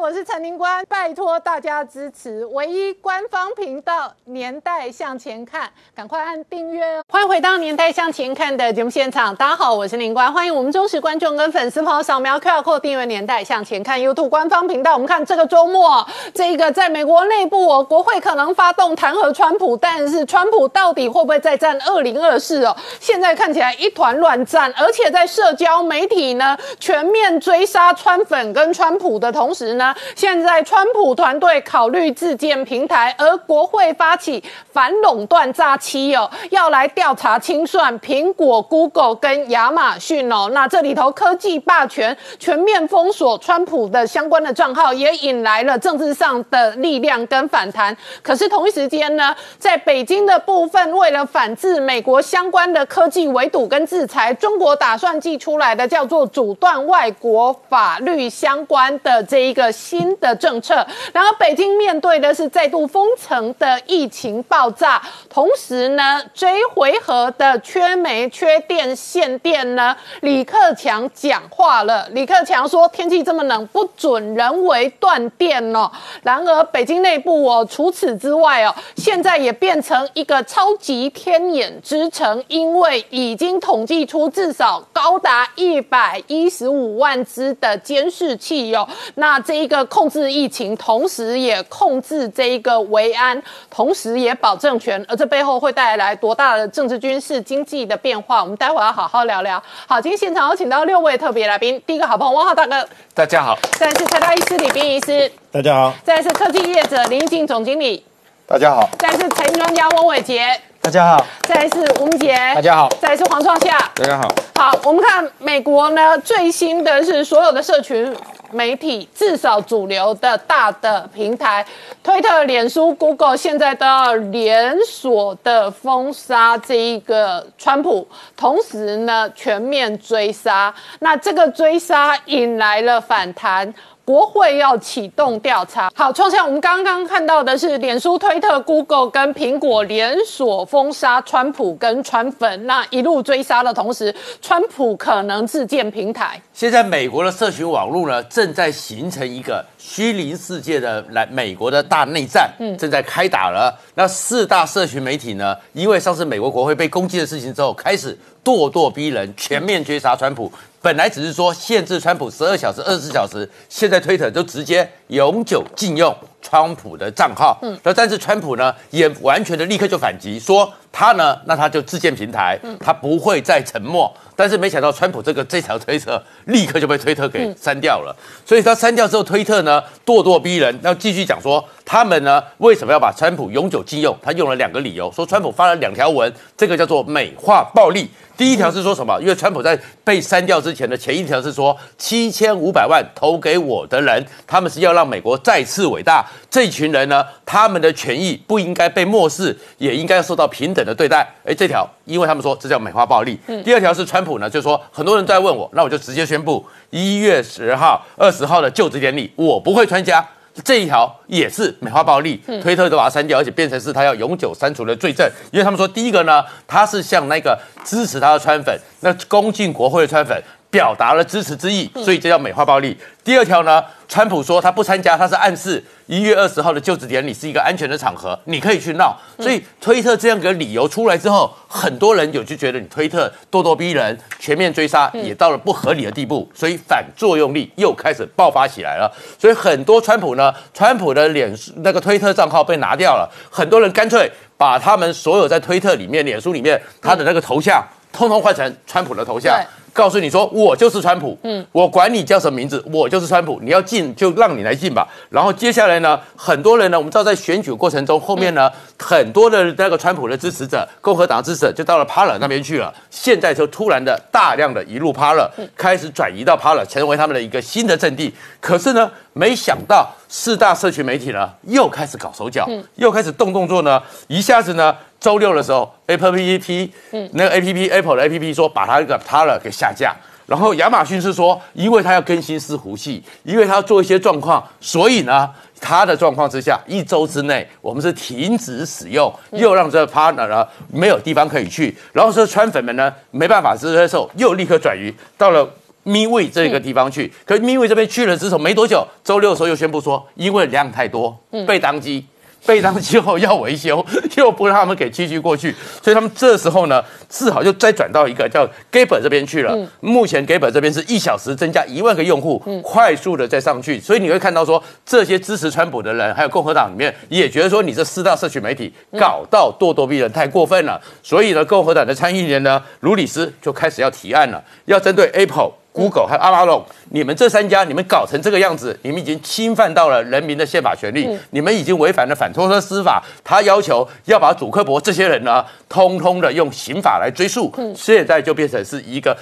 [0.00, 7.04] 我是陈宁官，拜托大家支持唯一官方频道《年代向前看》，赶快按订阅哦！
[7.08, 14.94] 欢迎回到《年代向前看》的节目现场，大家好，我是宁官，欢迎我们忠实观众跟粉丝朋友扫描 QR Code 订阅《年代向前看》YouTube 官方频道。
[14.94, 22.76] 我们看这个周末，这个在美国内部哦，国会可能发动弹劾川普，但是川普到底会不会再战二零二四哦？
[23.00, 29.83] 现在看起来一团乱战，而且在社交媒体呢全面追杀川粉跟川普的同时呢，
[30.14, 34.40] 现在川普团队考虑自建平台，而国会发起
[34.72, 40.50] 反垄断诈欺哦，要来调查清算苹果、Google 跟亚马逊哦。
[40.52, 47.96] 那这里头科技霸权全面封锁川普的相关的账号，也引来了政治上的力量跟反弹。
[48.22, 60.86] 可是同一时间呢，在北京的部分，为了反制美国相关的科技围堵跟制裁，中国打算寄出来的叫做阻断外国法律相关的这一个新的政策。
[61.12, 72.08] 然而，北京面对的是再度封城的疫情爆炸，同时呢，这一回合的缺煤、缺电、限电呢，李克强讲话了。
[72.12, 75.90] 李克强说，天气这么冷，不准人为断电哦。
[76.22, 88.88] 然而，北京内部哦，除此之外哦，现在也变成一个超级天眼之城，因为已经统计出至少高达一百一十五万只的监视器哟。
[89.16, 98.42] 那这一个控制疫情，同时也控制这一个维安，同时也保政权，而这背后会带来多大的政治、军事、经济的变化？
[98.42, 99.60] 我们待会要好好聊聊。
[99.86, 108.04] 好，今天现场有请到六位特别来宾，第一个好朋友汪浩大哥，大家好，再来是台大医师李斌医师，大家好，再来是科技业者林静总经理，
[108.46, 110.46] 大家好，再来是财经专家翁伟杰，
[110.82, 113.78] 大家好，再来是吴明杰，大家好，再来是黄创夏。
[113.94, 114.28] 大家好。
[114.56, 118.14] 好，我们看美国呢，最新的是所有的社群
[118.54, 121.66] 媒体，至少主流的大的平台，
[122.02, 128.06] 推特、脸书、Google，现在都要连锁的封杀这一个川普，
[128.36, 130.72] 同时呢，全面追杀。
[131.00, 133.74] 那这个追杀引来了反弹。
[134.04, 135.90] 国会要启动调查。
[135.94, 146.40] 好，创下我们刚刚看到的是，脸书、推特、Google 跟苹果连锁封杀川普跟川粉，那一路追杀的同时，川普可能自建平台。
[146.52, 153.74] 现在美国的社群网络呢，正在形成一个虚拟世界的来美国的大内战，嗯，正在开打了。
[153.94, 160.52] 那四大社群媒体呢，因为上次美国国会被攻击的事情之后，开始咄咄逼人，全面追杀川普。
[160.84, 166.14] 本来只是说限制川普十二小时、二十四小时，现在推特都直接永久禁用。
[166.44, 167.58] 川普的账号。
[167.62, 174.14] 嗯，那但是川普呢，也完全的立刻就反击，说他呢，那他就自建平台，嗯他不会再沉默。
[174.36, 184.16] 但是没想到川普这个这条推特立刻就被推特给删掉了，所以他删掉之后，推特呢咄咄逼人，要继续讲说他们呢为什么要把川普永久禁用？
[184.20, 188.10] 他用了两个理由，说川普发了两条文，这个叫做美化暴力。
[188.36, 189.16] 第一条是说什么？
[189.20, 196.26] 因为川普在被删掉之前的前一条是说七千五百万投给我的人，他们是要让美国再次伟大。
[196.50, 201.26] 这群人呢，他们的权益不应该被漠视，也应该受到平等的对待。
[201.44, 203.38] 哎，这条，因为他们说这叫美化暴力。
[203.64, 210.26] 第二条是川普呢，就说很多人在问我，那我就直接宣布一月十号、二十号的就职典礼，我不会参加。
[210.62, 215.28] 这一条也是美化暴力，推特都把它删掉，而且变成是他要永久删除的罪证。
[215.50, 220.40] 因为他们说，第一个呢，他是向那个支持他的川粉，那攻进国会的川粉
[220.74, 222.98] 表达了支持之意，所以这叫美化暴力。
[223.22, 229.16] 第二条呢，川普说他不参加，他是暗示一月二十号的就职典礼是一个安全的场合，你可以去闹。
[229.38, 239.08] 所以推特这样个理由出来之后，很多人有就觉得你推特咄咄逼人，全面追杀也到了不合理的地步，所以反作用力又开始爆发起来了。
[239.38, 247.80] 所以很多川普呢，川普的脸书那个推特账号被拿掉了，很多人干脆把他们所有在推特里面、脸书里面他的那个头像，
[248.12, 249.64] 通通换成川普的头像。
[249.94, 255.06] 告诉你说，我就是川普，嗯，我管你叫什么名字，我就是川普，你要进就让你来进吧。
[255.30, 262.92] 然后接下来呢，很多人呢，我们知道在选举过程中，后面呢，很多的那个川普的支持者，共和党支持者就到了帕勒那边去了。
[263.08, 268.34] 现在就突然的大量的一路帕勒，开始转移到帕勒，成为他们的一个新的阵地。
[268.60, 274.96] 可是呢，没想到四大社群媒体呢，又开始搞手脚，又开始动动作呢，一下子呢。
[275.24, 279.54] 周六的时候，Apple P P，嗯，那个 A P P Apple 的 A P P 说把它那个 t a l e
[279.54, 285.48] r 给下架，然后亚马逊是说，因为它要更新伺服器，因为它要做一些状况，所以呢，
[285.80, 295.66] 它的状况之下，一周之内我们是停止使用，又让这个 partner 呢没有地方可以去，然后说川粉们呢没办法接受，又立刻转移到了
[296.02, 301.34] 咪位这个地方去，可是咪位这边去了之后没多久，周六的时候又宣布说，因为量太多，
[301.66, 302.26] 被当机。
[302.66, 304.04] 被当机后要维修，
[304.36, 309.76] 又不让他们给继续过去，所以他们这时候呢，只好就再转到一个叫 Gaber 这边去了。
[310.00, 321.00] 目前 Gaber 这边是一小时增加一万个用户，快速的再上去，所以你会看到说，这些支持川普的人，还有共和党里面也觉得说，你这四大社群媒体搞到咄咄逼人，太过分了。
[321.22, 325.72] 所以呢，共和党的参议员呢，卢里斯就开始要提案了，要针对 Apple。
[325.94, 333.22] Google 和阿拉隆，你们这三家，你们搞成这个样子，你们已经侵犯到了人民的宪法权利，你们已经违反了反托勒司法。
[333.44, 337.72] 他要求要把祖克伯这些人呢，通通的用刑法来追诉。
[337.94, 339.36] 现在就变成是一个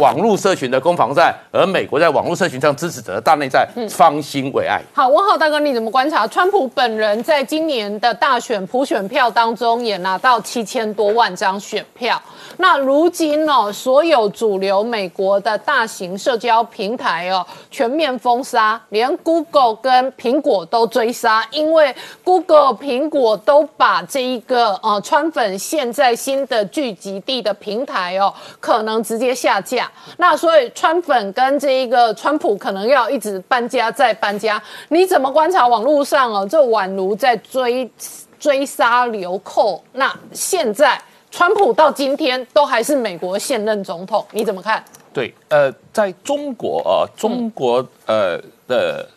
[0.00, 4.82] 网络社群的攻防战，而美国在网络社群上支持者的大内战，方兴未艾。
[4.92, 6.26] 好，文浩大哥，你怎么观察？
[6.26, 12.20] 川普本人在今年的大选普选票当中也拿到七千多万张选票。
[12.56, 21.94] 那如今呢，所有主流美国的大型社交平台哦，全面封杀，连 Google 跟苹果都追杀，因为
[22.24, 29.90] Google、苹果都把这一个呃川粉现在新的聚集地的平台哦，可能直接下架。
[30.16, 34.60] 那所以川粉跟这一个川普可能要一直搬家再搬家。
[34.88, 37.90] 你怎么观察网络上哦，这宛如在追
[38.40, 39.84] 追杀流寇？
[39.92, 40.98] 那现在。
[41.32, 44.84] 川普到今天都还是美国现任总统，你怎么看？
[45.14, 48.38] 对，呃，在中国啊，中国呃
[48.68, 49.08] 的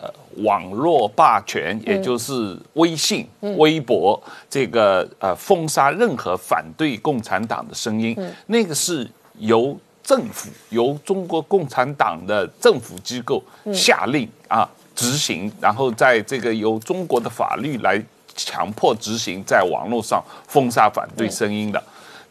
[0.00, 3.28] 呃网络霸权，也就是微信、
[3.58, 8.16] 微博这个呃封杀任何反对共产党的声音，
[8.46, 9.06] 那个是
[9.36, 13.42] 由政府、由中国共产党的政府机构
[13.74, 14.66] 下令啊
[14.96, 18.02] 执行，然后在这个由中国的法律来。
[18.38, 21.82] 强迫执行在网络上封杀反对声音的，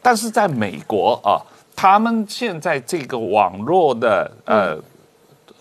[0.02, 1.36] 但是在美国啊，
[1.76, 4.78] 他们现在这个网络的呃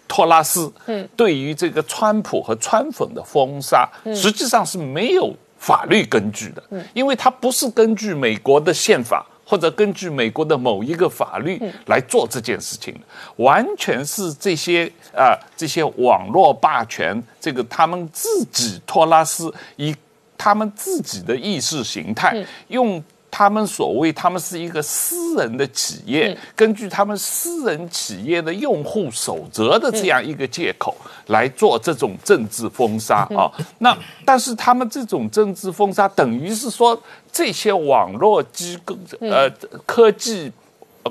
[0.06, 13.00] 托拉斯，嗯，对于这个川普和川粉的封杀，实际上是没有法律根据的，嗯，因为它不是根据美国的宪法或者根据美国的某一个法律来做这件事情的，
[13.42, 19.94] 完全是这些啊这些网络霸权，这个他们自己托拉斯以。
[20.38, 30.96] 他们自己的意识形态，用他们所谓他们是一个私人的企业，根据他们私人企业的用户守则的这样一个借口
[31.26, 33.50] 来做这种政治封杀啊。
[33.78, 36.98] 那但是他们这种政治封杀，等于是说
[37.30, 39.50] 这些网络机构呃
[39.84, 40.50] 科技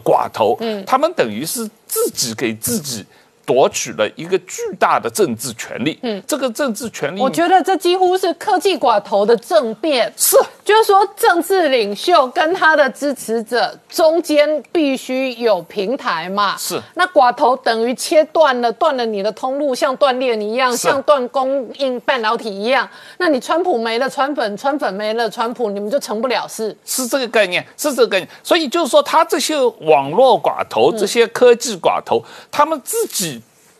[0.03, 0.57] 寡头，
[0.87, 3.05] 他们等于是自己给自己。
[3.45, 22.89] 夺取了一个巨大的政治权利，嗯，这个政治权利，我觉得这几乎是科技寡头的政变，是，就是说政治领袖跟他的支持者中间必须有平台嘛，是，那寡头等于切断了，断了你的通路，像断链一样，像断供应半导体一样，
[23.19, 33.34] 那你川普没了川粉，川粉没了川普，你们就成不了事，是这个概念，是这个概念，所以就是说他这些网络寡头，这些科技寡头，他们自己。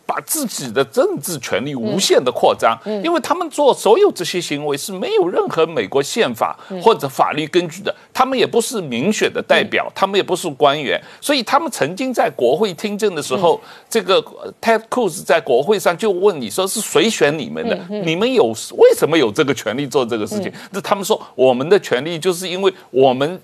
[0.05, 13.59] 把自己的政治权利无限的扩张，因为他们做所有这些行为是没有任何美国宪法或者法律根据的，他们也不是民选的代表，他们也不是官员，所以他们曾经在国会听证的时候，
[13.89, 14.23] 这个
[14.61, 17.75] Ted Cruz 在国会上就问你说是谁选你们的？
[17.89, 18.45] 你们有
[18.77, 20.53] 为什么有这个权利做这个事情？
[20.69, 23.41] 那他们说我们的权利就是因为我们，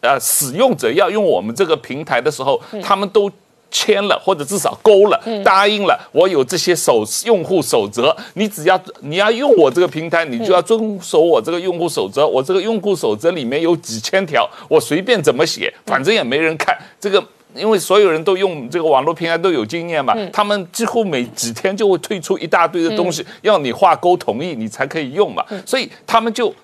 [0.00, 3.30] 呃，使用者要用我们这个平台的时候，他们都。
[3.72, 12.24] 签了或者至少勾了，答应了，我有这些守用户守则，你只要你要用我这个平台，你就要遵守我这个用户守则。
[12.24, 16.76] 我这个用户守则里面有几千条，我随便怎么写，反正也没人看。
[17.00, 17.24] 这个
[17.54, 26.54] 因为所有人都用这个网络平台都有经验嘛，他们几乎每几天就会推出一大堆的东西，要你画勾同意你才可以用嘛，所以他们就。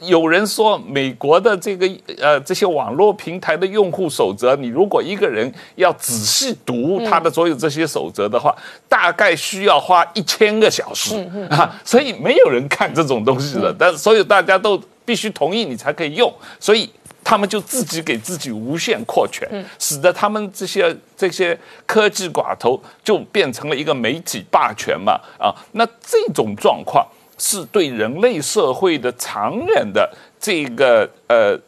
[0.00, 8.54] 有人说，美国的这个呃这些网络平台的用户守则，你如果一个人要仔细读他的所有这些守则的话，
[8.88, 11.16] 大概需要花一千个小时
[11.50, 16.90] 啊，所以没有人看这种东西的，但所有大家都必须同意你才可以用，所以
[17.24, 27.06] 他们就自己给自己无限扩权，使得他们这些这些科技寡头就变成了一个媒体霸权嘛啊，那这种状况。
[27.38, 31.58] 是对人类社会的长远的这个呃，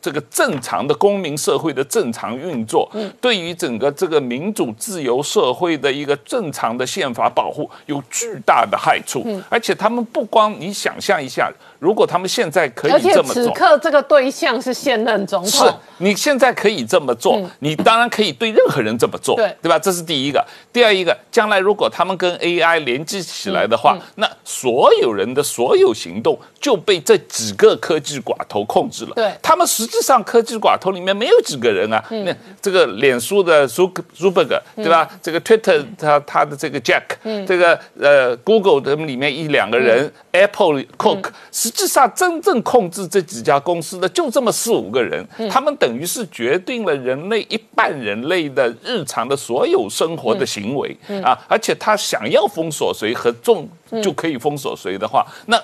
[0.00, 2.90] 这个正常的公民社会的正常运作，
[3.20, 9.26] 对于整个这个民主自由社会的一个正常的宪法保护有巨大的害处。
[9.48, 19.56] 而且他们不光你想象一下，如果他们现在可以这么做，此刻这个对象是现任总统，是你现在可以这么做，你当然可以对任何人这么做，对。
[19.60, 19.78] 对吧？
[19.78, 20.44] 这是第一个。
[20.72, 29.12] 第二一个，将来如果他们跟 AI 连接起来的话，那所有人的所有行动就被这几个科技寡头控制了。
[29.16, 32.04] 对，他们实际上科技寡头里面没有几个人啊。
[32.10, 35.08] 那这个脸书的 Zuck Zuckerberg 对吧？
[35.20, 37.02] 这个 Twitter 他他的这个 Jack，
[37.46, 50.94] 这个呃 Google 他们里面一两个人，Apple Cook，实际上真正控制这几家公司的就这么四五个人，他们等于是决定了人类一半人类的日常的所有生活的行为
[51.24, 53.66] 啊，而且他想要封锁谁和重
[54.02, 55.58] 就可以封锁谁的话，那。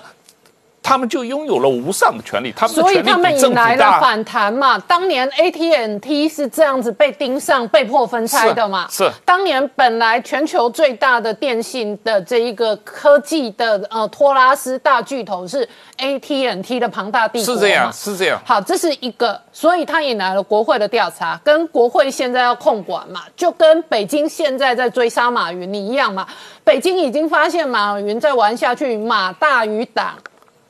[0.81, 3.49] 他们就拥有了无上的权利，他们的所以他们引。
[3.59, 4.77] 来了反弹嘛。
[4.79, 8.87] 当年 AT&T 是这样子被盯上、被迫分拆的嘛。
[8.89, 15.67] 是是当年本来全球最大的电信的这一个科技的呃托拉斯大巨头是
[15.97, 18.39] AT&T 的庞大帝国是这样，是这样。
[18.45, 26.25] 好，这是一个，所以他引来了国会的调查，跟国会现在要控管嘛，就跟北京现在在追杀马云一样嘛。
[26.63, 30.13] 北京已经发现马云再玩下去，马大于党。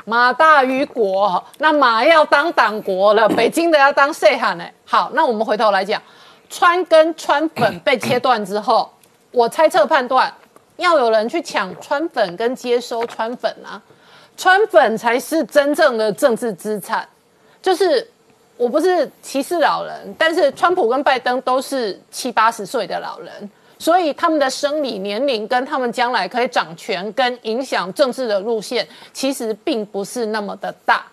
[0.10, 4.66] 马大于国，那马要当党国了， 北京的要当谁喊呢？
[4.84, 6.02] 好，那我们回头来讲，
[6.50, 8.92] 川跟川粉被切断之后，
[9.30, 10.34] 我猜测判断，
[10.78, 13.80] 要有人去抢川粉跟接收川粉啊，
[14.36, 17.08] 川粉才是真正的政治资产。
[17.62, 18.10] 就是
[18.58, 23.52] 我不是歧视老人，但是川普跟拜登都是七八十岁的老人。
[23.80, 31.06] 所以他们的生理年龄跟他们将来可以掌权跟影响政治的路线，其实并不是那么的大。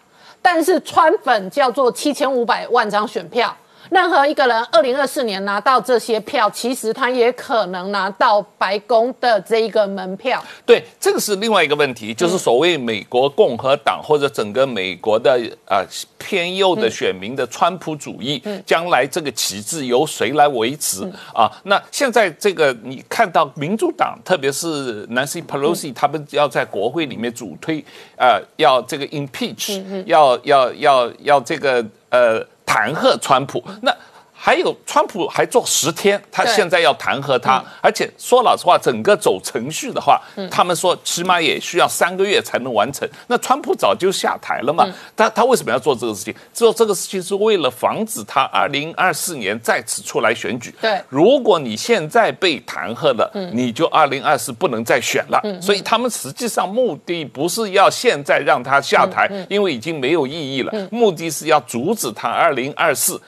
[0.43, 3.57] 但是川粉叫做七千五百万张选票，
[3.91, 10.43] 任何一个人二零二四年拿到这些票，其实他也可能拿到白宫的这一个门票。
[10.65, 15.85] 对，这个是另外一个问题，就是所谓美国共和党或者整个美国的啊、
[16.19, 21.03] 偏右的选民的川普主义，将来这个旗帜由谁来维持？
[21.33, 21.51] 啊？
[21.65, 27.85] 那现在这个你看到民主党，特别是 Nancy Pelosi，他们要在国会里面主推，
[28.17, 33.97] 呃，要这个 impeach，要要要要这个呃弹劾川普，那。
[34.39, 43.09] 还有，川普还做十天，他现在要弹劾他，而且说老实话，整个走程序的话，他们说起码也需要三个月才能完成。
[43.27, 46.35] 那川普早就下台了嘛，他他为什么要做这个事情？
[46.53, 50.73] 做这个事情是为了防止他二零二四年再次出来选举。
[50.81, 55.41] 对如果你现在被弹劾了，你就二零二四不能再选了。
[55.61, 63.21] 所以他们实际上目的不是要现在让他下台，因为已经没有意义了，目的是要阻止他二零二四。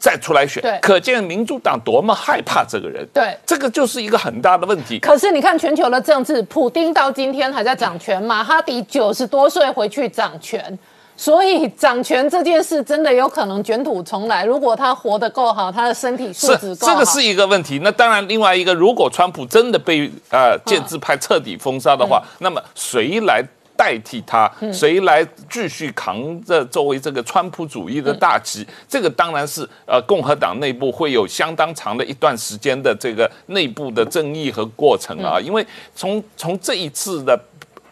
[0.00, 3.06] 再出来选对，可见民主党多么害怕这个人。
[3.12, 4.98] 对这个就是一个很大的问题。
[4.98, 10.78] 可是你看全球的政治，普丁到今天还在掌权，马哈迪九十多岁回去掌权，
[11.16, 14.42] 所以掌权这件事真的有可能卷土重来。
[14.44, 17.80] 如果他活得够好，他的身体素质是够好，这个是一个问题。
[17.84, 23.44] 那当然，另外一个，如果川普真的被呃建制派彻底封杀的话，那么谁来？
[23.80, 28.66] 代替他，谁来继续扛着作为这个川普主义的大旗？
[28.86, 35.40] 这个当然是呃共和党内部会有相当长的一段时间的这个内部的争议和过程啊。
[35.40, 37.40] 因为从从这一次的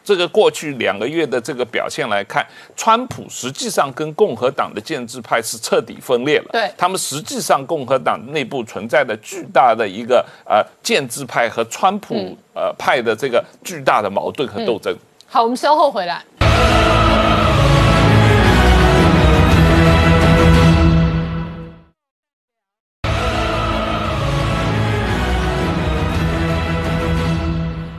[0.05, 6.51] 这个过去两个月的这个表现来看，川普实际上跟共和党的建制派是彻底分裂了。
[6.53, 14.95] 对他们实际上共和党内部存在的巨大的一个呃建制派和川普呃派的这个巨大的矛盾和斗争。
[15.31, 16.25] 好，我们稍后回来。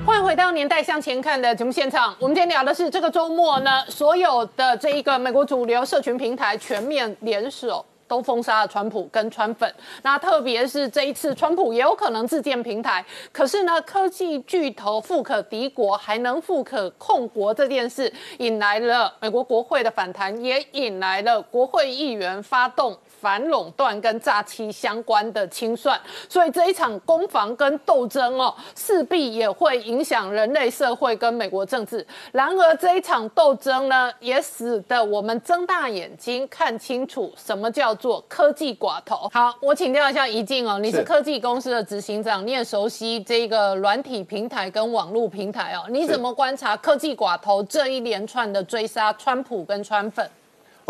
[0.03, 2.15] 欢迎回到《年代向前看》的节目现场。
[2.17, 7.85] 我们今天聊的是这个周末呢，所有的这一个美国主流社群平台全面联手。
[8.09, 13.05] 都封杀了川普跟川粉，那特别是这一次，川普也有可能自建平台。
[13.31, 25.99] 可是呢，科技巨头富可敌国，还能富可控国这件事，引来了美国国会的反弹，也引来了国会议员发动反垄断跟诈欺相关的清算。
[26.29, 32.05] 所以这一场攻防跟斗争哦，势必也会影响人类社会跟美国政治。
[32.31, 39.27] 然而这一场斗争呢，也使得我们睁大眼睛看清楚什么叫做科技寡头。
[39.33, 50.29] 好，我请教一下怡静哦，你是是科技公司的执行长，你也熟悉这个软体平台跟网络平台哦，你怎么观察科技寡头这一连串的追杀川普跟川粉？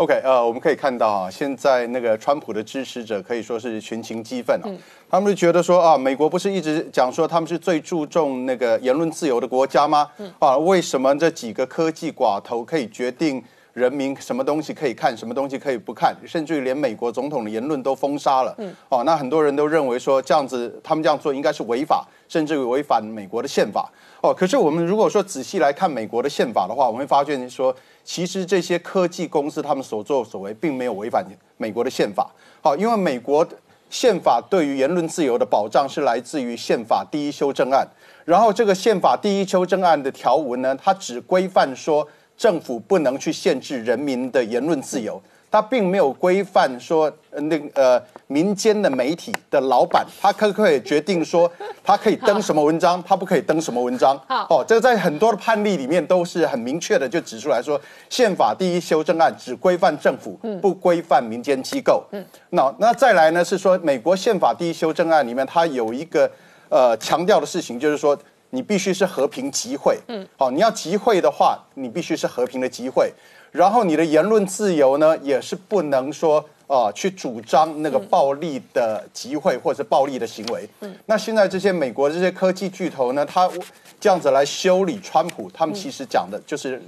[0.00, 4.66] OK，呃，我们可以看到啊，现在那个川普的支持者可以说是群情激愤啊，
[5.10, 10.08] 他们就觉得说啊，美国不是一直讲说他们是最注重那个言论自由的国家吗？
[10.38, 18.56] 啊，为什么这几个科技寡头可以决定人民什么东西可以看，什么东西可以不看，甚至于连美国总统的言论都封杀了？
[18.88, 23.90] 哦，那很多人都认为说这样子，他们这样做应该是违法，甚至于违反美国的宪法。
[24.22, 27.74] 哦，可是我们如果说仔细来看美国的宪法的话，我们会发现说。
[28.02, 31.24] 其实这些科技公司他们所作所为并没有违反
[31.58, 32.28] 美国的宪法，
[32.60, 33.46] 好，因为美国
[33.90, 37.86] 宪法对于言论自由的保障是来自于宪法第一修正案，
[38.24, 42.08] 然后这个宪法第一修正案的条文呢，它只规范说
[42.40, 45.20] 政府不能去限制人民的言论自由。
[45.52, 51.50] 他并没有规范说，那呃民间的媒体的老板，他可不可以决定说，
[51.82, 54.16] 他可以登什么文章，他不可以登什么文章？
[54.48, 57.78] 哦，这个在很多的判例里面都是很明确的，就指出来说，
[58.08, 62.04] 宪法第一修正案只规范政府，不规范民间机构。
[62.12, 66.30] 嗯，那那再来呢是说，美国宪法第一修正案里面，它有一个
[66.68, 68.16] 呃强调的事情，就是说
[68.50, 69.98] 你必须是和平集会。
[70.08, 73.12] 嗯，好，你要集会的话，你必须是和平的集会。
[73.52, 80.68] 然后你的言论自由呢，也是不能说啊去主张那个暴力的集会或者暴力的行为。
[80.80, 83.50] 嗯，那现在这些美国这些科技巨头呢，他
[83.98, 86.80] 这样子来修理川普，他们其实讲的就是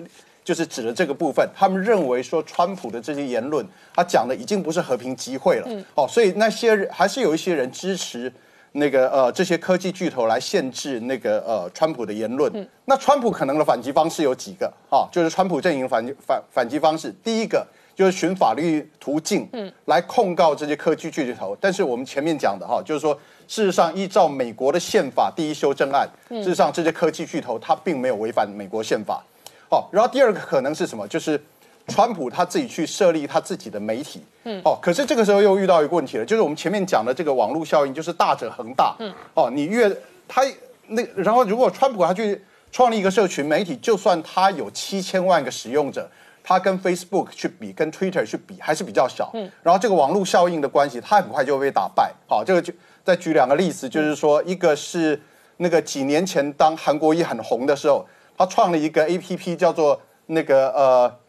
[0.45, 1.49] 就是指的这个部分。
[1.53, 5.67] 他们认为说川普的这些言论，他讲的已经不是和平集会了。
[5.69, 8.33] 嗯，哦，所以那些人还是有一些人支持。
[8.73, 12.69] 那个呃，这些科技巨头来限制那个呃，川普的言论。
[12.87, 15.07] 那川普可能的反击方式有几个啊？
[15.13, 21.57] 就是川普阵营反反反击方式，第一个就是寻法律途径，嗯，来控告这些科技巨头。
[21.61, 23.15] 但是我们前面讲的哈，就是说，
[23.47, 29.23] 事实上依照美国的宪法第一修正案，事实上这些科技巨头他并没有违反美国宪法。
[29.69, 31.07] 哦，然后第二个可能是什么？
[31.07, 31.41] 就是。
[31.89, 39.91] 川普他自己去设立他自己的媒体，嗯，哦，可是这个时候又遇到一个问题了，就是我们前面讲的这个网络效应，就是大者恒大，嗯，哦，你越
[40.29, 40.43] 他
[40.87, 46.09] 那，然后如果川普他去创立一个社群媒体，就算他有七千万个使用者，
[46.45, 52.73] 他跟 Facebook 去比，跟 Twitter 去比，还是比较小，嗯，然后这个网络效应的关系，他很快就会被打败，好，这个就
[53.05, 55.21] 再举两个例子，就是说，一个是
[55.57, 58.07] 那个几年前当韩国一很红的时候，
[58.39, 61.22] 他创了一个 APP 叫做那个呃。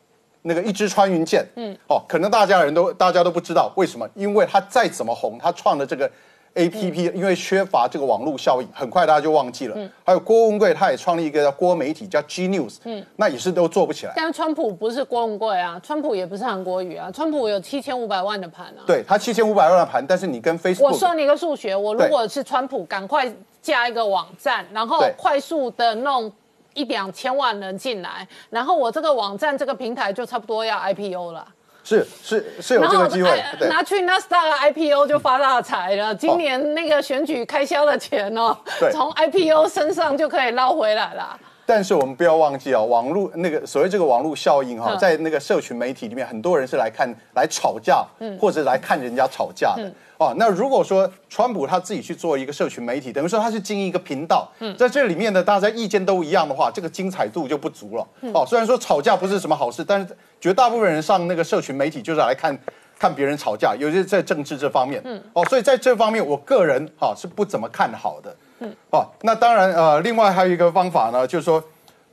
[0.44, 6.10] 那个一支穿云箭，嗯，哦，可能大家人都大家都不知道为什么，因为他再怎么红，他创的这个
[6.56, 9.76] A P P，因为缺乏这个网络效应，很快大家就忘记了。
[9.78, 14.14] 嗯，还有郭文贵，他也创立一个郭媒体，叫 G News，嗯，那也是都做不起来。
[14.16, 18.84] 但川普不是郭文贵啊，川普也不是韩国语啊，川普有七千五百万的盘啊。
[18.86, 26.32] 对他七千五百万的盘，但是你跟 Facebook，我算你一个数学，我如果是川普，赶快加一个网站，然后快速的弄。
[26.74, 31.48] 一两千万人进来，然后我这个网站这个平台就差不多要 IPO 了。
[31.86, 36.16] 是是是有这个机会，拿去那 Star IPO 就发大财了。
[36.16, 38.58] 今年那个选举开销的钱哦，
[38.92, 41.38] 从 IPO 身上就可以捞回来了。
[41.66, 48.06] 但是我们不要忘记啊，网络那个所谓这个网络效应哈，在那个社群媒体里面，很多人是来看来吵架，
[48.40, 49.92] 或者来看人家吵架的。
[50.18, 58.08] 哦，那如果说川普他自己去做一个社群媒体，等于说他是经营一个频道，在这里面呢，大家意见都一样的话，这个精彩度就不足了。
[58.34, 62.58] 哦，虽然说吵架不是什么好事，但是绝大部分人上那个社群媒体就是来看
[63.00, 65.02] 看别人吵架，尤其是在政治这方面。
[65.04, 68.34] 嗯，哦，所以在这方面，我个人哈是不怎么看好的。
[68.64, 71.64] 嗯，哦，那当然呃，另外还有一个方法呢，就是说。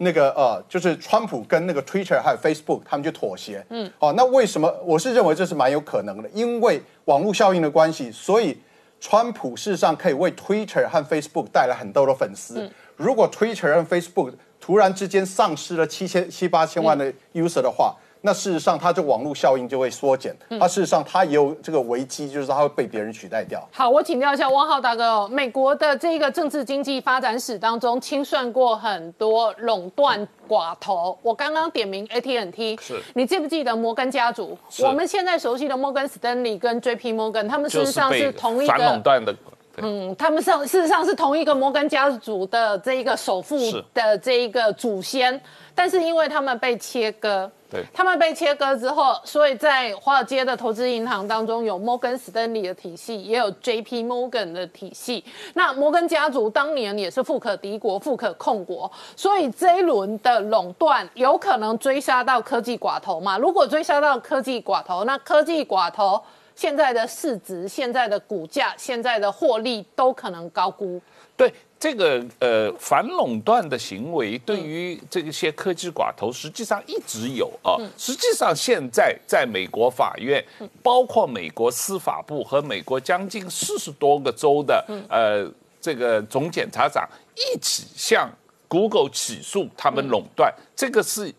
[0.03, 3.63] 那个呃，就是川普跟那个 Twitter 还有 Facebook 他们就妥协。
[3.69, 4.75] 嗯，哦，那为什么？
[4.83, 8.59] 我是认为这是蛮有可能的，因为网络效应的关系，所以
[8.99, 12.67] 川普事实上可以为 Twitter 和 Facebook 带来很多的粉丝。
[12.97, 20.37] 如果 Twitter 和 Facebook 突然之间丧失了七千七八千万的 user 的话，那事实上，它这网络效应就会缩减。
[20.59, 23.67] 它事实上，它也有这个危机，就是它会被别人取代掉。
[23.73, 31.19] 好，我请教一下汪浩大哥哦，美国的这个政治经济发展史当中，清算过很多垄断寡头。
[31.23, 34.59] 我刚刚点名 AT&T，是你记不记得摩根家族？
[34.83, 39.35] 我们现在熟悉的摩根斯丹利跟 JP Morgan，他们事实上是同一个反垄断的。
[39.83, 43.57] 嗯，他们上事实上是同一个摩根家族的这一个首富
[43.95, 45.41] 的这一个祖先，
[45.75, 47.51] 但是因为他们被切割。
[47.93, 54.03] 他们被切割之后，所以在华尔街的投资银行当中有摩根斯丹利的体系，也有 J.P.
[54.03, 55.25] Morgan 的体系。
[55.55, 63.39] 那摩根家族当年也是富可敌国、富可控国，所以这一轮的垄断有可能追杀到科技寡头嘛？
[63.39, 66.21] 如果追杀到科技寡头，那科技寡头
[66.61, 71.01] 现在的市值、现在的股价、现在的获利都可能高估。
[71.35, 77.79] 对这个呃反垄断的行为，对于这些科技寡头，实际上一直有啊。
[77.97, 80.45] 实际上现在在美国法院，
[80.83, 88.31] 包括美国司法部和美国将近四十多个州的呃这个总检察长一起向
[88.69, 91.35] Google 起诉他们垄断，这个是。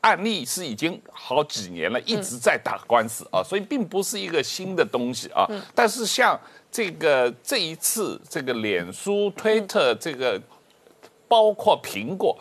[0.00, 5.46] 案例是已经好几年了，一直在打官司啊，所以并不是一个新的东西啊。
[5.74, 6.40] 但是像
[6.72, 10.40] 这个这一次，这个脸书、推特，这个
[11.28, 12.34] 包括苹果、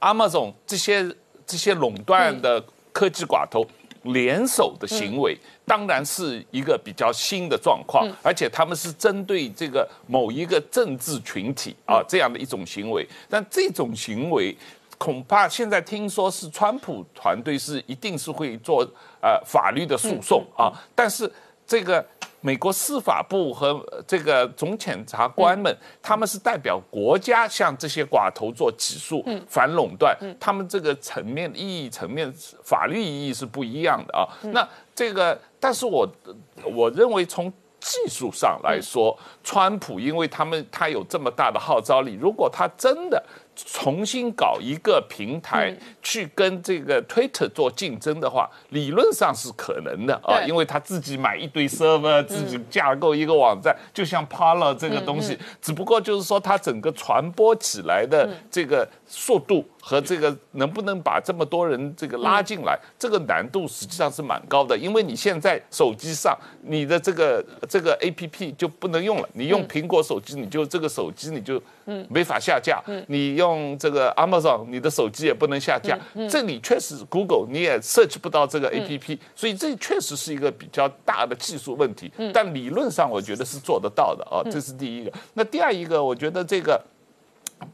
[0.00, 1.08] Amazon 这些
[1.46, 2.60] 这些垄断的
[2.92, 3.64] 科技寡头
[4.02, 14.56] 联手的行为，当然是一个比较新的状况，而且他们是针对这个某一个政治群体啊这样的一种行为，但这种行为。
[15.04, 18.82] 恐怕现在听说是川普团队是一定是会做
[19.20, 21.30] 呃法律的诉讼啊，但是
[21.66, 22.02] 这个
[22.40, 34.24] 美国司法部和这个总检察官们，他们是代表国家向这些寡头做起诉反垄断，他们这个层面意义层面法律意义是不一样的啊。
[34.52, 36.08] 那这个，但是我
[36.74, 43.22] 我认为从技术上来说，川普因为他们他有这么大的号召力，如果他真的。
[43.56, 59.64] 重新搞一个平台去跟这个 Twitter 做竞争的话，理论上是可能的啊，因为他自己买一堆 server，自己架构一个网站，就像 Parler 这个东西，只不过就是说它整个传播起来的这个速度。
[59.86, 71.62] 和这个能不能把这么多人这个拉进来，这个难度实际上是蛮高的，因为你现在手机上你的这个这个 A P P 就不能用了，你用苹果手机你就这个手机你就
[72.08, 73.04] 没法下架，嗯。
[73.08, 82.30] 你用这个 Amazon 你的手机也不能下架，嗯这里确实 Google 你也 search 不到这个 A P P，所以这确实是一个比较大的技术问题，嗯。
[82.32, 85.12] 但理论上我觉得是做得到的啊，这是第一个。
[85.34, 86.80] 那第二一个，我觉得这个。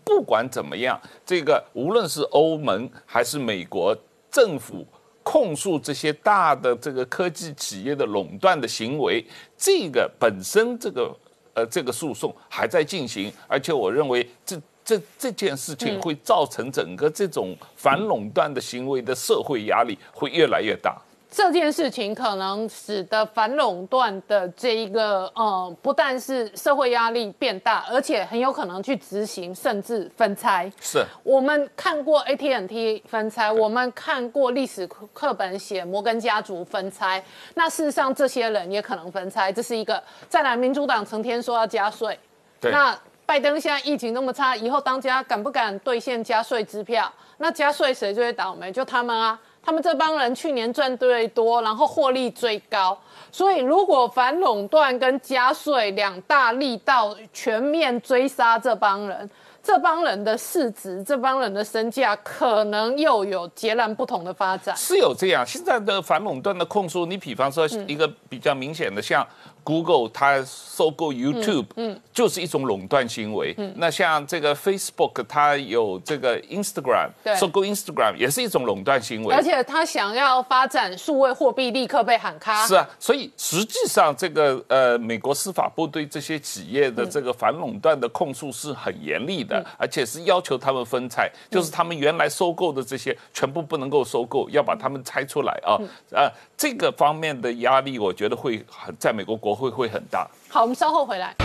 [0.05, 3.97] 不管怎么样，这个无论是欧盟还是美国
[4.31, 4.87] 政府
[5.23, 9.25] 控诉这些大的这个科技企业的垄断的行为，
[9.57, 11.13] 这个本身这个
[11.55, 21.01] 呃这个诉讼还在进行，而且我认为这这这件事情会造成整个这种反垄断的行为的社会压力会越来越大。
[21.31, 30.71] 这件事情可能使得反垄断的这一个呃，不但是社会压力变大，而且很有可能去执行，甚至分拆。
[30.81, 37.23] 是我们看过 AT&T 分拆，我们看过历史课本写摩根家族分拆。
[37.55, 39.53] 那事实上，这些人也可能分拆。
[39.53, 42.19] 这是一个，再来，民主党成天说要加税。
[42.63, 47.11] 那拜登现在疫情那么差，以后当家敢不敢兑现加税支票？
[47.39, 48.73] 那加税谁最倒霉？
[48.73, 49.39] 就他们啊。
[49.63, 52.99] 他们这帮人去年赚最多，然后获利最高，
[53.31, 59.31] 所以如果反垄断跟加税两大力道全面追杀这帮人。
[59.63, 64.75] 这帮人的市值，这帮人的身价，可能又有截然不同的发展。
[64.75, 69.25] 是有这样，现在的反垄断的控诉，你比方说一个比较明显的，像
[69.65, 73.55] Google 它收购 YouTube，嗯，就是一种垄断行为。
[73.59, 79.35] 嗯，那像这个 Facebook 它有这个 Instagram，收购 Instagram 也是一种垄断行为。
[79.35, 82.67] 而且它想要发展数位货币，立刻被喊卡。
[82.67, 89.65] 是啊，所以实际上这个呃，美国司法部对这些企业的这个反垄断的控诉是很严厉的。
[89.77, 95.79] 而且是要求他们分拆，就是他们原来收购的这些全部不能够收购，要把他们拆出来啊！
[96.13, 100.27] 啊，这个方面的压力，我觉得会很在美国国会会很大。
[100.49, 101.37] 好，我们稍后回来。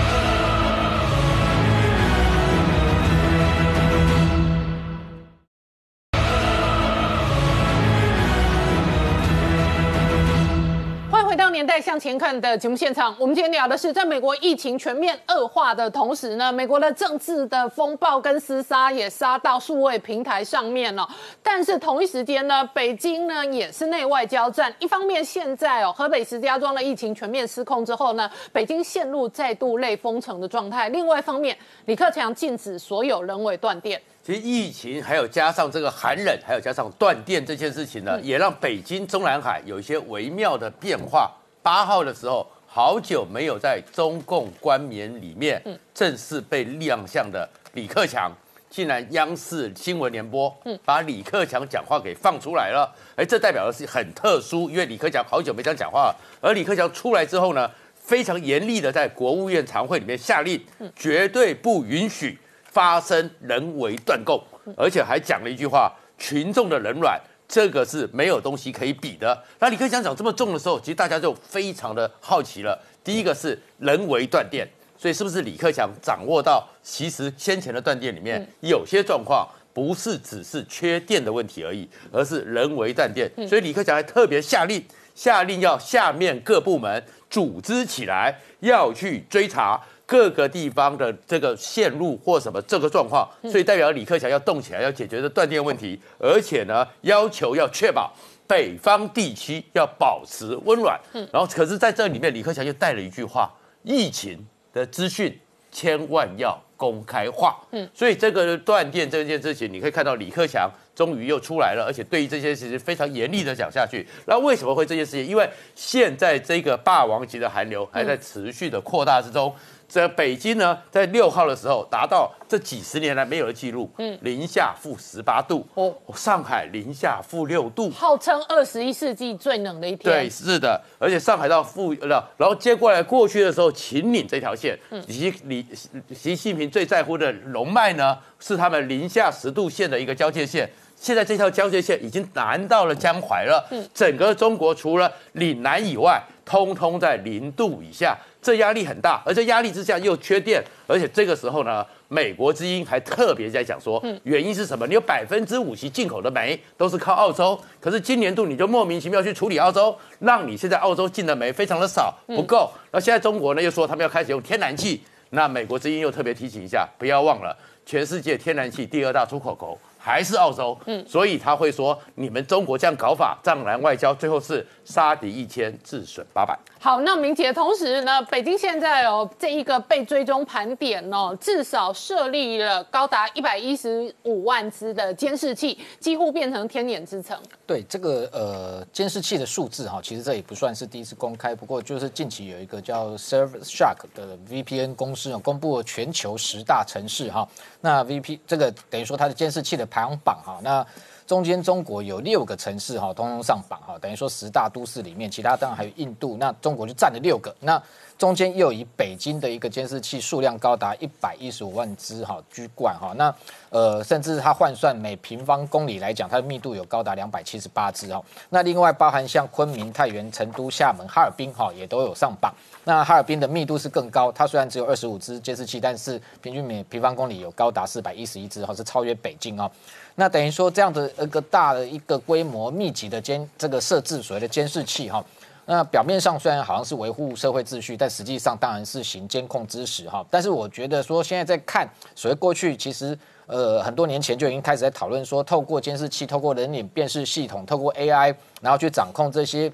[11.35, 21.05] 回到年代向前看的节目现场，我们今天聊的是，在美国疫情全面恶化的同时呢，美国的政治的风暴跟厮杀也杀到数位平台上面了。
[21.43, 24.73] 但是同一时间呢，北京呢也是内外交战。
[24.79, 34.01] 一方面，现在哦，河北石家庄的疫情全面失控之后呢，北京陷入再度类封城的状态；另外一方面，李克强禁止所有人为断电。
[34.25, 41.31] 其实疫情还有加上这个寒冷，还有加上断电这件事情呢，也让北京中南海有一些微妙的变化。
[41.61, 45.61] 八号的时候，好久没有在中共官媒里面
[45.93, 48.31] 正式被亮相的李克强，
[48.67, 50.51] 竟然央视新闻联播
[50.83, 52.91] 把李克强讲话给放出来了。
[53.15, 56.15] 哎，这代表的是很特殊，因为李克强好久没这样讲话了。
[56.41, 60.59] 而李克强出来之后呢，非常严厉的在国务院常会里面下令，
[60.95, 62.39] 绝对不允许
[62.75, 64.37] 发生人为断供，
[64.75, 67.17] 而且还讲了一句话：群众的冷暖。
[67.47, 69.41] 这个是没有东西可以比的。
[69.59, 72.77] 那李克强讲这么重的时候，其实大家就非常的好奇了。
[73.01, 83.31] 第一个是人为断电，所以是不是李克强掌握到，其实先前的断电里面有些状况不是只是缺电的问题而已，而是人为断电。
[83.47, 84.83] 所以李克强还特别下令，
[85.13, 93.27] 下令要下面各部门组织起来，要去追查各个地方的这个线路或什么这个状况。
[93.43, 98.13] 所以代表李克强要动起来，要解决这断电问题，而且呢，要求要确保。
[98.47, 105.35] 北方地区要保持温暖，然后可是在这里面，李克强就带了一句话：疫情的资讯
[105.71, 107.59] 千万要公开化。
[107.71, 114.07] 嗯，所以这个断电这件事情，你可以看到李克强终于又出来了，而且对于这些事情非常严厉的讲下去。
[114.27, 115.25] 那为什么会这件事情？
[115.25, 119.51] 因为现在这个霸王级的寒流还在持续的扩大之中。
[119.87, 125.93] 在北京呢，在六号的时候达到这几十年来没有的记录，嗯，零下负十八度哦。
[126.15, 129.99] 上海零下负六度，号称二十一世纪最冷的一天。
[130.03, 135.65] 对，是的，而且上海到负呃，然后接过来过去的时候，秦岭这条线，习李
[136.13, 140.69] 习近平最在乎的龙脉呢，是他们零下十度线的一个交界线。
[140.97, 148.17] 现在这条交界线已经南到了江淮了，嗯，整个中国除了岭南以外，通通在零度以下。
[148.45, 154.85] 这压力很大，而这压力之下又缺电，而且这个时候呢，美国之音还特别在讲说，原因是什么？
[154.85, 162.71] 你有百分之五十进口的煤都是靠澳洲，可是今年度你就莫名其妙去处理澳洲，让你现在澳洲进的煤非常的少，不够。
[162.91, 169.75] 那现在中国呢又说他们要开始用天然气，那美国之音又特别提醒一下，不要忘了，全世界天然气第二大出口国。
[169.97, 176.55] 还是澳洲，嗯，所以他会说你们中国这样搞法，藏蓝外交，最后是杀敌一千，自损八百。
[176.85, 187.35] 好，那明姐，同时呢，北京现在哦，这一个被追踪盘点哦，至少设立了高达一百一十五万只的监视器，几乎变成天眼之城。
[187.65, 197.49] 对这个呃监视器的数字哈，其实这也不算是第一次公开，不过就是近期有一个叫 Service Shark 的 VPN 公司啊，公布了全球十大城市哈，
[197.81, 200.85] 那 VP 这个等于说它的监视器的排行榜哈，那。
[201.27, 207.55] 中间中国有六个城市哈，通通上榜哈，等于说十大都市里面，其他当然还有印度，那中国就占了六个。
[207.61, 207.81] 那
[208.17, 213.33] 中间又以北京的一个监视器数量高达一百一十五万只哈居冠哈，那
[213.69, 218.23] 呃甚至它换算每平方公里来讲，它的密度有高达两百七十八只哈。
[218.49, 222.53] 那另外包含像昆明、太原、成都、厦门、哈尔滨哈也都有上榜。
[222.85, 229.69] 那哈尔滨的密度是更高，它虽然只有二十五只监视器，但是平均每平方公里有高达四百一十一只哈，是超越北京哦。
[230.17, 235.21] 那等于说这样的一个大的一个规模密集的监这个设置所谓的监视器哈，
[235.65, 240.25] 那表面上虽然好像是维护社会秩序，但实际上当然是行监控之实哈。
[240.29, 249.71] 但是我觉得说现在在看所谓过去其实呃很多年前就已经开始在讨论说，透过监视器、透过人脸辨识系统、透过 AI，然后去掌控这些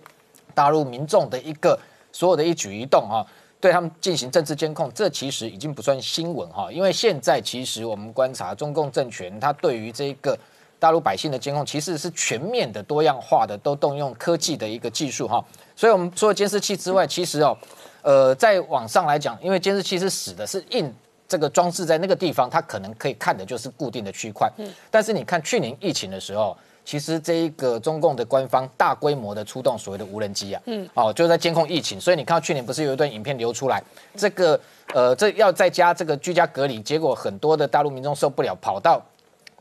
[0.54, 1.78] 大陆民众的一个
[2.12, 3.26] 所有的一举一动哈。
[3.60, 10.36] 对他们进行政治监控，这其实已经不算新闻哈，因为现在其实我们观察中共政权，它对于这个
[10.82, 15.46] 大陆百姓的监控，其实是全面的、多样化的，都动用科技的一个技术哈。
[15.76, 17.56] 所以，我们除了监视器之外，其实哦，
[18.02, 20.92] 呃，在网上来讲，因为监视器是死的，是硬
[21.28, 24.52] 这个装置在那个地方，它可能可以看的就是固定的区块。
[24.58, 24.68] 嗯。
[24.90, 26.58] 但是你看去年疫情的时候。
[26.84, 33.82] 其实这一个中共的官方大规模的出动所谓的无人机啊，嗯，哦，就在监控疫情，所以你看到去年不是有一段影片流出来，
[34.16, 34.60] 这个
[34.92, 39.00] 呃，这要在家这个居家隔离，结果很多的大陆民众受不了，跑到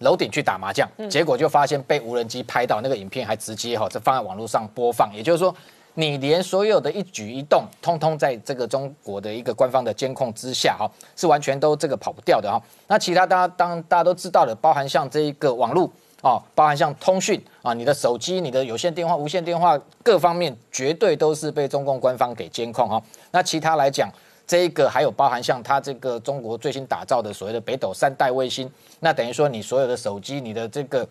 [0.01, 5.55] 楼顶去打麻将，结果就发现被无人机拍到，那个影片还直接哈，这放在网络上播放，也就是说，
[5.95, 12.61] 你连所有的一举一动，通通在这个中国的一个官方的监控之下哈，是完全都这个跑不掉的哈。
[12.89, 15.91] 那其他大家当大家都知道的，包含像这一个网络。
[16.23, 23.03] 哦，包含像通讯啊，你的手机、你的有线电话、无线电话各方面，绝对都是被中共官方给监控哈。
[23.31, 24.07] 那其他来讲，
[24.51, 31.09] 这个还有包含像它这个中国最新打造的所谓的北斗三代卫星，那等于说你所有的手机、你的这个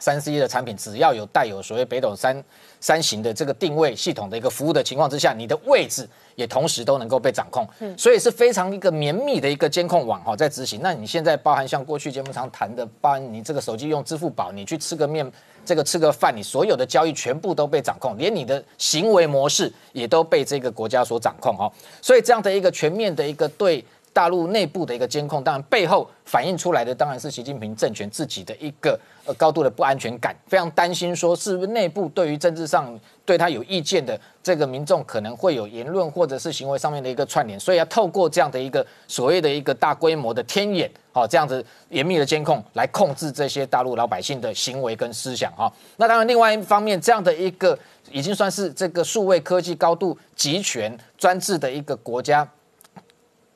[0.00, 2.42] 三 C 的产品，只要有带有所谓北斗三
[2.80, 6.08] 三型的这个定位系统的一个服务的情况之下，你的位置。
[6.34, 10.80] 也同时都能够被掌控，所以是非常一个绵密的一个监控网哈，在执行。
[10.82, 15.30] 那你现在包含像过去节目常谈的，包含你这个手机用支付宝，你去吃个面，
[15.64, 21.70] 这个吃个饭，你所有的交易全部都被掌控，连你的行为模式也都被这个国家所掌控哦。
[22.00, 28.98] 所以这样的一个全面的一个对大陆内部的一个监控，当然背后反映出来的当然是习近平政权自己的一个。
[29.24, 45.72] 呃，高度的不安全感，非常担心说，是不是内部对于政治上对他有意见的这个民众，可能会有言论或者是行为上面的一个串联，所以要透过这样的一个所谓的一个大规模的天眼，好，这样子严密的监控来控制这些大陆老百姓的行为跟思想，哈。
[45.98, 47.78] 那当然，另外一方面，这样的一个
[48.10, 52.44] 已经算是这个数位科技高度集权专制的一个国家。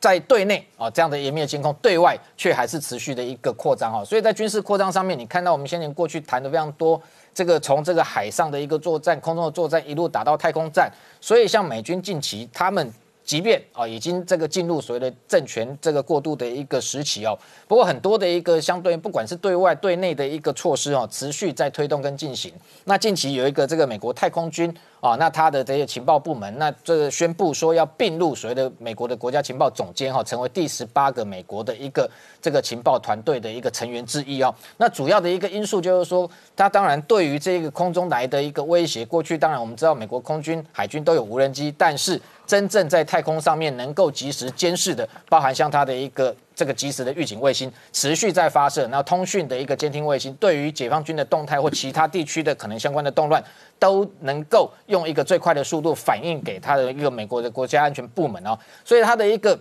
[0.06, 4.04] 在对内啊这样的严密的监控，对外却还是持续的一个扩张哈。
[4.04, 7.02] 所以在军事扩张上面，你看到我们先前过去谈的非常多，
[7.34, 10.88] 这个从这个海上的一个作战、空中的作战，一路打到太空战。
[11.20, 12.92] 所以像美军近期他们。
[13.26, 17.36] 即便啊，已经这个进入所谓的政权这个过渡的一个时期哦，
[17.66, 22.52] 不过很多的一个相对不管是对外对内的一个措施哦，持续在推动跟进行。
[22.84, 32.08] 那近期有一个这个美国太空军啊，那他的这些情报部门，那这个宣布说要并入所谓的美国的国家情报总监哈，成为第十八个美国的一个
[32.40, 34.54] 这个情报团队的一个成员之一哦。
[34.76, 53.42] 那主要的一个因素就是说，他当然对于这个空中来的一个威胁，过去当然我们知道美国空军、海军都有无人机，但是真正在太空上面能够及时监视的，包含像它的一个这个及时的预警卫星持续在发射，然后通讯的一个监听卫星，对于解放军的动态或其他地区的可能相关的动乱，
[53.78, 59.58] 都能够用一个最快的速度反映给它的一个美国的国家安全部门哦，所以它的一个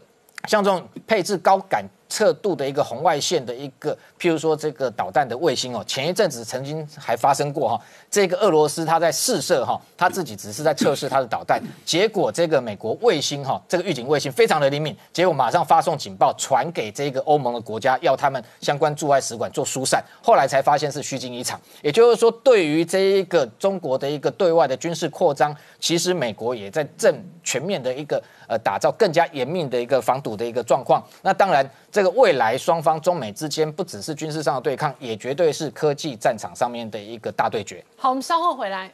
[0.47, 1.83] 像这种配置高感。
[2.07, 21.59] 测度的一个红外线的一个，譬如说这个导弹的卫星哦，前一阵子曾经还发生过哈，这个俄罗斯他在试射哈，他自己只是在测试他的导弹，结果这个美国卫星哈，这个预警卫星非常的灵敏，结果马上发送警报传给这个欧盟的国家，要他们相关驻外使馆做疏散，后来才发现是虚惊一场。
[21.81, 27.13] 也就是说，对于这一个中国的一个对外的军事扩张，其实美国也在正
[27.43, 31.03] 全面的一个呃打造更加严密的一个防堵的一个状况。
[31.23, 31.67] 那当然。
[31.95, 37.81] 这个未来双方中美之间不只是军事上的对抗，也绝对是科技战场上面的一个大对决。
[37.95, 38.91] 好，我们稍后回来。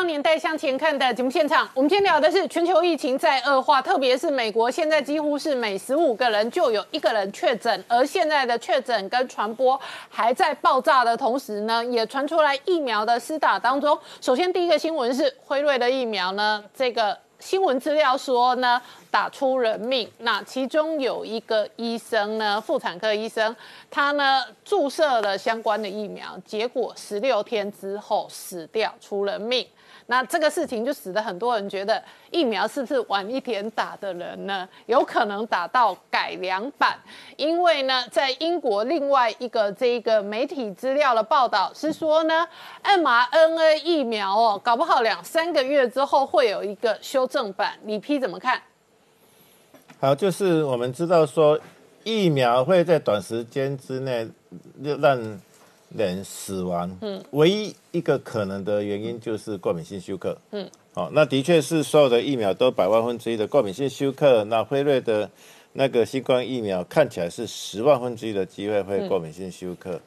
[0.00, 9.78] 年代向前看的节目现场，我们今天聊的是全球疫情在恶化，特别是美国现在几乎是每十五个人就有一个人确诊，而现在的确诊跟传播
[10.08, 13.96] 还在爆炸的同时呢，也传出来疫苗的施打当中。
[14.20, 17.18] 首先第一个新闻是辉瑞的疫苗呢，这个。
[17.42, 20.08] 新闻资料说呢，打出人命。
[20.18, 23.56] 那其中有一个医生呢，妇产科医生，
[23.90, 29.66] 他呢注射了相关的疫苗，结果十六天之后死掉，出人命。
[30.12, 36.98] 那这个事情就使得很多人觉得，疫苗是不是晚一点打的人呢，有可能打到改良版？
[37.38, 42.46] 因为呢，在英国另外一个这一个媒体资料的报道是说呢
[42.84, 47.72] ，mRNA 疫苗哦，搞不好两三个月之后会有一个修正版。
[47.84, 48.60] 李批怎么看？
[49.98, 51.58] 好，就是我们知道说，
[52.04, 54.28] 疫苗会在短时间之内
[55.00, 55.40] 让。
[55.96, 64.44] 人死亡，嗯，唯一一个可能的原因就是过敏性休克，嗯，好，那的确是所有的疫苗都百万分之一的过敏性休克。
[64.44, 65.30] 那辉瑞的
[65.74, 70.00] 那个新冠疫苗看起来是十万分之一的机会会过敏性休克。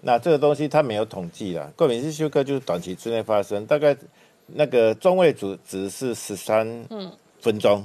[0.00, 3.96] 那这个东西它没有统计啦，过敏性休克就是短期之内发生，大概
[4.46, 6.86] 那个中位组值是十三
[7.40, 7.84] 分钟，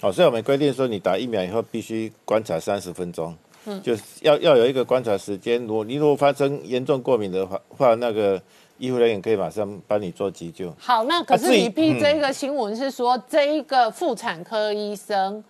[0.00, 3.34] 好，所以我们规定说你打疫苗以后必须观察三十分钟。
[3.82, 8.40] 就是要要有一个观察时间，如果你如果发生严重过敏的话，话那个
[8.78, 10.72] 医护人员可以马上帮你做急救。
[10.78, 15.42] 好，那可是你批这个新闻是说，这一个妇产科医生，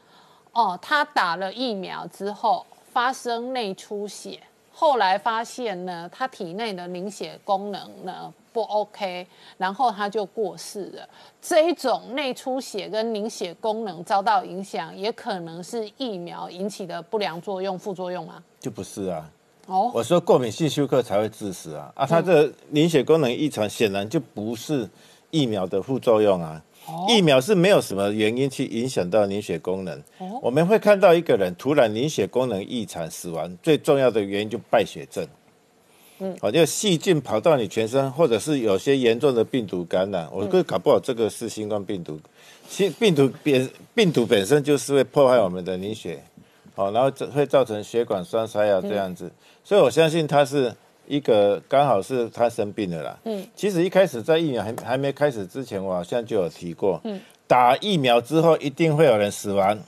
[0.52, 4.38] 哦，他打了疫苗之后发生内出血，
[4.70, 8.32] 后来发现呢，他体内的凝血功能呢。
[8.54, 9.26] 不 OK，
[9.58, 11.08] 然后他就过世了。
[11.42, 18.40] 这一种内出血跟凝血功能遭到影响，也可能是疫苗引起的不良作用、副作用吗？
[18.60, 19.28] 就不是啊。
[19.66, 21.90] 哦，我说过敏性休克才会致死啊。
[21.96, 24.88] 啊，他这凝血功能异常，显然就不是
[25.30, 26.62] 疫苗的副作用啊。
[27.08, 30.02] 疫苗是没有什么原因去影响到凝血功能。
[30.42, 35.26] 我们会看到一个人突然凝血功能异常死亡，最重要的原因就败血症。
[36.24, 42.18] 嗯，好，就细菌跑到你全身，或者是有些严重的病毒感染，我会搞不好这个是新冠病毒。
[42.66, 46.18] 新病毒本病毒本身就是会破坏我们的凝血，
[46.74, 49.30] 好，然后这会造成血管栓塞啊这样子。
[49.62, 50.74] 所以我相信它是
[51.06, 53.18] 一个刚好是他生病了啦。
[53.24, 59.78] 嗯，其实一开始在疫苗还还没开始之前，我好像就有提过，嗯，打疫苗之后一定会有人死亡，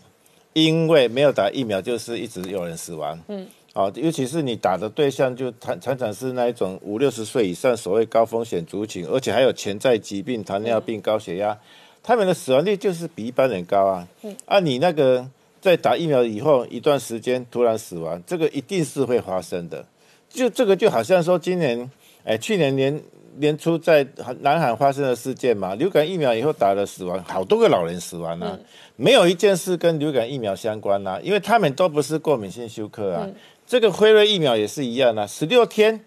[0.53, 3.18] 因为没有打疫苗就是一直有人死亡。
[3.29, 3.46] 嗯。
[3.76, 11.54] 啊，尤其是你打的对象就常常常是那一种五六十岁以上所谓高风险族群，而且还有潜在疾病，糖尿病、高血压，
[12.02, 14.08] 他们的死亡率就是比一般人高啊。
[14.22, 15.28] 嗯，啊，你那个
[15.60, 19.85] 在打疫苗以后一段时间突然死亡，这个一定是会发生的。
[20.31, 21.90] 就这个就好像说今年，
[22.24, 22.98] 哎，去年年
[23.37, 24.06] 年初在
[24.40, 28.58] 南海发生的事件嘛，流感疫苗以后打了死亡，好多个老人死亡啊，
[28.96, 33.29] 没有一件事跟流感疫苗相关啊，因为他们都不是过敏性休克啊。
[33.67, 36.04] 这个辉瑞疫苗也是一样啊，十六天，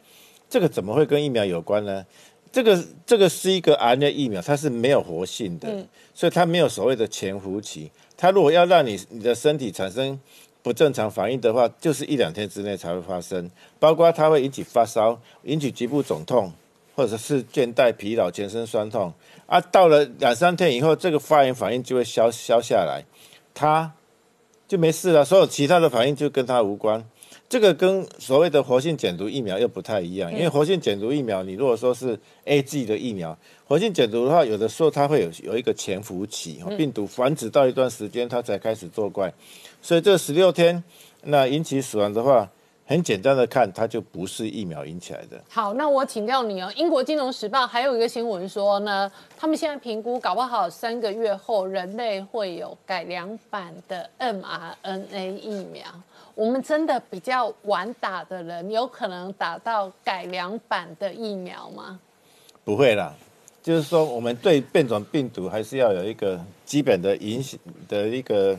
[0.50, 2.06] 这个怎么会跟疫苗有关呢？
[2.52, 5.86] 这个这个是一个 RNA 疫苗，它是没有活性的，
[6.16, 7.92] 所以它没有所谓的潜伏期。
[8.18, 10.20] 它如果要让你你的身体产生
[10.64, 13.50] 不正常反应的话，就是一两天之内才会发生，
[13.80, 16.52] 包括它会引起发烧、引起局部肿痛，
[16.96, 19.14] 或者是倦怠、疲劳、全身酸痛。
[19.46, 23.04] 啊，到了两三天以后，这个发炎反应就会消消下来，
[23.54, 23.92] 它
[24.68, 25.24] 就没事了。
[25.24, 27.06] 所有其他的反应就跟它无关。
[27.50, 33.36] 这个跟所谓的活性减毒疫苗又不太一样，因为活性减毒疫苗，你如果说是 A G 的疫苗，
[33.68, 39.34] 活性减毒的话，有的时候它会有有一个潜伏期，病毒繁殖到一段时间，它才开始作怪。
[39.82, 40.84] 所以这十六天，
[41.24, 42.48] 那引起死亡的话。
[42.86, 45.40] 很简单的看，它就不是疫苗引起来的。
[45.48, 55.84] 好，那我请教你哦，英国金融时报还有一个新闻说呢，他们现在评估，搞不好三个月后人类会有改良版的 mRNA 疫苗。
[56.36, 62.00] 我们真的比较晚打的人，有可能打到改良版的疫苗吗？
[62.64, 63.14] 不会啦，
[63.62, 68.58] 就是说我们对变种病毒还是要有一个基本的影响的一个。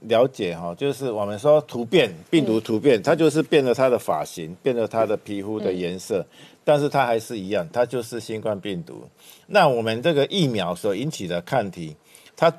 [0.00, 6.26] 了解哈，就是我们说突变病毒突变，它就是变了它的发型，变了它的皮肤的颜色，
[6.62, 9.02] 但是它还是一样，它就是新冠病毒。
[9.46, 11.96] 那我们这个疫苗所引起的抗体，
[12.36, 12.52] 它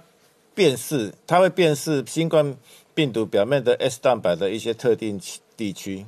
[0.56, 2.56] 辨识，它会辨识新冠
[2.94, 5.20] 病毒表面的 S 蛋白的一些特定
[5.56, 6.06] 地区，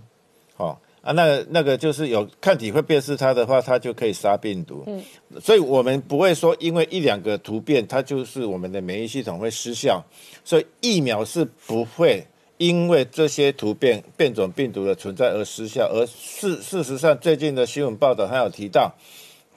[0.58, 0.78] 哦。
[1.02, 4.84] 啊，那个那个就是有抗体会辨识它的话，它就可以杀病毒。
[4.88, 5.04] 嗯，
[5.40, 10.04] 所以我们不会说因为一两个突变，它就是我们的免疫系统会失效。
[10.44, 12.26] 所以疫苗是不会
[12.58, 15.88] 因为这些突变变种病毒的存在而失效。
[15.94, 18.92] 而事事实上，最近的新闻报道还有提到，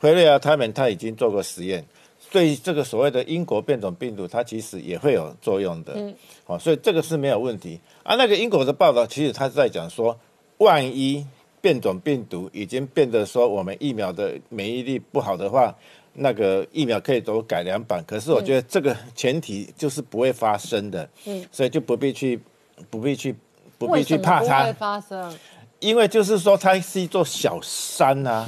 [0.00, 1.82] 辉瑞啊他们他已经做过实验，
[2.30, 5.92] 对这个所谓的英国变种病毒，它其实也会有作用的。
[5.96, 6.14] 嗯，
[6.44, 7.80] 好，所以这个是没有问题。
[8.02, 10.18] 啊，那个英国的报道其实他是在讲说，
[10.58, 11.26] 万一。
[11.60, 15.74] 变种病毒已经变得说我们疫苗的免疫力不好的话，
[16.14, 18.02] 那个疫苗可以走改良版。
[18.06, 22.40] 可是我觉得这个前提就是不会发生的，嗯，所以就不必去，
[22.88, 23.34] 不必去，
[23.76, 25.36] 不必去怕它会发生。
[25.80, 28.46] 因为就是说它是一座小山呐，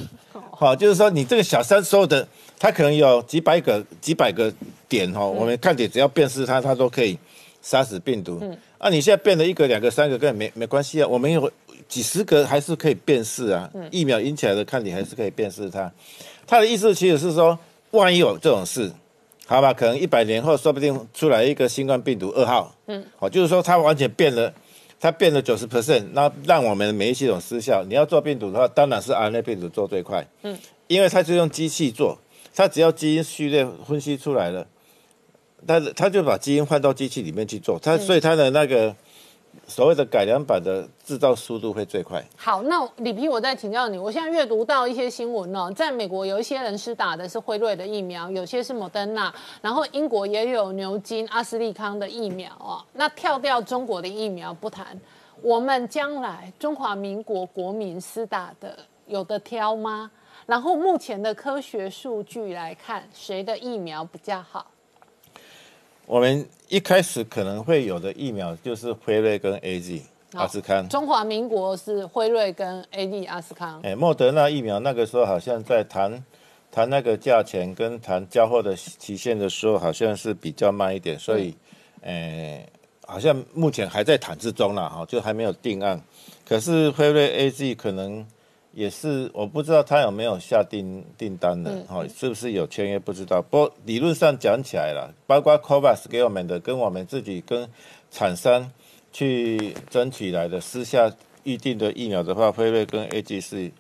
[0.52, 2.26] 好，就是说你这个小山所有的
[2.61, 4.52] 它可能有几百个几百个
[4.88, 7.18] 点哈，我们看点只要辨识它，它都可以
[7.61, 8.38] 杀死病毒。
[8.40, 11.50] 嗯，啊，你现在变了一个、两个、三个，根本没没关系啊，我们有。
[11.88, 15.90] 几十个还是可以辨识啊，疫苗引起来的抗体还是可以辨识它。
[16.46, 17.58] 他的意思其实是说，
[17.90, 18.92] 万一有这种事，
[19.44, 24.54] 好吧，可能一百年后说不定出来一个新冠病毒二号，嗯，好，就是说它完全变了，
[25.00, 27.82] 它变了九十 percent，那让我们的免疫系统失效。
[27.88, 30.56] 你要做病毒的话，当然是 RNA 病毒做最快，嗯，
[30.86, 32.16] 因为它是用机器做，
[32.55, 34.66] 它只要基因序列分析出来了，
[35.66, 38.94] 但是它就把基因换到机器里面去做，他所以他的那个。
[39.66, 42.24] 所谓的改良版的制造速度会最快。
[42.36, 43.98] 好，那李皮，我再请教你。
[43.98, 52.82] 我现在阅读到一些新闻哦，在美国有一些人是打的是辉瑞的疫苗，有些是莫德纳，然后英国也有牛津、阿斯利康的疫苗哦。
[52.92, 54.86] 那跳掉中国的疫苗不谈，
[55.42, 58.76] 我们将来中华民国国民施打的
[59.09, 60.11] 有的挑吗？
[60.51, 64.66] 然后目前的科学数据来看，谁的疫苗比较好？
[66.07, 70.88] 我们一开始可能会有的疫苗就是辉瑞跟 A Z 阿斯康。
[70.88, 73.80] 中华民国是辉瑞跟 A Z 阿斯康。
[73.84, 76.20] 哎，莫德纳疫苗那个时候好像在谈
[76.72, 81.55] 谈那个价钱跟谈交货的期限的时候，好像是比较慢一点，所以，
[82.03, 82.66] 哎，
[83.07, 86.03] 好像目前还在谈之中了哈，就还没有定案。
[86.44, 88.26] 可是辉瑞 A Z 可能。
[88.72, 93.42] 也是，我不知道他有没有下订订单的，哈，是不是有签约不知道。
[93.42, 97.68] 不过理论上讲起来了，包括 Covax 给我们的，跟我们自己跟
[98.12, 98.70] 厂商
[99.12, 101.12] 去争取来的私下
[101.42, 103.72] 预定的疫苗的话，辉瑞跟 A G 是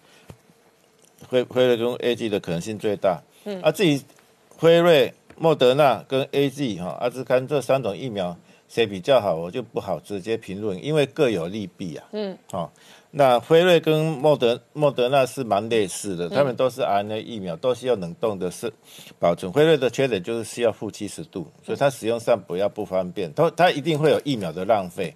[1.28, 3.22] 辉辉瑞跟 A G 的可能性最大。
[3.44, 4.00] 嗯，啊，至于
[4.48, 8.36] 辉瑞、莫德纳跟 A G 哈阿兹康这三种疫苗
[8.68, 12.08] 谁比较好，我就不好直接评论，因为各有利弊啊。
[12.10, 12.72] 嗯，好。
[13.12, 18.72] 那辉瑞跟莫德莫德纳是蛮类似的，他们都是 RNA 疫苗，都需要冷冻的是
[19.18, 19.50] 保存。
[19.50, 23.34] 辉瑞的缺点就是需要负七十度，所以它使用上不要不方便。
[23.34, 25.12] 它它一定会有疫苗的浪费，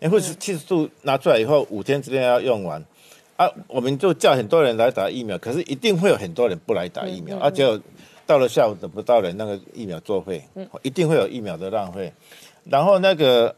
[0.00, 2.82] 因为是七十度拿出来以后五天之内要用完
[3.36, 7.64] 啊，我们就叫很多人来打疫苗，可是一定会有很多人不来打疫苗，而且
[8.24, 10.42] 到了下午等不到人，那个疫苗作废，
[10.80, 12.10] 一定会有疫苗的浪费。
[12.64, 13.54] 然后那个。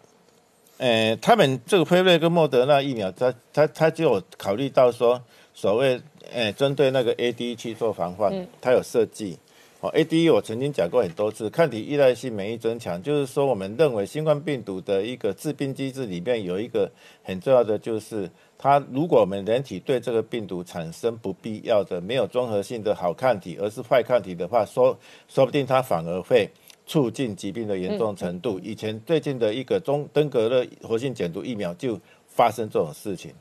[0.79, 5.21] 诶，他们这个辉瑞跟莫德纳疫苗，他他他就有考虑到说，
[5.53, 6.01] 所谓
[6.33, 9.37] 诶，针对那个 A D 去做防范，他有设计，
[9.81, 16.89] 哦，A D E 我曾经讲过很多次，抗体依赖性免疫增强，就是说我们认为新冠病毒的一个致病机制里面有一个
[17.25, 24.97] 很重要的，就是它如果我们人体对这个病毒产生不必要的没有综合性的好抗体，而是坏抗体的话，说
[25.29, 26.49] 说不定它反而会
[26.89, 28.59] 促进疾病的严重程度。
[28.59, 33.33] 以前最近的一个中登革热活性减毒疫苗就发生这种事情，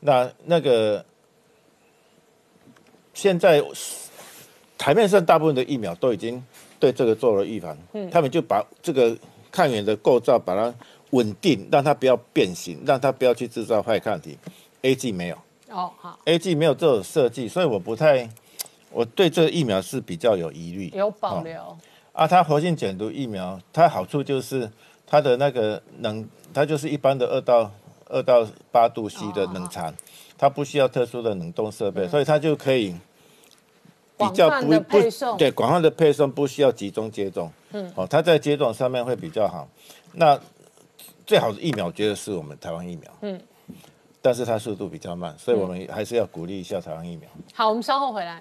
[0.00, 1.06] 那那个
[3.12, 3.62] 现在。
[4.76, 6.44] 台面上大部分的疫苗都已经
[6.80, 9.16] 对这个做了预防，嗯，他们就把这个
[9.52, 10.74] 抗原的构造把它
[11.10, 14.36] 稳定，让它不要变形，让它不要去制造坏抗体。
[14.82, 15.36] A G 没有
[15.70, 18.28] 哦，好，A G 没有这种设计，所以我不太，
[18.90, 21.78] 我对这个疫苗是比较有疑虑，有保留。
[22.14, 24.70] 啊，它活性减毒疫苗，它好处就是
[25.06, 27.70] 它的那个冷，它就是一般的二到
[28.06, 29.92] 二到八度 C 的冷藏，
[30.38, 32.96] 它不需要特殊的冷冻设备，所以它就可以。
[34.16, 35.00] 比较不不
[35.36, 39.66] 对，广泛的配送不需要集中接种，嗯，哦，它在接种上面会比较好。
[40.12, 40.38] 那
[41.26, 43.40] 最好的疫苗，觉得是我们台湾疫苗，嗯，
[44.22, 47.28] 但是它速度比较慢，所以我们还是要鼓励一下台湾疫苗。
[47.54, 48.40] 好，我们稍后回来。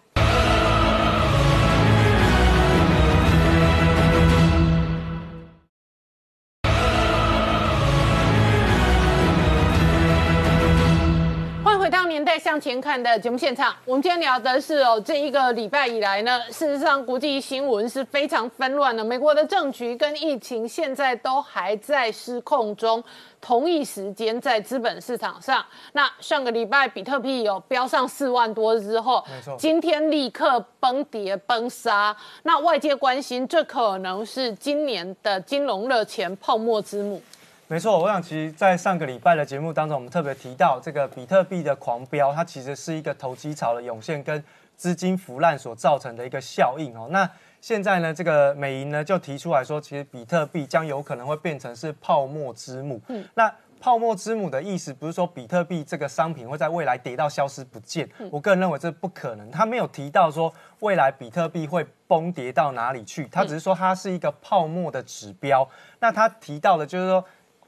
[12.07, 19.03] 年代向前看的节目现场，我们今天聊的是哦，这一个礼拜以来呢，事实上国际新闻是非常纷乱的。
[19.03, 23.03] 美国的政局跟疫情现在都还在失控中。
[23.39, 29.21] 同一时间在资本市场上，那上个礼拜比特币有飙上四万多之后，
[29.57, 32.15] 今天立刻崩跌崩杀。
[32.43, 37.21] 那外界关心，这可能是今年的金融热钱泡沫之母。
[37.67, 44.43] 没错，我想其实，在上个礼拜的节目当中，我们特别提到这个比特币的狂飙，它其实是一个投机潮的涌现跟
[44.75, 47.07] 资金腐烂所造成的一个效应哦。
[47.09, 47.27] 那
[47.61, 53.01] 现在呢，这个美银呢就提出来说，其实比特币将有可能会变成是泡沫之母。
[53.07, 59.49] 嗯，那泡沫之母的意思不是说比特币这个商品会在未来跌到消失不见，我个人认为这不可能。
[59.49, 65.67] 他没有提到说未来比特币会崩跌到哪里去，他只是说它是一个泡沫的指标。
[65.99, 67.23] 那他提到的就是说。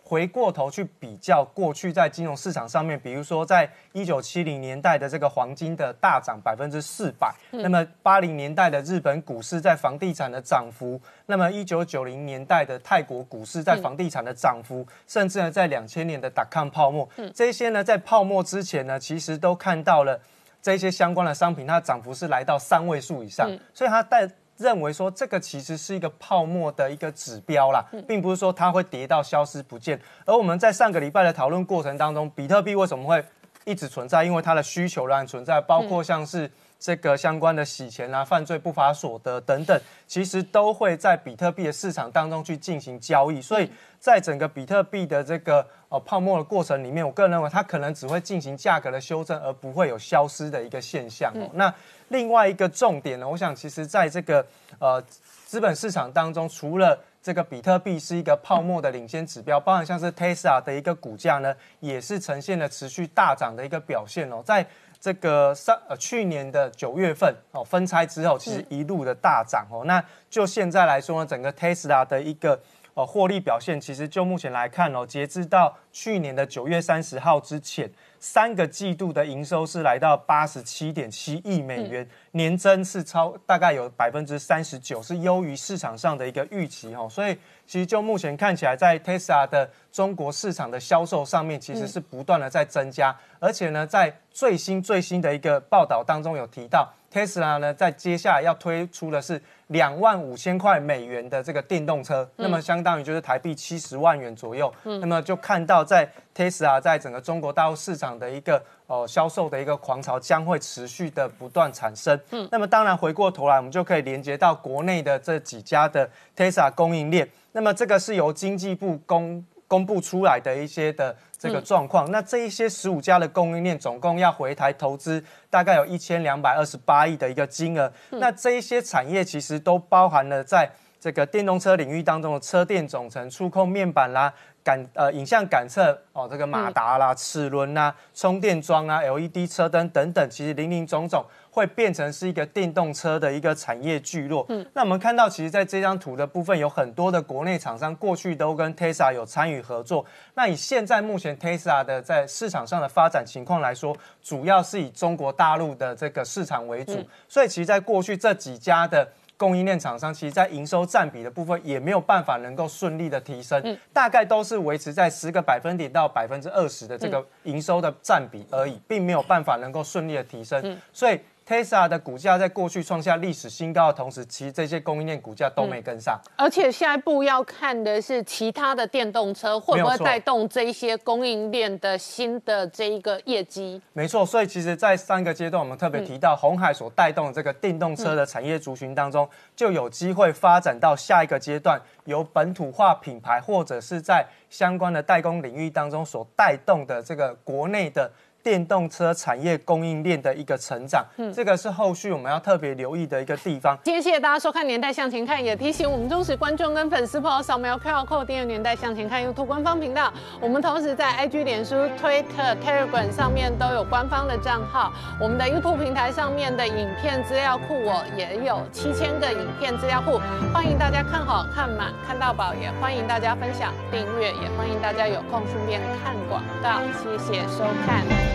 [0.07, 20.21] 回过头去比较过去在金融市场上面，比如说在一九七零年代的这个黄金的大涨百分之四百，那么八零年代的日本股市在房地产的涨幅，那么一九九零年代的泰国股市在房地产的涨幅，甚至呢在两千年的打抗泡沫，这些呢在泡沫之前呢，其实都看到了
[20.61, 24.29] 这些相关的商品，它涨幅是来到三位数以上，所以它带。
[24.57, 29.99] 认为说这个其实是一个泡沫的一个指标啦，并不是说它会跌到消失不见。
[30.25, 33.23] 而我们在上个礼拜的讨论过程当中，比特币为什么会
[33.65, 34.23] 一直存在？
[34.23, 36.49] 因为它的需求仍然存在，包括像是
[36.85, 43.41] 这个相关的洗钱啊、犯罪不法所得等等，其实都会在比特币的市场当中去进行交易。
[43.41, 43.67] 所以
[43.99, 51.33] 在整个比特币的这个呃泡沫的过程里面，我个人认为它可能只会进行价格的修正，而不会有消失的一个现象。
[51.53, 51.73] 那
[52.09, 54.45] 另外一个重点呢，我想其实在这个
[54.77, 55.03] 呃
[55.47, 64.43] 资本市场当中，除了这个比特币是一个泡沫的领先指标，包含像是 Tesla 的一个股价呢，也是呈现了持续大涨的一个表现哦。
[64.45, 64.63] 在
[64.99, 69.83] 这个上呃去年的九月份哦分拆之后，其实一路的大涨哦。
[69.85, 72.59] 那就现在来说呢，整个 Tesla 的一个
[72.93, 77.91] 呃获利表现，其实就目前来看哦，截至到去年的九月三十号之前。
[78.27, 87.07] 三个季度的营收是来到八十七点七亿美元，年增是超大概有百分之三十九，是优于市场上的一个预期哈。
[87.07, 99.41] 所以其实就目前看起来，在 Tesla 的中国市场的销售上面，其实是不断的在增加，而且呢，在最新最新的一个报道当中有提到，Tesla 呢在接下来要推出的是。
[99.69, 104.71] 两万五千块美元的这个电动车，那么相当于就是台币七十万元左右。
[104.83, 112.15] 那么就看到在 Tesla 在整个中国大陆市场的一个哦销售的一个狂潮将会持续的不断产生。
[112.29, 116.07] 嗯，那么当然回过头来，我们就可以连接到国内的这几家的
[116.37, 117.27] Tesla 供应链。
[117.53, 121.15] 那么这个是由经济部公公布出来的一些的。
[121.45, 130.69] 这个状况，那这一些十五家的供应链总共要回台投资大概有一千两百二十八亿的一个金额，那这一些产业其实都包含了在
[130.99, 134.33] 这个电动车领域当中的车电总成、触控面板啦。
[134.65, 141.23] 感呃影像感测哦，这个马达啦、齿轮啦、充电桩啊、LED 车灯等等，其实零零总总
[141.55, 144.45] 会变成是一个电动车的一个产业聚落。
[144.49, 150.05] 嗯，那我们看到，其实在这张图的部分，有很多的国内厂商过去都跟 Tesla 有参与合作。
[150.33, 157.01] 那以现在目前 Tesla 的在市场上的发展情况来说，主要是以中国大陆的这个市场为主。
[157.29, 159.07] 所以，其实在过去这几家的。
[159.37, 171.19] 供应链厂商，其实在营收占比的部分也没有办法能够顺利的提升，大概都是维持在十个百分点到百分之二十的这个营收的占比而已，并没有办法能够顺利的提升，所以。
[171.47, 176.19] Tesla 的股价在过去创下历史新高的同时，其实这些供应链股价都没跟上。
[176.35, 183.79] 而且下一步要看的是其他的电动车会不会带动这一些供应链的新的这一个业绩。
[183.93, 198.11] 没错，所以其实，在三个阶段，我们特别提到红海所带动的这个电动车的产业族群当中，就有机会发展到下一个阶段，由本土化品牌或者是在相关的代工领域当中所带动的这个国内的。
[198.45, 203.75] 电动车产业供应链的一个成长，嗯，这个是后续我们要特别留意的一个地方。
[203.83, 210.13] 今天谢谢大家收看《年代向前看》，也提醒我们忠实观众跟粉丝朋友扫描 QR Code 订阅《年代向前看》YouTube 官方频道。
[210.39, 214.93] 我们同时在 IG、脸书、Twitter、Telegram 上面都有官方的账号。
[215.19, 220.21] 我们的 YouTube 平台上面的影片资料库我，也有七千个影片资料库，
[220.53, 226.79] 欢迎大家看好看满看到宝，也欢迎大家分享订阅，也欢迎大家有空顺便看广告。
[227.01, 228.34] 谢谢收看。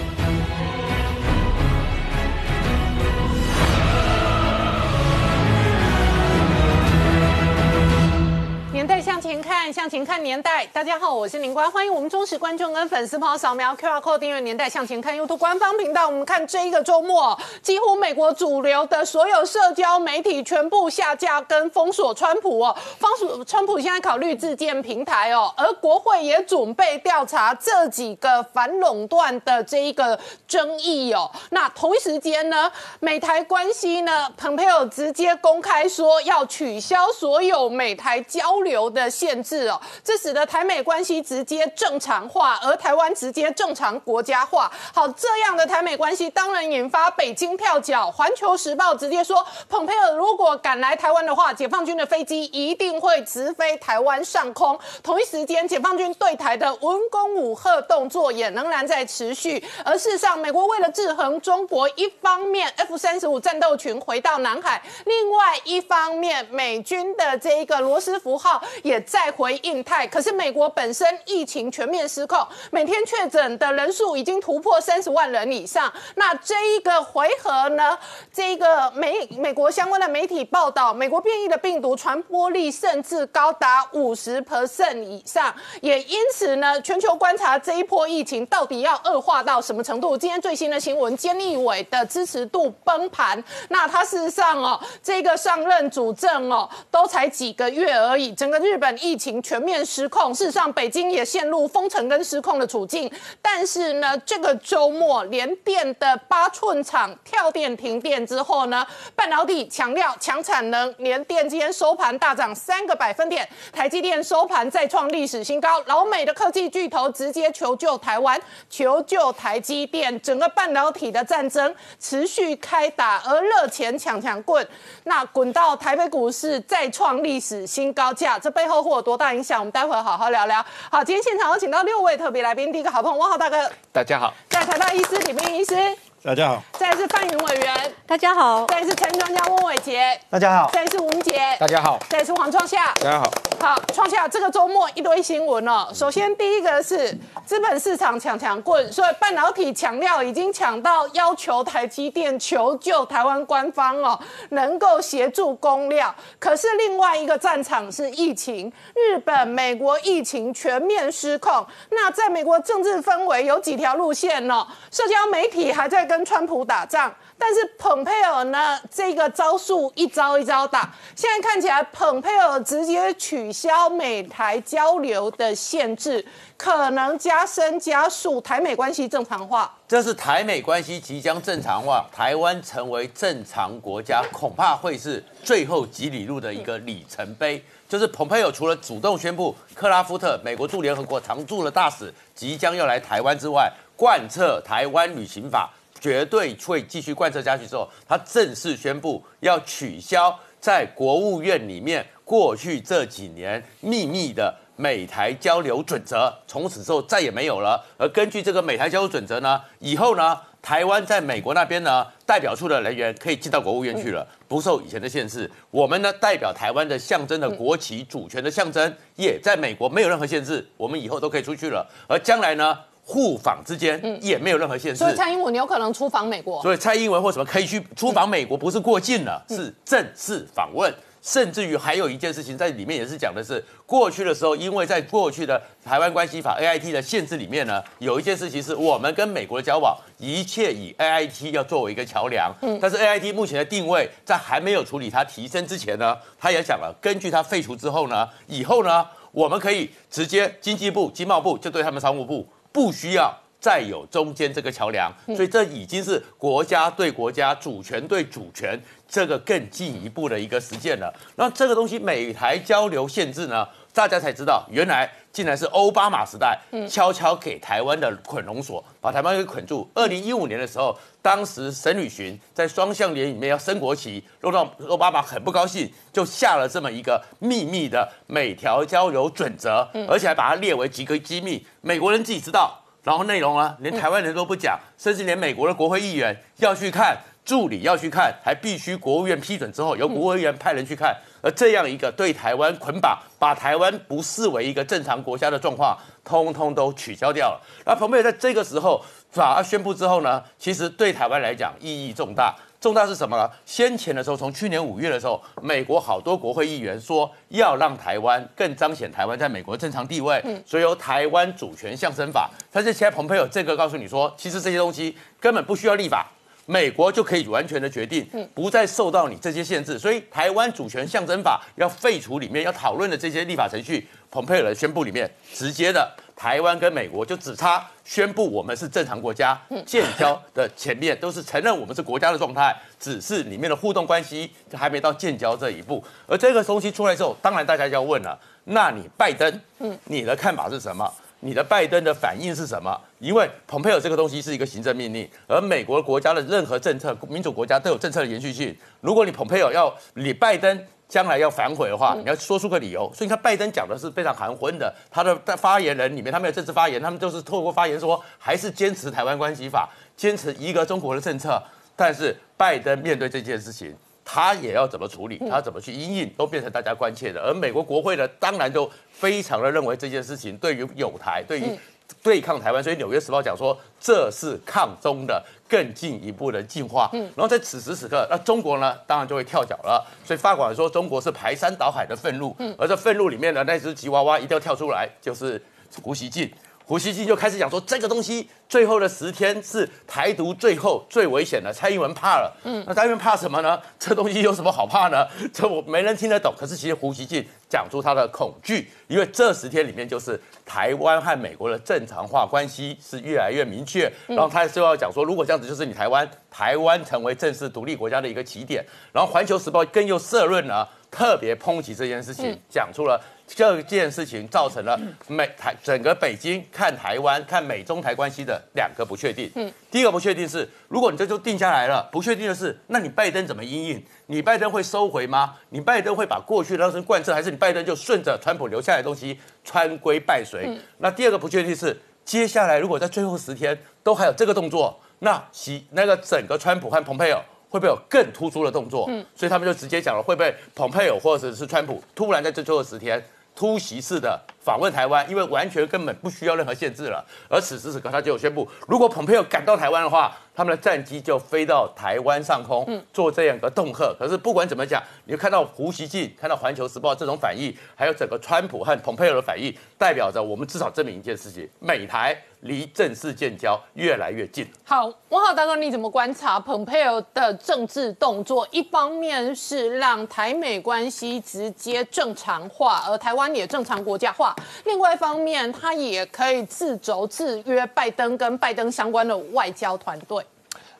[8.81, 10.65] 年代向前看，向前看年代。
[10.73, 16.07] 大家好，我是林官，欢迎我们忠实观众跟粉丝朋友扫描 QR Code 订阅《年代向前看》YouTube 官方频道。
[16.07, 31.29] 我们看这一个周末，几乎美国主流的所有社交媒体全部下架跟封锁川普哦，封锁川普现在考虑自建平台哦，而国会也准备调查这几个反垄断的这一个争议哦。
[31.51, 38.59] 那同一时间呢，美台关系呢，蓬佩奥直接公开说要取消所有美台交。
[38.61, 44.71] 流流的限制哦，这使得台美关系直接正常化，而台湾直接正常国家化。
[44.93, 48.09] 好，这样的台美关系当然引发北京跳脚。
[48.09, 54.79] 环球时报直接说，蓬佩尔如果赶来台湾的话，解放军的飞机一定会直飞台湾上空。
[55.03, 59.63] 同一时间，解放军对台的文攻武赫动作也仍然在持续。
[59.83, 68.60] 而事实上，美国为了制衡中国，一方面 F 三十五战斗群回到南海，另外一方面美军的这一个罗斯福号。
[68.83, 72.37] 也在回应泰，可是美国本身疫情全面失控，
[72.71, 75.91] 每天确诊的人数已经突破三十万人以上。
[76.15, 77.97] 那这一个回合呢？
[78.33, 85.53] 这一个美美国相关的媒体报道，美国变异的病毒传播力甚至高达五十 percent 以上。
[85.81, 90.17] 也因此呢，全球观察这一波疫情到底要恶化到什么程度？
[90.17, 93.41] 今天最新的新闻，菅义伟的支持度崩盘。
[93.69, 98.33] 那他事实上哦，这个上任主政哦，都才几个月而已。
[98.33, 103.09] 整个日本疫情全面失控，事实上北京也陷入封城跟失控的处境。
[103.41, 108.85] 但是呢，这个周末连电的八寸厂跳电停电之后呢，
[109.15, 115.81] 半导体强调强产能，连电今天收盘大涨三个百分点，台积电收盘再创历史新高。
[115.85, 118.39] 老美的科技巨头直接求救台湾，
[118.69, 124.67] 求救台积电，整个半导体的战争持续开打，而热钱抢抢棍，
[125.05, 128.30] 那滚到台北股市再创历史新高价。
[128.39, 129.59] 这背后会有多大影响？
[129.59, 130.63] 我们待会好好聊聊。
[130.91, 135.75] 好，今天现场有请到六位特别来宾，第一个好朋友汪浩大哥，大家好；在台大医师李明医师。
[136.23, 143.31] 大家好，再是范云委员，大家好；再是陈专家翁伟杰，大家好；再是吴杰，大家好；再是黄创夏，大家好。
[143.59, 145.87] 好，创夏这个周末一堆新闻哦。
[145.93, 147.15] 首先第一个是
[147.45, 154.19] 资本市场抢抢棍，所以半导体抢料已经抢到要求台积电求救台湾官方哦，
[154.49, 156.13] 能够协助供料。
[156.39, 161.65] 可是另外一个战场是疫情，日本、美国疫情全面失控。
[161.89, 164.67] 那在美国政治氛围有几条路线呢？
[164.91, 166.10] 社交媒体还在。
[166.11, 168.77] 跟川普打仗，但是蓬佩尔呢？
[168.93, 176.25] 这个招数一招一招打，现在看起来蓬佩尔直接取消美台交流的限制，
[176.57, 179.73] 可能加深加速台美关系正常化。
[179.87, 187.63] 这是台美关系即将正常化，台湾成为正常国家，恐怕会是最后几里路的一个里程碑。
[187.87, 193.71] 就是蓬佩尔除了主动宣布克拉夫特美国驻联合国常驻的大使即将要来台湾之外。
[193.97, 195.69] 贯彻台湾旅行法，
[196.01, 207.85] 绝对会继续贯彻下去之后，他正式宣布要取消在国务院里面过去这几年秘密的美台交流准则，从此之后再也没有了。
[207.97, 215.49] 而根据这个美台交流准则呢，以后呢，台湾在美国那边呢，代表处的人员可以进到国务院去了，不受以前的限制。
[215.69, 221.87] 我们呢，代表台湾的象征的国旗、主权的象征，也在美国没有任何限制，我们以后都可以出去了。
[222.07, 224.99] 而将来呢，互访之间也没有任何限制。
[224.99, 226.61] 所以蔡英文有可能出访美国。
[226.61, 230.93] 所以蔡英文或什么可以去出访美国，不是过境了，是正式访问。
[231.23, 242.51] 甚至于还有一件事情在里面也是讲的是，过去的时候，因为在过去的台湾关系法 A I T 的限制里面呢，有一件事情是我们跟美国的交往，一切以 A I T 要作为一个桥梁。
[242.63, 253.37] 嗯，但是 A I T 目前的定位，在还没有处理它提升之前呢，他也讲了，根据它废除之后呢，以后呢，我们可以直接经济部、经贸部就对他们商务部，不需要。
[253.59, 258.75] 再有中间这个桥梁，所以这已经是国家对国家、主权对主权
[259.11, 261.13] 这个更进一步的一个实践了。
[261.35, 266.57] 那这个东西美台交流限制呢，大家才知道，原来竟然是奥巴马时代
[266.89, 269.87] 悄悄给台湾的捆龙锁，把台湾给捆住。
[269.93, 282.77] 二零一五年的时候，当时沈旅巡在双向联里面要升国旗，弄到奥巴马很不高兴，就下了这么一个秘密的美条交流准则，而且还把它列为极个机密，美国人自己知道。
[283.03, 291.15] 然后内容啊，连台湾人都不讲，甚至连美国的国会议员要去看，助理要去看，还必须国务院批准之后，由国务院派人去看。
[291.43, 297.61] 而这样一个对台湾捆绑，把台湾不视为一个正常国家的状况，通通都取消掉了。
[297.83, 302.55] 那蓬佩在这个时候法案宣布之后呢，其实对台湾来讲意义重大。
[302.79, 303.49] 重大是什么呢？
[303.65, 312.49] 先前的时候，从去年五月的时候，美国好多国会议员说要让台湾更彰显台湾在美国正常地位，所以由台湾主权象征法。
[312.71, 316.27] 但是现在蓬佩奥这个告诉你说，其实这些东西根本不需要立法，
[316.65, 319.97] 美国就可以完全的决定，不再受到你这些限制。
[319.99, 326.09] 所以台湾主权象征法要废除里面要讨论的这些立法程序，蓬佩尔的宣布里面直接的。
[326.33, 336.03] 台湾跟美国就只差宣布我们是正常国家，建交的前面都是承认我们是国家的状态，只是里面的互动关系还没到建交这一步。
[336.25, 341.13] 而这个东西出来之后，当然大家就要问了：那你拜登，嗯，你的看法是什么？
[341.41, 342.99] 你的拜登的反应是什么？
[343.19, 348.75] 因为蓬佩奥这个东西是一个行政命令，而美国国家的任何政策，民主国家都有政策的延续性。
[349.01, 350.85] 如果你蓬佩奥要你拜登。
[351.11, 353.11] 将来要反悔的话，你要说出个理由。
[353.13, 354.95] 所以你看，拜登讲的是非常含混的。
[355.09, 361.61] 他的发言人里面，他没有正式发言，他们就是透过发言说，还是坚持台湾关系法，坚持一个中国的政策。
[361.97, 363.93] 但是拜登面对这件事情，
[364.33, 367.41] 他也要怎么处理，他怎么去应应，都变成大家关切的。
[367.41, 371.77] 而美国国会呢，当然就非常的认为这件事情对于有台，对于。
[372.21, 377.09] 对抗台湾，所以《纽约时报》讲说这是抗中的更进一步的进化。
[377.13, 380.05] 嗯，然后在此时此刻，那中国呢，当然就会跳脚了。
[380.25, 385.59] 所以发管说中国是排山倒海的愤怒，嗯，而这愤怒里面的那只吉娃娃一定要跳出来，就是
[386.03, 386.51] 胡锡进。
[386.91, 391.71] 胡锡进就开始讲说，这个东西最后的十天是台独最后最危险的。
[391.71, 393.79] 蔡英文怕了，嗯，那蔡英文怕什么呢？
[393.97, 395.25] 这东西有什么好怕呢？
[395.53, 396.53] 这我没人听得懂。
[396.59, 404.11] 可是其实胡锡进讲出他的恐惧，因为这十天里面就是台湾和美国的正常化关系是越来越明确。
[404.27, 408.83] 然后他就要讲说，如果这样子，就是你台湾台湾成为正式独立国家的一个起点。
[409.13, 413.17] 然后环球时报更又社论呢，特别抨击这件事情，讲出了。
[413.55, 419.51] 这件事情造成了美台整个北京看台湾、看美中台关系的两个不确定。
[419.55, 424.03] 嗯，第一个不确定是，如果你这就定下来了，不确定的是，那你拜登怎么应应？
[424.27, 425.55] 你拜登会收回吗？
[425.69, 430.69] 你拜登会把过去的东西贯彻，还是你拜登就顺着川普留下来的东西穿规拜随？
[430.97, 437.43] 那第二个不确定是，接下来如果在最后十天都还有这个动作，那西那个整个川普和蓬佩奥。
[437.71, 439.05] 会不会有更突出的动作？
[439.07, 443.23] 嗯，所以他们就直接讲了，会不会蓬佩奥或者是川普突然在这最后十天
[443.61, 445.29] 突袭式的访问台湾？
[445.29, 447.23] 因为完全根本不需要任何限制了。
[447.47, 454.13] 而此时此刻，他就有宣布，如果蓬佩奥赶到台湾的话，他们的战机就飞到台湾上空做这样一个恫吓。
[454.19, 462.37] 可是不管怎么讲，你看到胡锡进、看到环球时报这种反应，还有整个川普和蓬佩奥的反应，代表着我们至少证明一件事情：美台。
[462.61, 464.63] 离正式建交越来越近。
[464.83, 468.67] 好，王浩大哥，你怎么观察蓬佩奥的政治动作？
[468.69, 474.53] 一方面是让台美关系直接正常化，而台湾也正常国家化；
[474.85, 480.45] 另外一方面，他也可以自轴制约拜登跟拜登相关的外交团队。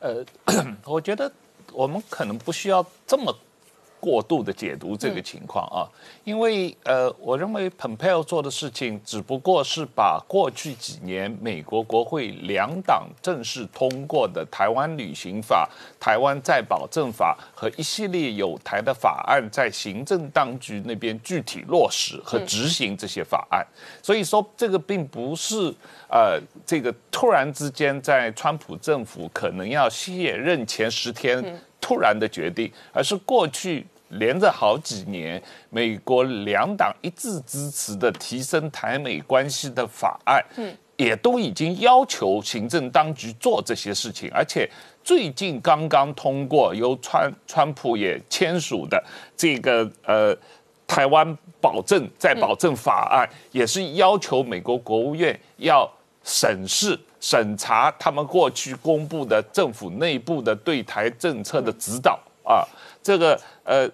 [0.02, 0.26] 呃，
[0.86, 1.32] 我觉得
[1.72, 3.36] 我们可能不需要这么
[4.02, 5.86] 过度的解读这个情况啊，
[6.24, 15.70] 因为呃，我认为 Pompeo 做的事情只不过是把过去几年美国国会两党正式通过的《台湾旅行法》
[16.04, 23.64] 《台湾再保证法》和一系列有台的法案，在行政当局那边具体落实和执行这些法案。
[24.02, 25.72] 所以说，这个并不是
[26.10, 31.62] 呃，这个突然之间在川普政府可能要卸任前十天。
[31.84, 44.70] 突然的决定，而是过去连着好几年，美国两党一致支持的提升台美关系的法案，嗯，也都已经要求行政当局做这些事情，而且
[45.04, 49.04] 最近刚刚通过由川川普也签署的
[49.36, 50.36] 这个呃
[50.86, 55.90] 台湾保证再保证法案，也是要求美国国务院要
[56.24, 57.00] 审视。
[57.24, 62.66] 审查他们过去公布的政府内部的对台政策的指导啊，
[63.04, 63.90] 这个呃，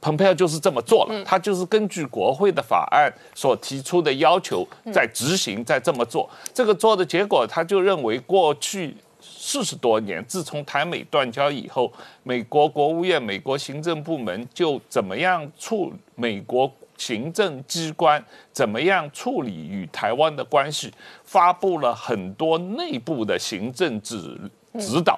[0.00, 6.28] 蓬佩奥就是这么做了，他就是根据国会的法案所提出的要求在执行，在这么做。
[6.52, 11.92] 这个做的结果，他就认为过去四十多年，自从台美断交以后，
[12.22, 16.70] 美国国务院、美国行政部门就怎么样处美国。
[16.98, 18.20] 行政机关
[18.52, 20.92] 怎么样处理与台湾的关系？
[21.22, 24.36] 发布了很多内部的行政指
[24.80, 25.16] 指导，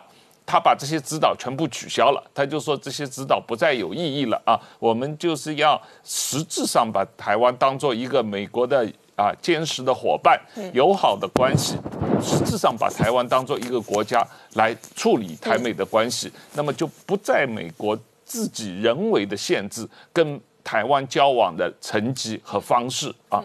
[0.51, 4.59] 他把这些指导全部取消了，他就说这些指导不再有意义了啊！
[4.81, 8.85] 我们就是要实质上把台湾当做一个美国的
[9.15, 10.37] 啊坚实的伙伴、
[10.73, 11.77] 友好的关系，
[12.21, 20.41] 实质上把台湾当做一个国家来处理台美的关系，那么就不在美国自己人为的限制跟。
[20.63, 23.43] 台湾交往的层级和方式啊，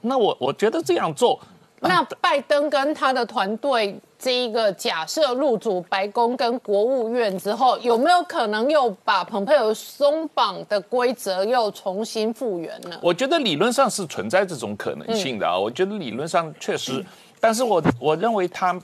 [0.00, 1.38] 那我我觉得这样做，
[1.80, 12.98] 那拜登跟他的团队这一个假设入主白宫跟国务院之后，有没有可能又把蓬佩尔松绑的规则又重新复原呢？
[13.00, 17.04] 我觉得理论上是存在这种可能性的啊，我觉得理论上确实，
[17.38, 18.78] 但是我我认为他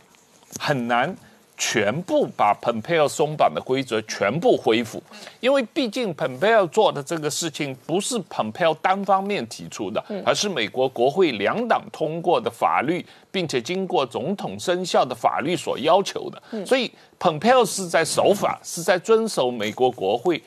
[0.60, 1.14] 很难。
[1.56, 5.02] 全部把蓬佩奥松绑的规则全部恢复，
[5.40, 16.66] 因为毕竟蓬佩奥做的这个事情不是蓬佩奥单方面提出的，而是美国国会两党通过的法律，并且经过总统生效的法律所要求的。
[16.66, 20.42] 所以蓬佩奥是在守法，是在遵守美国国会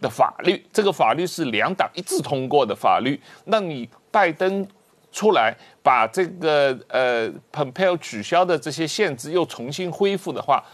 [0.00, 0.64] 的法律。
[0.72, 3.20] 这个法律是两党一致通过的法律。
[3.46, 4.66] 那你拜登？
[5.12, 10.64] 出来把这个呃，Pompeo 取消的这些限制又重新恢复的话，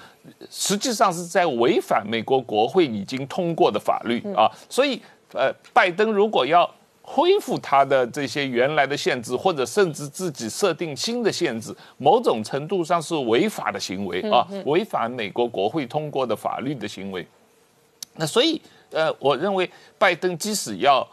[0.49, 4.49] 实际上是在违反美国国会已经通过的法律啊。
[4.71, 6.73] 所以呃，拜登如果要
[7.03, 17.27] 恢复他的这些原来的限制，或者甚至自己设定新的限制，某种程度上是违法的行为啊，违反美国国会通过的法律的行为。
[18.15, 18.63] 那所以
[18.93, 19.69] 呃，我认为
[19.99, 21.05] 拜登即使要。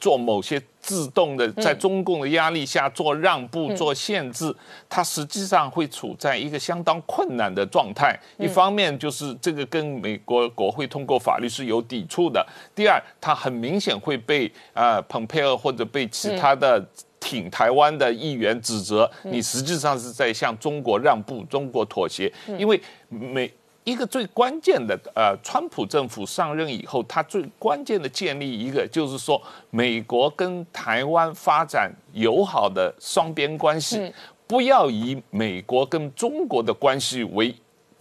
[0.00, 4.54] 做某些自动的，在中共的压力下做让步、做限制，
[4.88, 8.18] 它实际上会处在一个相当困难的状态。
[8.38, 16.84] 一方面就是这个跟美国国会通过法律是有抵触的；第二，它很明显会被啊蓬佩奥或者被其他的
[17.20, 23.50] 挺台湾的议员指责，你实际上是在向中国让步、中国妥协，因为美。
[23.84, 34.12] 一个最关键的，呃，川普政府上任以后，他最关键的建立一个，就是说，美国跟台湾发展友好的双边关系，
[34.46, 37.54] 不要以美国跟中国的关系为，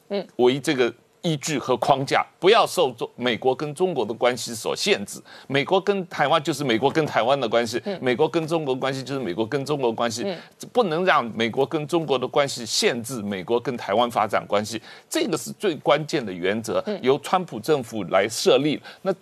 [0.09, 0.93] 嗯，为这个。
[1.23, 10.25] 依据和框架不要受中美国跟中国的关系所限制，美国跟台湾就是美国跟台湾的关系，美国跟中国关系就是美国跟中国关系，
[10.71, 18.79] 不能让美国跟中国的关系限制美国跟台湾发展关系，这个是最关键的原则，由川普政府来设立。
[19.01, 19.13] 那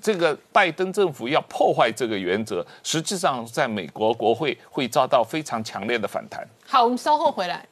[0.00, 6.44] 这个拜登政府要破坏这个原则，实际上在美国国会会遭到非常强烈的反弹。
[6.66, 7.64] 好，我们稍后回来。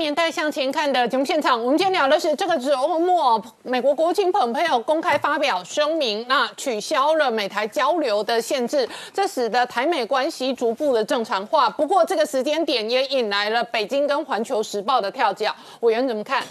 [0.00, 11.68] 年代向前看的节目现场，我们今天聊的是这个周末，美国国务卿蓬佩奥公开发表声明，那取消了美台交流的限制，这使得台美关系逐步的正常化。
[11.68, 16.42] 不过这个时间点也引来了北京跟环球时报的跳脚，委员怎么看？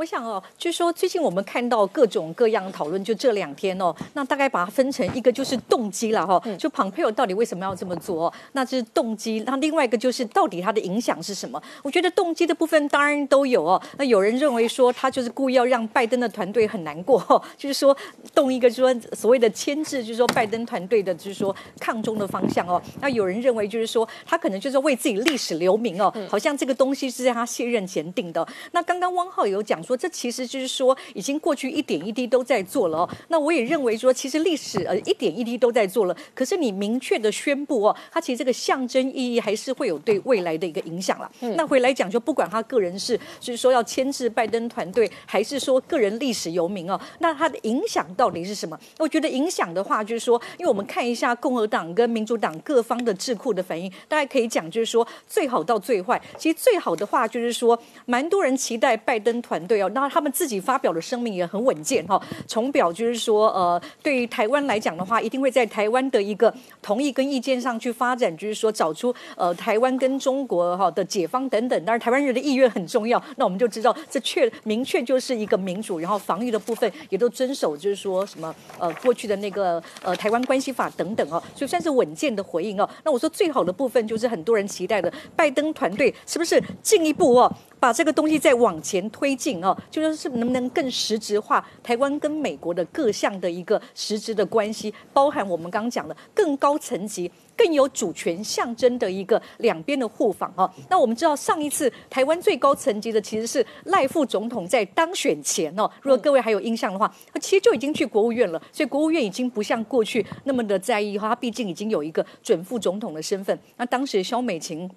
[0.00, 8.28] 我想哦，就是说最近我们看到各种各样的讨论，就这两天哦，那大概把它分成一个就是动机了哈，就庞佩奥到底为什么要这么做？
[8.28, 11.62] 哦那这是动机，那另外一个就是到底它的影响是什么？
[11.82, 13.78] 我觉得动机的部分当然都有哦。
[13.98, 17.20] 那有人认为说他就是故意要让拜登的团队很难过，
[17.58, 17.94] 就是说
[18.34, 22.80] 动一个说所谓的牵制，就是说拜登团队的就是说抗中的方向哦。
[23.02, 28.48] 那有人认为就是说他可能就是为自己历史留名哦，好像这个东西是在他卸任前定的。
[28.72, 29.78] 那刚刚汪浩有讲。
[29.90, 33.10] 说这其实就是说，已经过去一点一滴都在做了哦。
[33.26, 36.16] 那我也认为说，其实历史呃一点一滴都在做了。
[36.32, 41.28] 可是你明确的宣布哦，它其实这个象征意义还是会有对未来的一个影响了。
[41.56, 48.78] 那回来讲，就不管他个人是就是说要牵制拜登团队，还是说个人历史游民哦，那他的影响到底是什么？
[48.98, 56.20] 我觉得影响的话，就是说，因为我们看一下共和党跟民主党各方的智库的反应，大家可以讲就是说最好到最坏。
[56.38, 57.76] 其实最好的话就是说，
[58.06, 59.79] 蛮多人期待拜登团队。
[59.88, 71.84] 那他们自己发表的声明也很稳健哈，从表就是说，呃，对于台湾来讲的话，一定会在台湾的一个同意跟意见上去发展，就是说找出呃台湾跟中国哈的解方等等。
[71.84, 82.88] 当然，台湾人的意愿很重要，那我们就知道这确明确就是一个民主，然后防御的部分也都遵守，就是说什么呃过去的那个呃台湾关系法等等哦，所以算是稳健的回应哦。
[83.04, 87.52] 那我说最好的部分就是很多人期待的拜登团队是不是进一步哦？
[87.78, 100.70] 把这个东西再往前推进哦，就是是能不能更实质化台湾跟美国的各项的一个实质的关系，包含我们刚刚讲的更高层级、更有主权象征的一个两边的互访哦。
[100.88, 113.58] 那我们知道上一次台湾最高层级的其实是赖副总统在当选前哦，如果各位还有印象的话，他其实就已经去国务院了，所以国务院已经不像过去那么的在意哈，他毕竟已经有一个准副总统的身份。
[113.76, 114.90] 那当时萧美琴。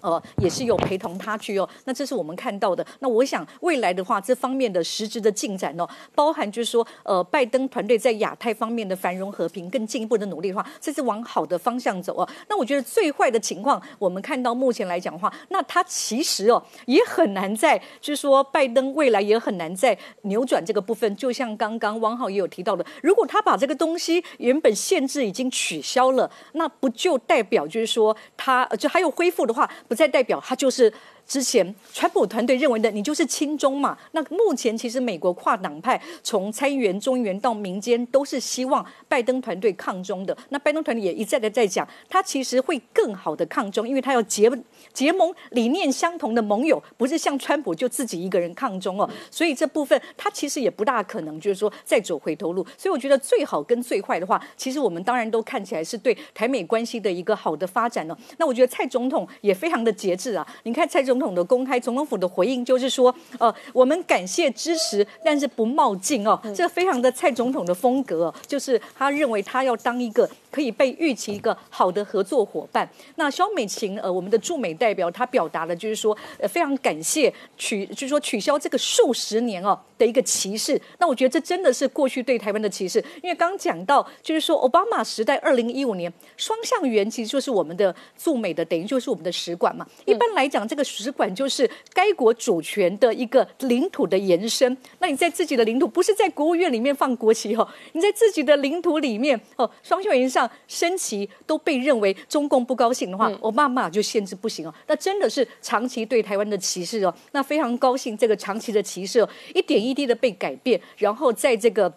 [0.00, 1.68] 呃，也是有陪同他去哦。
[1.84, 2.86] 那这是我们看到的。
[3.00, 12.28] 那我想未来的话，这方面的实质的进展哦，包含就是说，呃，拜登团队在亚太方面的繁荣和平更进一步的努力的话，这是往好的方向走哦。
[12.48, 21.14] 那我觉得最坏的情况，我们看到目前来讲的话，那他其实哦也很难在，就是说拜登未来也很难在扭转这个部分。
[21.16, 29.68] 就像刚刚汪浩也有提到的，如果他把这个东西原本限制已经取消了，那不就代表就是说他就还有恢复的话？
[29.88, 30.92] 不再代表他就是
[31.28, 33.96] 之前川普团队认为的你就是亲中嘛？
[34.12, 40.36] 那目前其实美国跨党派从参议员、众议员到民间都是希望拜登团队抗中的。
[40.50, 44.50] 那拜登团队也一再的在讲，他其实会更好的抗中，因为他要结
[44.92, 49.08] 结盟理念相同的盟友，不是像川普就自己一个人抗中哦。
[49.30, 52.66] 所以这部分他其实也不大可能就是说再走回头路。
[52.76, 58.16] 所以我觉得最好跟最坏的话，其实我们当然都看起来是对台美关系的一个好的发展呢。
[58.38, 59.78] 那我觉得蔡总统也非常。
[59.78, 60.44] 的节制啊！
[60.64, 66.40] 你看蔡总统的公开，总统府的回应就是说，呃，我们感谢支持，但是不冒进哦。
[66.54, 70.28] 这非常的蔡总统的风格，就是他认为他要当一个。
[70.50, 72.88] 可以被预期一个好的合作伙伴。
[73.16, 80.80] 那肖美琴，呃，我们的驻美代表，他表达了就是说，呃，非常感谢取，就是说取消这个数十年哦的一个歧视。
[80.98, 89.86] 那我觉得这真的是过去对台湾的歧视，因为刚讲到就是说，奥巴马时代二零一五年双向园其实就是我们的驻美的，等于就是我们的使馆嘛。
[90.06, 94.76] 一般来讲，这个使馆就是该国主权的一个领土的延伸。
[94.98, 100.48] 那你在自己的领土，不是在国务院里面放国旗哦，你在自己的领土里面哦，双向园上。
[100.66, 104.74] 升旗都被认为中共不高兴的话，我妈妈就限制不行哦。
[104.86, 107.14] 那真的是长期对台湾的歧视哦。
[107.32, 111.92] 那非常高兴，这个长期的歧视一点一滴的被改变，然后在这个。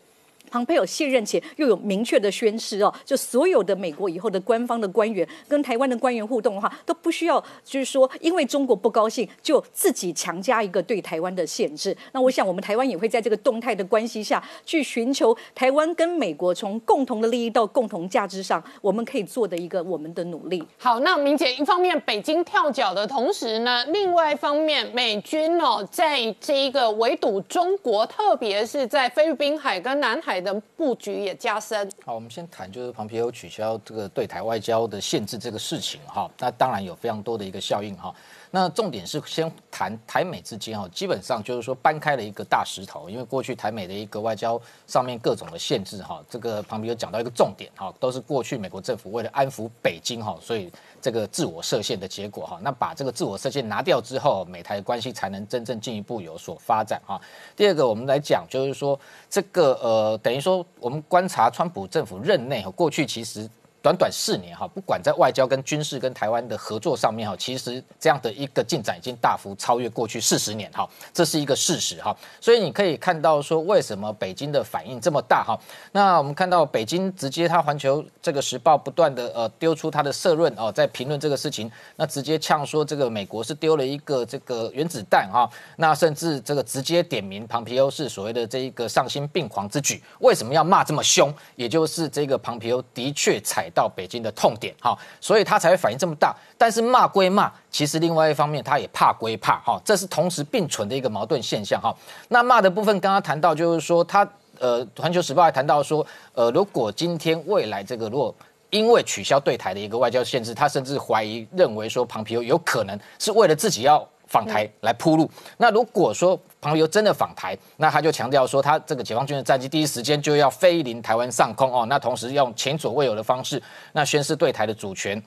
[0.51, 11.95] 庞佩尔卸任前又有明确的宣誓哦，就所有的美国以后的官方的官员跟台湾的官员互动的话，都不需要就是说因为中国不高兴就自己强加一个对台湾的限制。
[12.11, 20.61] 那我想我们台湾也会在这个动态的关系下去寻求台湾跟美国从共同的利益到共同价值上，我们可以做的一个我们的努力。
[20.77, 30.40] 好，那明姐一方面北京跳脚的同时呢，另外一方面美军哦在这一个围堵中国，特别是在菲律宾海跟南海。
[30.43, 31.89] 的布局也加深。
[32.03, 38.13] 好，我们先谈就是蓬皮欧取消这个对台外交的限制这个事情哈，那当然有非常多的一个效应哈。
[38.53, 50.69] 那重点是先谈台美之间哈，基本上就是说搬开了一个大石头，因为过去台美的一个外交上面各种的限制哈，这个旁边有讲到一个重点哈，都是过去美国政府为了安抚北京哈，所以
[51.01, 52.59] 这个自我设限的结果哈。
[52.61, 57.19] 那把这个自我设限拿掉之后，美台关系才能真正进一步有所发展哈。
[57.55, 58.99] 第二个，我们来讲就是说
[59.29, 63.49] 这个呃，等于说我们观察川普政府任内哈，过去其实。
[63.81, 72.15] 短短四年哈，不管在外交跟军事跟台湾的合作上面哈，其实这样的一个进展已经大幅超越过去四十年哈，这是一个事实哈。
[72.39, 75.59] 所以你可以看到说，为什么北京的反应这么大哈？
[75.93, 91.33] 那我们看到北京直接，他环球这个时报不断的呃丢出他的社论哦，在评论这个事情，那直接呛说这个美国是丢了一个这个原子弹哈，那甚至这个直接点名庞皮欧是所谓的这一个丧心病狂之举，为什么要骂这么凶？
[91.55, 93.70] 也就是这个庞皮欧的确踩。
[93.71, 96.35] 到北京的痛点哈，所以他才会反应这么大。
[96.57, 101.95] 但是骂归骂，其实另外一方面他也怕归怕哈，这是同时并存的一个矛盾现象哈。
[102.29, 104.27] 那骂的部分，刚刚谈到就是说，他
[104.59, 108.33] 呃，环球时报还谈到说，呃，如果今天未来这个如果
[108.69, 114.07] 因为取消对台的一个外交限制，他甚至怀疑认为说，庞皮欧有可能是为了自己要。
[114.31, 115.29] 访台来铺路。
[115.57, 121.85] 那如果说庞友真的访台，那他就强调说，他这个解放军的战机第一时间就要飞临台湾上空哦。
[121.89, 123.61] 那同时用前所未有的方式，
[123.91, 125.21] 那宣示对台的主权，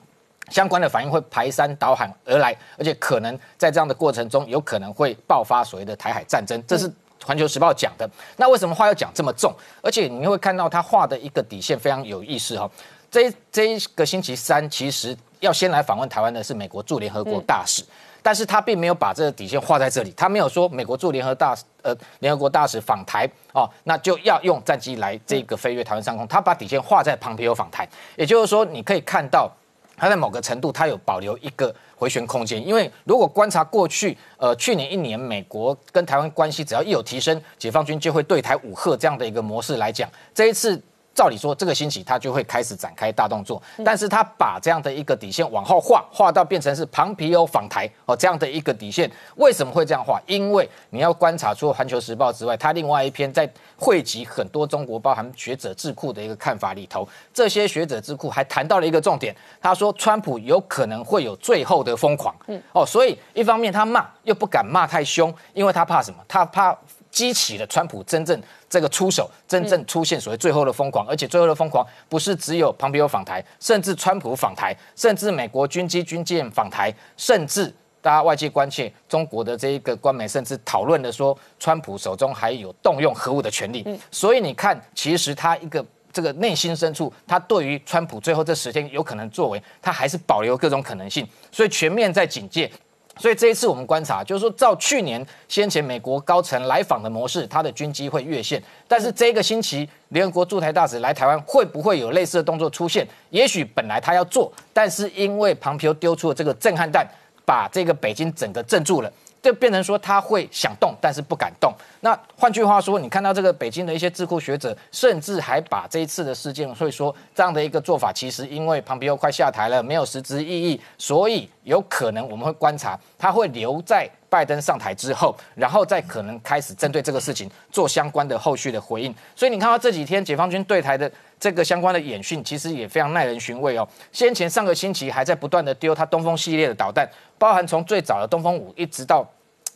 [0.49, 6.61] 相关的反应会排山倒海而来，而且可能在这样的过程中，有可能会爆发所谓的台海战争。
[6.65, 6.91] 这是
[7.23, 8.09] 环球时报讲的。
[8.37, 9.53] 那为什么话要讲这么重？
[9.83, 12.67] 而且你会看到他画的一个底线非常有意思哈。
[13.11, 17.83] 这这一个星期三，其实要先来访问台湾的是美国驻联合国大使。
[18.25, 26.27] 但是他并没有把这个底线画在这里，他没有说美国驻联合大呃联合国大使访台哦，那就要用战机来这个飞越台湾上空。
[26.27, 29.47] 他把底线画在旁边有访台，也就是说，你可以看到
[29.95, 32.67] 他在某个程度他有保留一个回旋空间。
[32.67, 40.81] 因为如果观察过去呃去年一年美国跟台湾关系只要一有提升，解放军就会对台武赫这样的一个模式来讲，这一次。
[41.15, 49.09] 照理说，这个星期他就会开始展开大动作，但是他把这样的一个底线往后画，画到变成是庞皮欧访台哦这样的一个底线。
[49.37, 50.21] 为什么会这样画？
[50.27, 62.35] 因为你要观察，除了《环球时报》之外，他另外一篇在汇集很多中国包含学者智库的一个看法里头，这些学者智库还谈到了一个重点，他说川普有可能会有最后的疯狂。
[62.47, 66.17] 嗯哦，所以一方面他骂又不敢骂太凶，因为他怕什么？
[66.27, 66.77] 他怕。
[67.15, 68.37] 激起了川普真正
[68.69, 83.85] 这个出手，真正出现所谓最后的疯狂，而且最后的疯狂不是只有庞皮欧访台，甚至川普访台，甚至美国军机军舰访台，甚至大家外界关切中国的这一个官媒，甚至讨论的说，川普手中还有动用核武的权利。
[84.11, 92.69] 所以你看，其实他一个这个内心深处，他对于川普最后这十天有可能作为，他还是保留各种可能性，所以全面在警戒。
[93.17, 98.61] 所以这一次我们观察，就是说，照去年先前美国高层来访的模式，他的军机会越线。
[98.87, 103.07] 但是这个星期，联合国驻台大使来台湾，会不会有类似的动作出现？
[103.29, 107.07] 也许本来他要做，但是因为庞皮欧丢出了这个震撼弹，
[107.45, 109.11] 把这个北京整个镇住了。
[109.45, 111.71] 就变成说他会想动，但是不敢动。
[112.01, 129.13] 那换句话说，你看到这个北京的一些智库学者，甚至还把这一次的事件会说这样的一个做法，其实因为庞皮欧快下台了，没有实质意义，所以有可能我们会观察他会留在拜登上台之后，然后再可能开始针对这个事情做相关的后续的回应。
[129.35, 133.87] 所以你看到这几天解放军对台的这个相关的演训，其实也非常耐人寻味哦。
[134.11, 139.23] 先前上个星期还在不断的丢他东风系列的导弹，包含从最早的东风五一直到。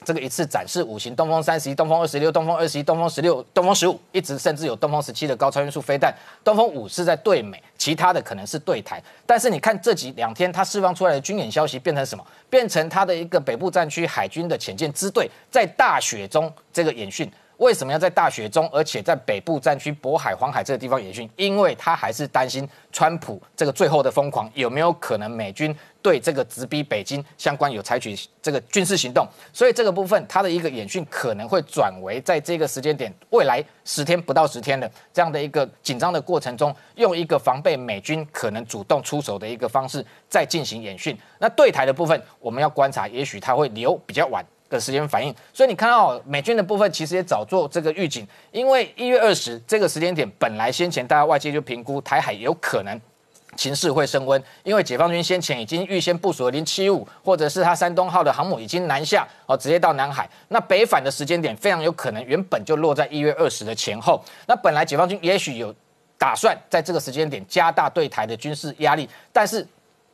[0.04, 6.14] 这个一次展示五型东风三十一、东风二十六、东风二十一、东风十六、东风十五，一直甚至有东风十七的高超音速飞弹。
[6.44, 9.02] 东风五是在对美，其他的可能是对台。
[9.26, 12.26] 但是你看这几两天它释放出来的军演消息变成什么？
[12.50, 17.30] 变成它的一个北部战区海军的潜舰支队在大雪中这个演训。
[17.58, 21.30] 为什么要在大雪中，而且在北部战区渤海、黄海这个地方演训？
[21.36, 41.18] 因为他还是担心川普这个最后的疯狂有没有可能美军对这个直逼北京相关有采取这个军事行动，所以这个部分它的一个演训可能会转为在这个时间点未来十天不到十天的这样的一个紧张的过程中，用一个防备美军可能主动出手的一个方式再进行演训。
[41.40, 44.46] 那对台的部分，我们要观察，也许它会留比较晚。
[44.70, 53.02] 的时间反应，所以你看到美军的部分其实也早做这个预警，因为一月二十这个时间点，本来先前大家外界就评估台海有可能
[53.60, 65.76] 情势会升温，因为解放军先前已经预先部署了零七五，或者是他山东号的航母已经南下哦，直接到南海，那北返的时间点非常有可能原本就落在一月二十的前后，那本来解放军也许有
[66.18, 69.68] 打算在这个时间点加大对台的军事压力，但是。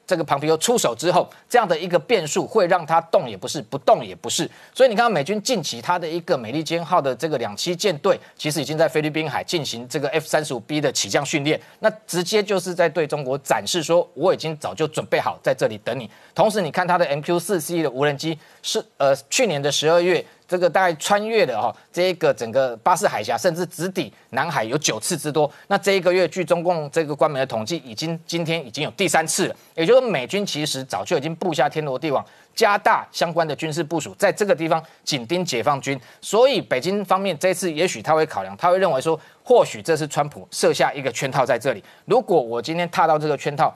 [0.08, 4.50] 这个庞皮欧出手之后，这样的一个变数会让他动也不是，不动也不是。
[4.74, 16.10] 所以你看美军近期他的一个美利坚号的这个两栖舰队，其实已经在菲律宾海进行这个 F 三十五 B 的起降训练，那直接就是在对中国展示说，我已经早就准备好在这里等你。
[16.34, 25.52] 同时，你看他的 MQ 四 C 的无人机是呃去年的十二月这个大概穿越了哈这一个整个巴士海峡，甚至直抵南海有九次之多。
[25.68, 29.56] 那这一个月，据中共这个官媒的统计，已经今天已经有第三次了。
[29.76, 32.24] 也就是美军其实早就已经布下天罗地网，
[32.54, 36.00] 加大相关的军事部署，在这个地方紧盯解放军。
[36.22, 41.84] 所以北京方面这次也许他会考量，他会认为说，或许这是川普设下一个圈套在这里。
[42.06, 43.76] 如果我今天踏到这个圈套，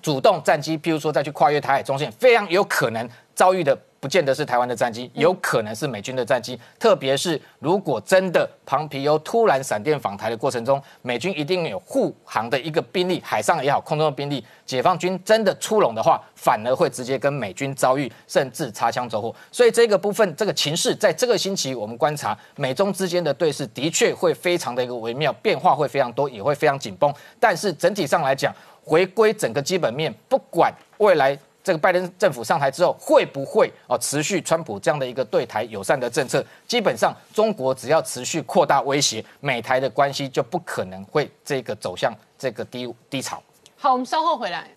[0.00, 3.76] 主动战机，譬如说再去跨越台海中线，非常有可能遭遇的。
[4.04, 6.60] 不见得是台湾的战机，有可能是美军的战机。
[6.78, 14.44] 特别是如果真的庞皮欧突然闪电访台的过程中，美军一定有护航的一个兵力，海上也好，空中的兵力。
[14.66, 19.34] 解放军真的出笼的话，反而会直接跟美军遭遇，甚至擦枪走火。
[19.50, 27.10] 所以这个部分，这个情势在这个星期我们观察，美中之间的对峙的确会非常的一个微妙，变化会非常多，也会非常紧绷。
[27.40, 31.38] 但是整体上来讲，回归整个基本面，不管未来。
[31.64, 36.44] 这个拜登政府上台之后，会不会哦持续川普这样的一个对台友善的政策？
[36.68, 43.42] 基本上，中国只要持续扩大威胁，美台的关系就不可能会这个走向这个低低潮。
[43.76, 44.68] 好，我们稍后回来。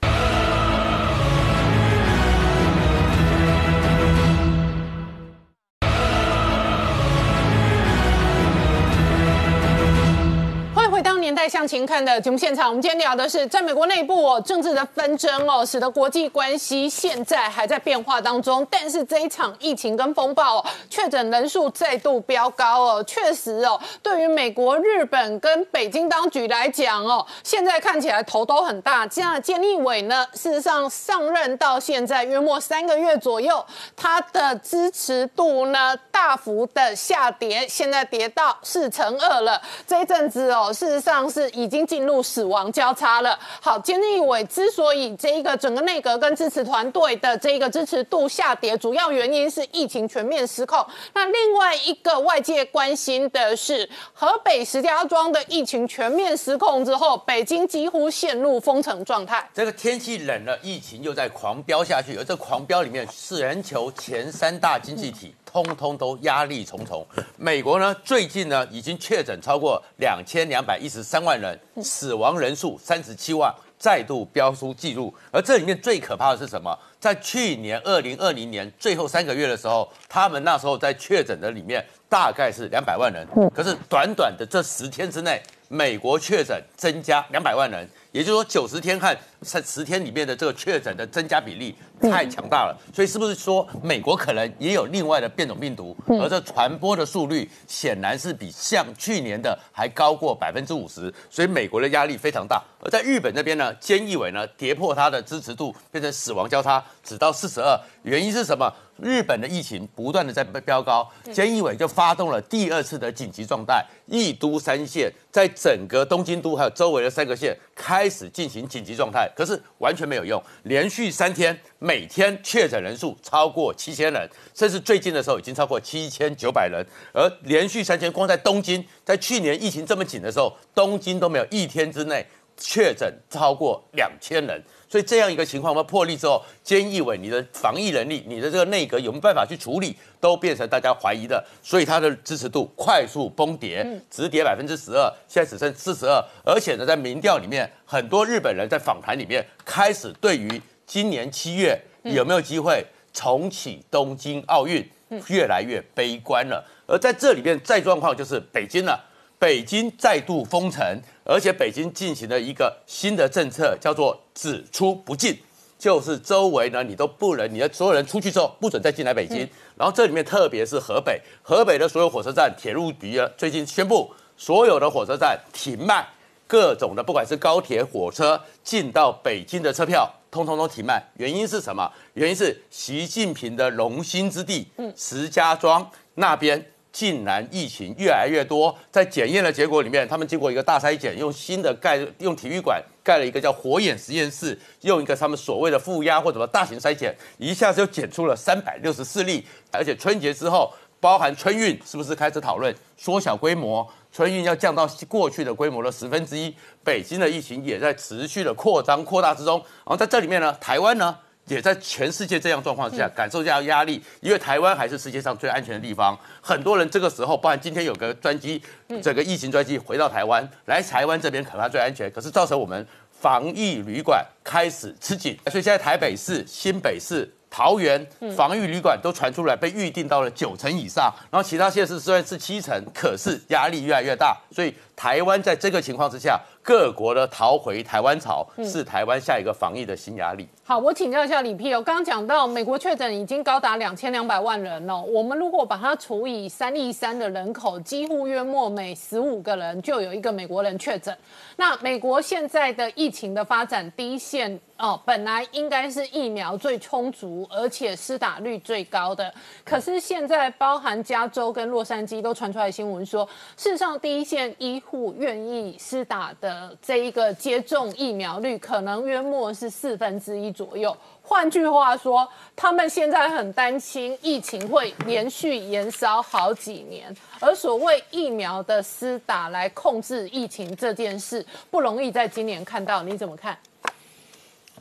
[11.28, 18.66] 年代向前看的节目现场，我们今天聊的是，在美国内部哦，政治的纷争哦，使得国际关系现在还在变化当中。
[18.72, 29.06] 但是这一场疫情跟风暴，确诊人数再度飙高哦，确实哦，对于美国、日本跟北京当局来讲哦，现在看起来头都很大。
[29.06, 33.62] 这样，建立委呢，事实上上任到现在约莫三个月左右，
[33.98, 39.62] 他的支持度呢大幅的下跌，现在跌到四成二了。
[39.86, 41.16] 这一阵子哦，事实上。
[41.30, 43.39] 是已经进入死亡交叉了。
[43.61, 50.85] 好，监义委之所以这一个整个内阁跟支持团队的这个支持度下跌，主要原因是疫情全面失控。
[51.14, 59.49] 那另外一个外界关心的是，河北石家庄的疫情全面失控之后，北京几乎陷入封城状态。
[59.53, 65.34] 这个天气冷了，疫情又在狂飙下去，而这狂飙里面是，全球前三大经济体。
[65.63, 67.05] 通通都压力重重。
[67.38, 75.13] 美国呢，最近呢已经确诊超过两千两百一十三万人，死亡人数三十七万，再度飙出纪录。
[75.31, 76.77] 而这里面最可怕的是什么？
[76.99, 87.88] 在去年二零二零年最后三个月的时候，他们那时候在确诊的里面大概是两百万人，可是短短的这十天之内，美国确诊增加两百万人。
[88.11, 102.63] 也就是说，九十天和十十天里面的这个确诊的增加比例太强大了，所以是不是说美国可能也有另外的变种病毒，而这传播的速率显然是比像去年的还高过百分之五十，所以美国的压力非常大。
[102.79, 108.71] 而在日本那边呢，菅义伟呢跌破他的支持度，变成死亡交叉，只到四十二，原因是什么？
[109.02, 132.26] 日本的疫情不断的在飙高，菅义伟就发动了第二次的紧急状态，一都三县在整个东京都还有周围的三个县开始进行紧急状态，可是完全没有用，连续三天每天确诊人数超过七千人，甚至最近的时候已经超过七千九百人，而连续三天光在东京，在去年疫情这么紧的时候，东京都没有一天之内
[132.57, 134.64] 确诊超过两千人。
[134.89, 141.43] 所以这样一个情况，我们破例之后，菅义伟你的防疫能力，你的这个内阁有没有办法去处理，都变成大家怀疑的。
[141.61, 146.23] 所以他的支持度快速崩跌，直跌百分之十二，现在只剩四十二。
[146.45, 154.89] 而且呢，在民调里面，很多日本人在访谈里面开始对于今年七月有没有机会重启东京奥运，
[155.27, 156.65] 越来越悲观了。
[156.85, 159.03] 而在这里面，再状况就是北京了。
[159.39, 160.84] 北京再度封城，
[161.23, 165.38] 而且北京进行了一个新的政策，叫做“只出不进”，
[165.77, 169.47] 就是周围呢你都不能，你的所有人出去之后不准再进来北京。
[169.76, 176.03] 然后这里面特别是河北，河北的所有火车站、铁路局啊，最近宣布所有的火车站停卖，
[176.47, 181.03] 各种的不管是高铁、火车进到北京的车票，通通都停卖。
[181.18, 181.88] 原因是什么？
[182.15, 186.72] 原因是习近平的龙兴之地，石家庄那边。
[186.98, 203.88] 竟然疫情越来越多，在检验的结果里面，他们经过一个大筛检，用新的盖用体育馆盖了一个叫火眼实验室，用一个他们所谓的负压或者大型筛检，一下子就检出了三百六十四例，而且春节之后，包含春运，是不是开始讨论缩小规模？
[204.11, 206.52] 春运要降到过去的规模的十分之一。
[206.84, 211.15] 北京的疫情也在持续的扩张扩大之中，然后在这里面呢，台湾呢？
[211.48, 216.18] 也在全世界这样状况下感受下压力，因为台湾还是世界上最安全的地方。
[216.41, 218.61] 很多人这个时候，包含今天有个专机，
[219.02, 225.38] 整个疫情专机回到台湾，来台湾这边可能最安全，可是造成我们防疫旅馆开始吃紧。
[225.49, 228.06] 所以现在台北市、新北市、桃园
[228.36, 240.49] 防御旅馆都传出来被预定到了九成以上，然后其他县市虽然是七成，可是压力越来越大，所以台湾在这个情况之下，各国的逃回台湾潮是台湾下一个防疫的新压力。
[240.64, 251.15] 好，我请教一下李辟哦，刚刚讲到美国确诊已经高达两千两百万人了，我们如果把它除以三亿三的人口，几乎约莫每十五个人就有一个美国人确诊。
[251.57, 259.34] 那美国现在的疫情的发展，第一线哦，本来应该是疫苗最充足，而且施打率最高的，
[259.64, 263.24] 可是现在包含加州跟洛杉矶都传出来新闻说，
[263.56, 270.51] 事实上第一线医护愿意施打的这一个接种疫苗率，可能约莫是四分之一。
[270.57, 283.55] 左右，换句话说，他们现在很担心疫情会连续延烧好几年，而所谓疫苗的施打来控制疫情这件事不容易在今年看到，你怎么看？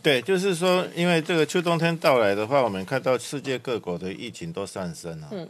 [0.02, 5.48] 对，就是说，因为这个秋冬天到来的话，我们看到世界各国的疫情都上升了，嗯，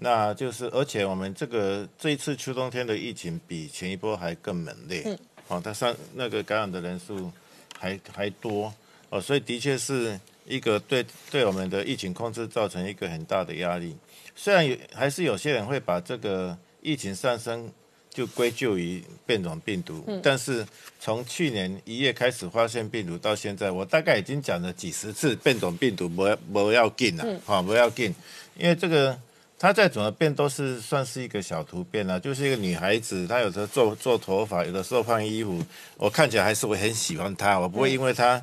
[0.00, 5.18] 那就是而且我们这个这一次秋冬天的疫情比前一波还更猛烈，嗯，
[5.48, 7.32] 哦，它上那个感染的人数
[7.76, 8.72] 还还多。
[9.10, 13.96] 哦，所以的确是一个对对我们的疫情控制造成一个很大的压力。
[14.36, 17.68] 虽然有还是有些人会把这个疫情上升
[18.10, 20.64] 就归咎于变种病毒，但是
[21.00, 28.14] 从去年一月开始发现病毒到现在，我大概已经讲了几十次变种病毒不要不要进了，好不要进，
[28.56, 29.18] 因为这个。
[29.58, 35.60] 她再怎么变都是算是一个小突变啊，就是一个女孩子，她有时候做做头发，有的时候换衣服，
[35.96, 38.40] 我看起来还是会很喜欢她，我不会因为她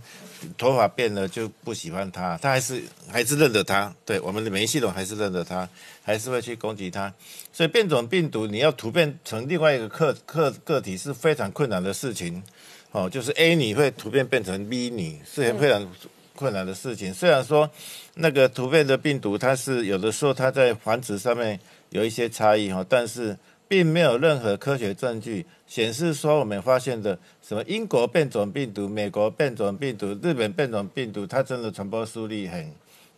[0.57, 5.67] 头发变了就不喜欢她，她还是还是认得她，对我们的免疫系统还是认得她，
[6.03, 7.13] 还是会去攻击她，
[7.53, 12.43] 所以变种病毒你要突变成另外一个个个个体是非常困难的事情，
[12.91, 15.87] 哦，就是 A 你会突变变成 B 你是很非常。
[16.35, 17.69] 困难的事情，虽然说
[18.15, 21.59] 那个突变的病毒，它是有的时候它在繁殖上面
[21.89, 23.35] 有一些差异哈，但是
[23.67, 32.71] 并没有任何科学证据显示说我们发现的什么英国变种病毒、美国变种病毒、日本变种病毒，它真的传播速率很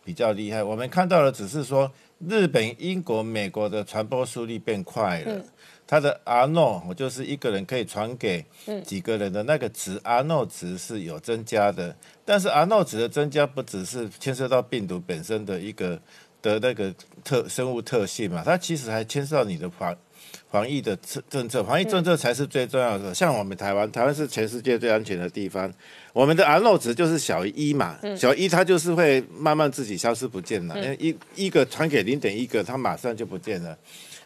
[0.04, 0.62] 比较厉害。
[0.62, 1.90] 我们看到的只是说
[2.26, 5.42] 日本、英国、美国的传播速率变快了。
[5.90, 8.44] 它的阿诺，我就是一个人可以传给
[8.84, 11.96] 几个人的那个值阿诺值是有增加的。
[12.28, 15.98] 但是 R 诺值的增加不只是牵涉到病毒本身的一个
[16.42, 16.94] 的那个
[17.24, 19.96] 特生物特性嘛，它其实还牵涉到你的防
[20.50, 23.14] 防疫的政政策，防疫政策才是最重要的。
[23.14, 25.72] 像我们台湾，台湾是全世界最安全的地方，
[26.12, 33.74] 我们的 R 诺值就是小于一嘛，小一它就是会慢慢自己消失不见了，因为一一个传给零点一个，它马上就不见了。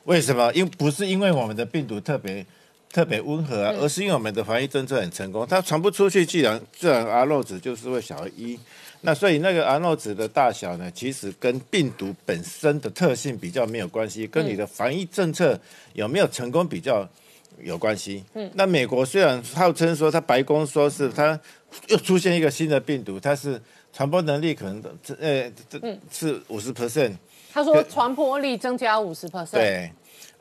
[0.04, 0.52] 为什么？
[0.52, 2.44] 因不是因为我们的病毒特别
[2.92, 8.60] 特别温和啊，而是因为我们的防疫政策很成功，它传不出去，既然自然 R 诺值就是会小于一。
[9.00, 15.58] 那所以那个 R 诺值的大小呢，其实跟病毒本身的特性比较没有关系，跟你的防疫政策
[15.94, 17.08] 有没有成功比较
[17.60, 18.22] 有关系。
[18.34, 18.48] 嗯。
[18.54, 21.38] 那美国虽然号称说，它白宫说是它
[21.88, 23.60] 又出现一个新的病毒，它是
[23.92, 27.14] 传播能力可能这呃这是五十 percent。
[27.52, 29.50] 他说传播力增加五十 percent。
[29.50, 29.92] 对，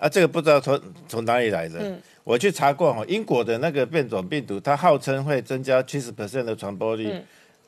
[0.02, 1.80] 啊，这个不知道从从哪里来的。
[1.80, 7.08] 嗯，我去查过哈，英国的那个变种病毒，它号称会增加七十 percent 的传播率。
[7.12, 7.24] 嗯。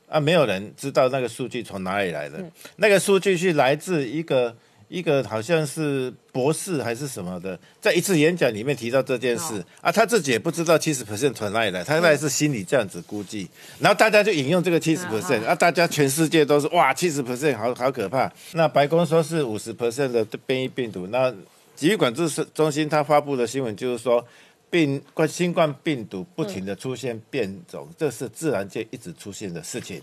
[0.08, 2.38] 啊，没有人知道那个数据从哪里来的。
[2.38, 2.50] 嗯。
[2.76, 4.54] 那个数据是来自一个。
[4.86, 13.48] 一个好像是博士还是什么的，在一次演讲里面提到这件事啊，他自己也不知道七十 percent 从哪里来，他那是心里这样子估计，
[13.80, 18.30] 然后大家就引用这个七十 percent 啊，大家全世界都是哇七十 percent 好好可怕。
[18.52, 21.34] 那白宫说是五十 percent 的变异病毒，那
[21.74, 24.24] 疾病管制中心他发布的新闻就是说
[24.70, 30.00] 病冠新冠病毒不停的出现变种，这是自然界一直出现的事情，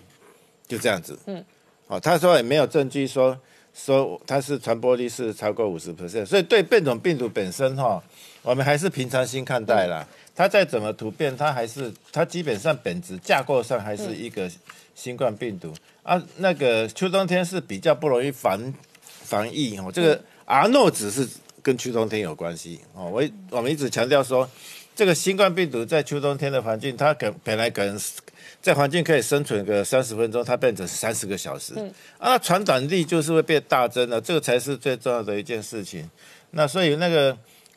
[0.67, 1.17] 就这样子。
[1.25, 1.43] 嗯，
[1.87, 3.37] 哦，他说也没有证据说。
[3.73, 8.03] 说它是传播率是超过五十 percent，所以对变种病毒本身哈，
[8.41, 10.05] 我们还是平常心看待啦。
[10.35, 14.51] 它再怎么突变，它还是它基本上本质架构上还是一个
[14.93, 15.73] 新冠病毒
[16.03, 16.21] 啊。
[16.35, 18.73] 那个秋冬天是比较不容易防
[19.03, 19.89] 防疫哦。
[19.89, 21.25] 这个阿诺只是
[21.61, 23.09] 跟秋冬天有关系哦。
[23.09, 24.49] 我我们一直强调说，
[24.95, 27.99] 这个新冠病毒在秋冬天的环境，它可本来可能。
[28.61, 31.73] 在环境可以生存个三十分钟，它变成三十个小时，
[32.19, 36.07] 啊，传染力就是会变大增的，这个才是最重要的一件事情。
[36.51, 37.35] 那所以那个，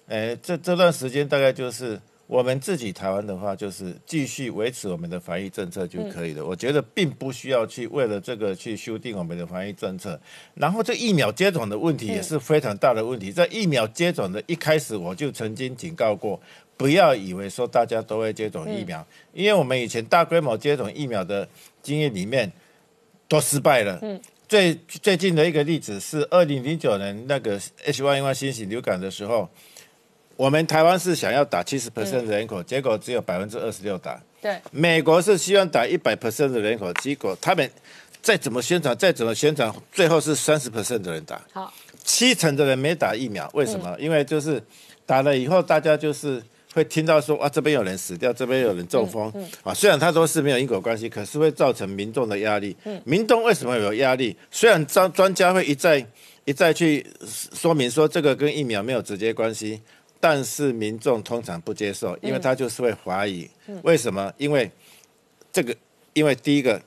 [0.08, 6.44] 呃，这这段时间大概就是我们自己台湾的话，就是继续维持我们的防疫政策就可以了。
[6.44, 10.18] 我觉得并不需要去为了这个去修订我们的防疫政策。
[10.54, 16.40] 然后这疫苗接种的问题也是非常大的问题，在疫苗接种的一开始，我就曾经警告过。
[16.76, 21.48] 不要以为说大家都会接种疫苗，因为我们以前大规模接种疫苗的
[21.80, 22.50] 经验里面
[23.28, 23.96] 都失败了。
[24.02, 29.48] 嗯，最最近的一个例子是二零零九年那个 H1N1 新型流感的时候，
[30.36, 34.20] 我们台湾是想要打七十 percent 的人口，结果只有百分之二十六打。
[34.40, 37.70] 对，美国是希望打一百 percent 的人口，结果他们
[38.20, 43.96] 再怎么宣传，再怎么宣传，最后是三十 percent 的人打，好，七成的人没打疫苗，为什么？
[43.98, 44.62] 因为就是
[45.06, 46.42] 打了以后，大家就是
[46.74, 49.32] 会听到说啊，这边有人死掉，这边有人中风，
[49.62, 52.76] 啊，虽然他说是没有因果关系，可是会造成民众的压力。
[53.04, 54.36] 民众为什么有压力？
[54.50, 56.04] 虽然专专家会一再
[56.44, 57.06] 一再去
[57.54, 59.80] 说明说这个跟疫苗没有直接关系，
[60.24, 63.46] 但是民众通常不接受，因为他就是会怀疑。
[63.82, 64.32] 为什么？
[64.38, 64.70] 因为
[65.52, 65.76] 这个，
[66.14, 66.80] 因为第一个，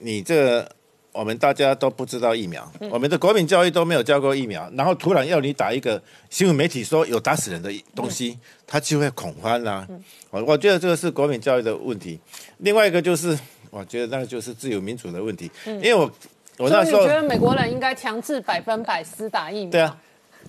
[0.00, 0.70] 你这个
[1.10, 9.88] 我们大家都不知道疫苗，我们的国民教育都没有教过疫苗，然后突然要你打一个新闻媒体说有打死人的东西，他就会恐慌啦、
[10.28, 12.20] 我我觉得这个是国民教育的问题。
[12.58, 13.34] 另外一个就是，
[13.70, 16.12] 我觉得那个就是自由民主的问题，因为我
[16.58, 19.70] 我那时候觉得美国人应该强制百分百施打疫苗？
[19.70, 19.98] 对啊，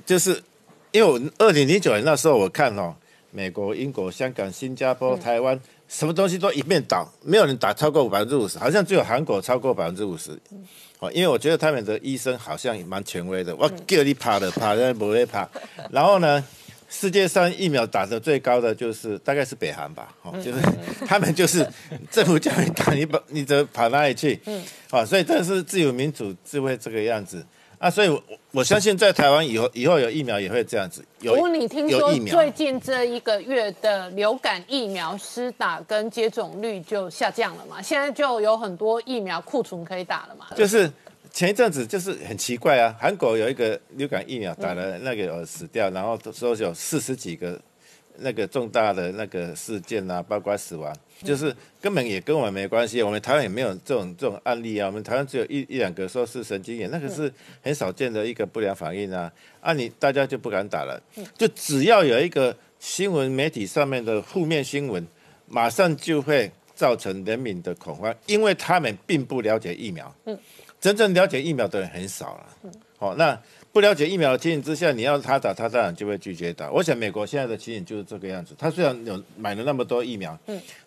[0.05, 0.43] 就是
[0.91, 2.93] 因为我二零零九年那时候我看哦，
[3.31, 10.37] 美国、英国、香港、新加坡、台湾，什么东西都一面倒，没有人打超过百分之五十，好像只有韩国超过百分之五十。
[10.99, 15.49] 哦，因为我觉得他们的医生好像也蛮权威的，我叫你怕的怕，人不会怕。
[15.89, 16.43] 然后呢，
[16.89, 20.59] 世界上疫苗打的最高的就是大概是北韩吧，哦，就是
[21.07, 21.65] 他们就是
[22.11, 24.39] 政府叫你打，你跑你则跑哪里去？
[24.45, 27.43] 嗯，啊，所以这是自由民主智慧这个样子
[27.79, 28.21] 啊，所以我
[28.51, 37.81] 我相信在台湾以后以后有疫苗也会这样子，有你听说最近这一个月的流感疫苗施打跟接种率就下降了嘛？
[37.81, 40.47] 现在就有很多疫苗库存可以打了嘛？
[40.55, 40.91] 就是
[41.31, 47.57] 前一阵子就是很奇怪啊，韩国有一个流感疫苗打了那个有死掉，然后说有四十几个
[48.17, 57.31] 那个重大的那个事件啊，包括死亡，就是根本也跟我们没关系，我们台湾也没有这种这种案例啊，我们台湾只有一一两个说是神经炎，那个是
[57.61, 61.01] 很少见的一个不良反应啊，啊你大家就不敢打了，
[61.37, 65.05] 就只要有一个新闻媒体上面的负面新闻，
[65.47, 70.13] 马上就会造成人民的恐慌，因为他们并不了解疫苗。
[70.25, 70.37] 嗯
[70.81, 72.71] 真正了解疫苗的人很少了。
[72.97, 73.39] 好、那
[73.71, 76.69] 不了解疫苗的情形之下，你要他打，他当然就会拒绝打。
[76.69, 78.53] 我想美国现在的情形就是这个样子。
[78.57, 80.37] 他虽然有买了那么多疫苗，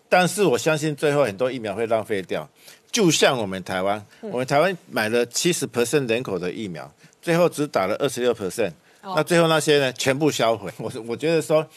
[0.07, 2.47] 但是我相信最后很多疫苗会浪费掉。
[2.91, 6.89] 就像我们台湾，我们台湾买了七十 percent 人口的疫苗，
[7.21, 8.71] 最后只打了二十六 percent，
[9.01, 10.71] 那最后那些呢，全部销毁。
[10.77, 11.67] 我我觉得说。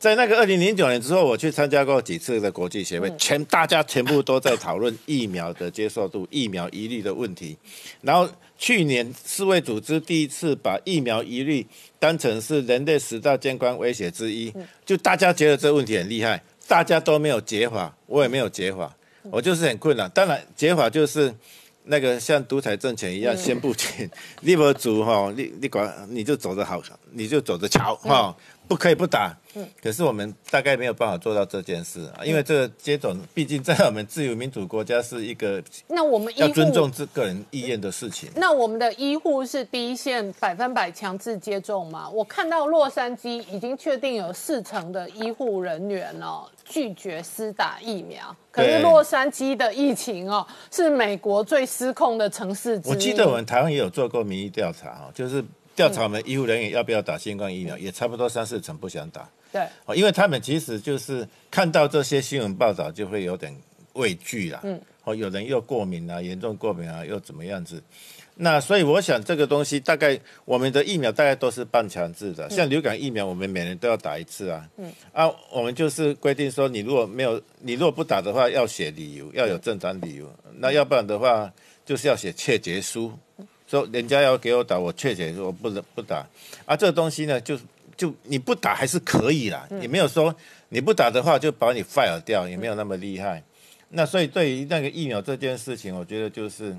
[0.00, 7.58] 在那个二零零九年之后，我去参加过几次的国际协会，全大家全部都在讨论疫苗的接受度、疫苗疑虑的问题。
[8.02, 11.64] 然后去年世卫组织第一次把疫苗疑虑
[11.98, 14.52] 当成是人类十大健康威胁之一，
[14.84, 18.94] 就大家觉得这个问题很厉害，大家都没有解法，我也没有解法，
[19.30, 20.10] 我就是很困难。
[20.10, 21.32] 当然，解法就是。
[21.90, 24.06] 那个像独裁政权一样先不停，
[24.42, 26.82] 立不足哈，你你管你就走着好，
[27.12, 28.36] 你就走着瞧哈，
[28.68, 29.34] 不可以不打。
[29.82, 38.30] 可是我们大概没有办法做到这件事啊，因为这个接种毕竟在我们自由民主国家是一个那我们医要尊重这，个人意愿的事情。
[38.36, 42.08] 那我们的医护是第一线百分百强制接种吗？
[42.08, 52.92] 我看到洛杉矶已经确定有四成的医护人员哦拒绝施打疫苗，可是洛杉矶的疫情哦是美国最失控的城市之一。
[52.92, 55.42] 我记得我们台湾也有做过民意调查哦，就是
[55.78, 59.30] 调查我们医护人员要不要打新冠疫苗，也差不多三四成不想打。
[59.52, 59.62] 对。
[59.84, 63.56] 哦，因为他们其实就是看到这些新闻报道就会有点
[63.92, 64.58] 畏惧啦。
[64.64, 64.80] 嗯。
[65.04, 67.80] 哦，有人又过敏啊，严重过敏啊，又怎么样子？
[68.34, 74.68] 那所以我想这个东西大概我们的疫苗大概都是半强制的，像流感疫苗我们每年都要打一次啊。
[74.78, 74.92] 嗯。
[75.12, 80.28] 啊，我们就是规定说，你如果没有，你如果不打的话，要写理由，要有正当理由。
[80.56, 81.48] 那要不然的话，
[81.86, 83.12] 就是要写确决书，
[83.68, 86.26] 说人家要给我打，我确决我不能不打。
[86.64, 87.56] 啊，这个东西呢，就
[87.96, 90.34] 就你不打还是可以啦，也没有说
[90.70, 93.42] 你不打的话就把你 fire 掉，也没有那么厉害。
[93.90, 96.76] 那所以对于那个疫苗这件事情，我觉得就是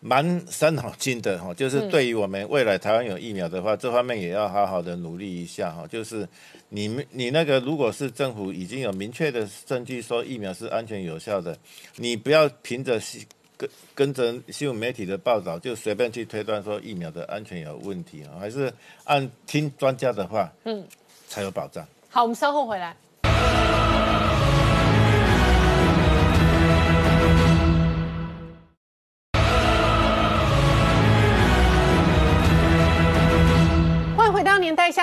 [0.00, 1.52] 蛮伤脑筋的哈。
[1.52, 5.86] 就是对于我们未来台湾有疫苗的话，这方面也要好好的努力一下哈。
[5.88, 6.26] 就是
[6.68, 11.56] 你们你那个如果是政府已经有明确的证据说疫苗是安全有效的，
[11.96, 13.20] 你不要凭着新
[13.56, 18.72] 跟跟着新闻媒体的报道就随便去推断说疫苗的安全有问题啊，还是
[19.04, 20.84] 按听专家的话，嗯，
[21.28, 21.86] 才有保障。
[22.10, 22.96] 好，我们稍后回来。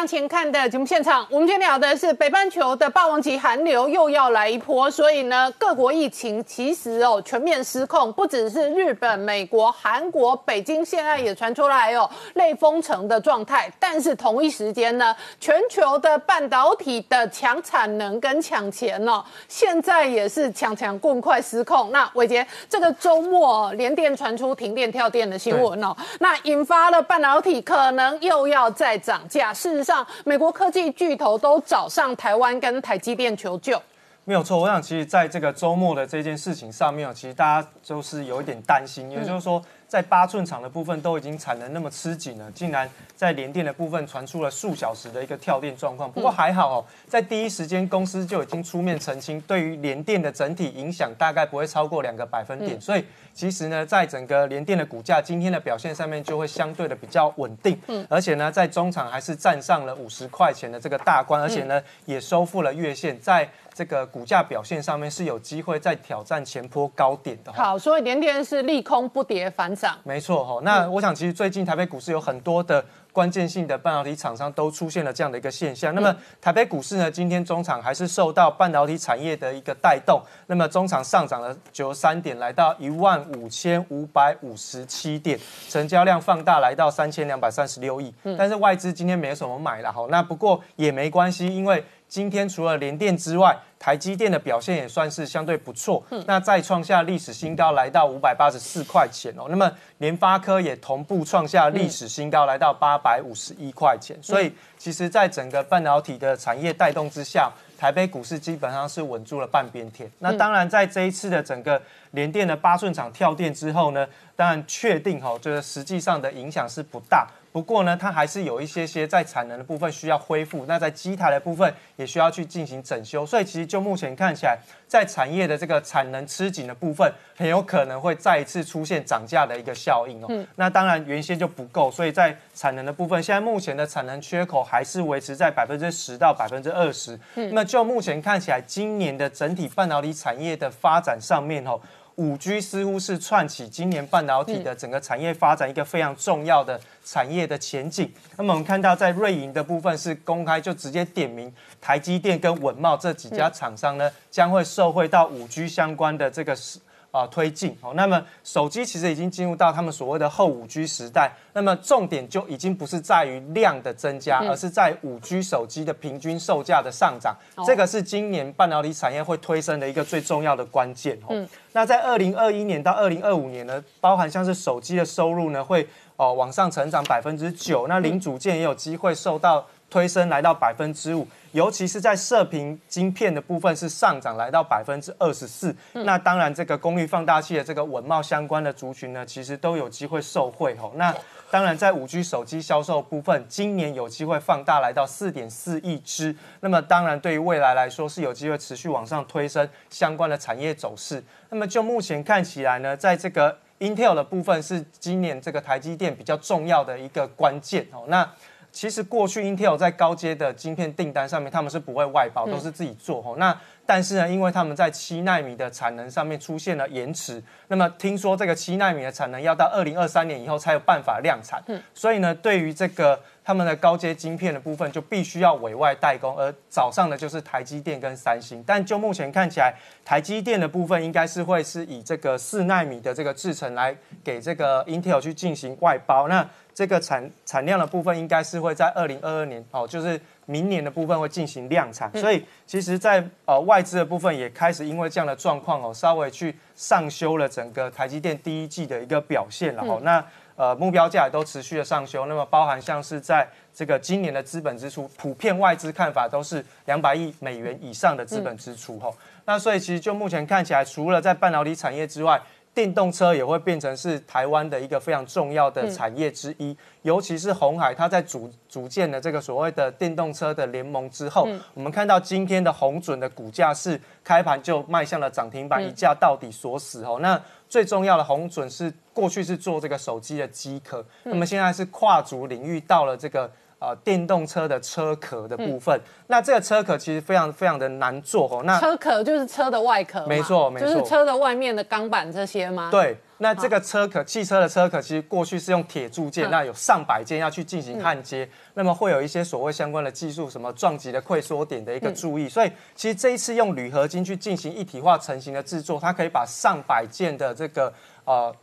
[0.03, 13.71] 向前看的节目现场，我们今天聊的是北半球的霸王级寒流又要来一波，所以呢，各国疫情其实哦全面失控，不只是日本、美国、韩国、北京，现在也传出来哦类封城的状态。
[13.79, 21.93] 但是同一时间呢，全球的半导体的抢产能跟抢钱哦，现在也是抢抢棍快失控。
[21.93, 29.53] 那伟杰，这个周末连电传出停电跳电的新闻哦，那引发了半导体可能又要再涨价。
[29.53, 29.92] 事实上，
[30.23, 33.81] 美国科技巨头都找上台湾跟台积电求救。
[34.25, 39.61] 没有错，我想其实在这个周末的这件事情上面，其实大家都是有一点担心，也就是说。
[39.85, 46.11] 在八寸厂的部分都已经产能那么吃紧了，竟然在联电的部分传出了数小时的一个跳电状况。
[46.11, 52.79] 不过还好哦，在第一时间公司就已经出面澄清，对于联电的整体影响大概不会超过两个百分点。
[52.81, 57.79] 所以其实呢，在整个联电的股价今天的表现上面就会相对的比较稳定。
[57.87, 67.51] 嗯，而且呢，在中场还是站上了五十块钱的这个大关，而且呢也收复了月线，在这个股价表现上面是有机会再挑战前坡高点的。
[67.53, 69.97] 好，所以联电是利空不跌反涨。
[70.03, 72.83] 没错哈，那我想其实最近台北股市有很多的
[73.13, 75.95] 关键性的半导体厂商都出现了这样的一个现象。
[75.95, 88.13] 那么台北股市呢，今天中场还是受到半导体产业的一个带动，那么中场上涨了九十三点，来到一万五千五百五十七点，成交量放大来到三千两百三十六亿。
[88.37, 91.81] 但是外资今天没有什么买了哈，那不过也没关系，因为。
[92.13, 96.05] 今天除了联电之外，台积电的表现也算是相对不错。
[96.27, 99.47] 那再创下历史新高，来到五百八十四块钱哦。
[99.49, 104.15] 那么联发科也同步创下历史新高，来到八百五十一块钱。
[104.21, 110.07] 所以其实，在整个半导体的产业带动之下，台北股市基本上是稳住了半边天。
[110.19, 111.81] 那当然，在这一次的整个
[112.11, 117.27] 联电的八寸厂跳电之后呢，当然确定哈，就是实际上的影响是不大。
[117.53, 124.57] 不过呢，它还是有一些些在产能的部分需要恢复，那在机台的部分也需要去进行整修，所以其实就目前看起来，
[124.87, 130.47] 在产业的这个产能吃紧的部分，很有可能会再一次出现涨价的一个效应哦。
[130.55, 137.19] 那当然原先就不够，所以在产能的部分，现在目前的产能缺口还是维持在百分之十到百分之二十。
[137.35, 141.79] 那么就目前看起来，今年的整体半导体产业的发展上面哦。
[142.15, 148.11] 五 G 似乎是串起今年半导体的整个产业发展一个非常重要的产业的前景。
[148.37, 156.79] 那么我们看到，在瑞银的部分是公开就直接点名台积电跟文茂这几家厂商呢，将会受惠到五 G 相关的这个是。
[157.13, 157.93] 啊，推进哦。
[157.93, 161.31] 那么手机其实已经进入到他们所谓的后五 G 时代。
[161.53, 167.37] 那么重点就已经不是在于量的增加，而是在五 G 手机的平均售价的上涨。
[167.63, 171.47] 这个是今年半导体产业会推升的一个最重要的关键哦。
[171.73, 177.87] 那在二零二一年到二零二五年呢，包含像是手机的收入呢，会哦往上成长百分之九。
[177.87, 181.27] 那零组件也有机会受到推升，来到百分之五。
[181.51, 190.91] 尤其是在射频晶片的部分是上涨来到百分之二十四，那当然这个功率放大器的这个稳茂相关的族群呢，其实都有机会受惠哦。
[190.95, 191.15] 那
[191.51, 201.23] 当然在五 G 手机销售部分，今年有机会放大来到四点四亿只，那么当然对于未来来说是有机会持续往上推升相关的产业走势。
[201.51, 208.05] 那么就目前看起来呢，在这个 Intel 的部分是今年这个台积电比较重要的一个关键哦。
[208.07, 208.27] 那
[208.73, 213.37] 其实过去 Intel 在高阶的晶片订单上面，他们是不会外包，都是自己做吼。
[213.37, 221.63] 那但是呢，因为他们在七纳米的产能上面出现了延迟，那么听说这个七纳米的产能要到二零二三年以后才有办法量产，
[221.93, 223.19] 所以呢，对于这个。
[223.43, 228.63] 他们的高阶晶片的部分就必须要委外代工，而早上的就是台积电跟三星。
[228.65, 229.73] 但就目前看起来，
[230.05, 236.27] 台积电的部分应该是会是以这个四纳米的这个制程来给这个 Intel 去进行外包。
[236.27, 242.11] 那这个产产量的部分应该是会在二零二二年哦，就是明年的部分会进行量产。
[242.17, 249.99] 所以其实，在呃外资的部分也开始因为这样的状况哦，稍微去上修了整个台积电第一季的一个表现了哦。
[250.01, 259.15] 那呃，目标价也都持续的上修，那么包含像是在这个今年的资本支出，普遍外资看法都是两百亿美元以上的资本支出吼。
[259.45, 262.39] 那所以其实就目前看起来，除了在半导体产业之外，
[262.73, 277.19] 电动车也会变成是台湾的一个非常重要的产业之一，尤其是红海，它在组组建了这个所谓的电动车的联盟之后，我们看到今天的红准的股价是开盘就迈向了涨停板，一价到底锁死哦。
[277.21, 277.39] 那
[277.73, 283.49] 最重要的红准是过去是做这个手机的机壳，那么现在是跨足领域到了这个。
[283.79, 288.63] 呃，电动车的车壳的部分，那这个车壳其实非常非常的难做哦。
[288.63, 292.87] 那车壳就是车的外壳，没错，没错，就是车的外面的钢板这些吗？
[292.89, 293.17] 对。
[293.43, 296.51] 那这个车壳，汽车的车壳，其实过去是用铁铸件，嗯。
[296.51, 302.47] 那有上百件要去进行焊接，那么会有一些所谓相关的技术，什么撞击的溃缩点的一个嗯注意。
[302.47, 307.93] 所以其实这一次用铝合金去进行一体化成型的制作，它可以把上百件的这个
[308.25, 308.55] 呃。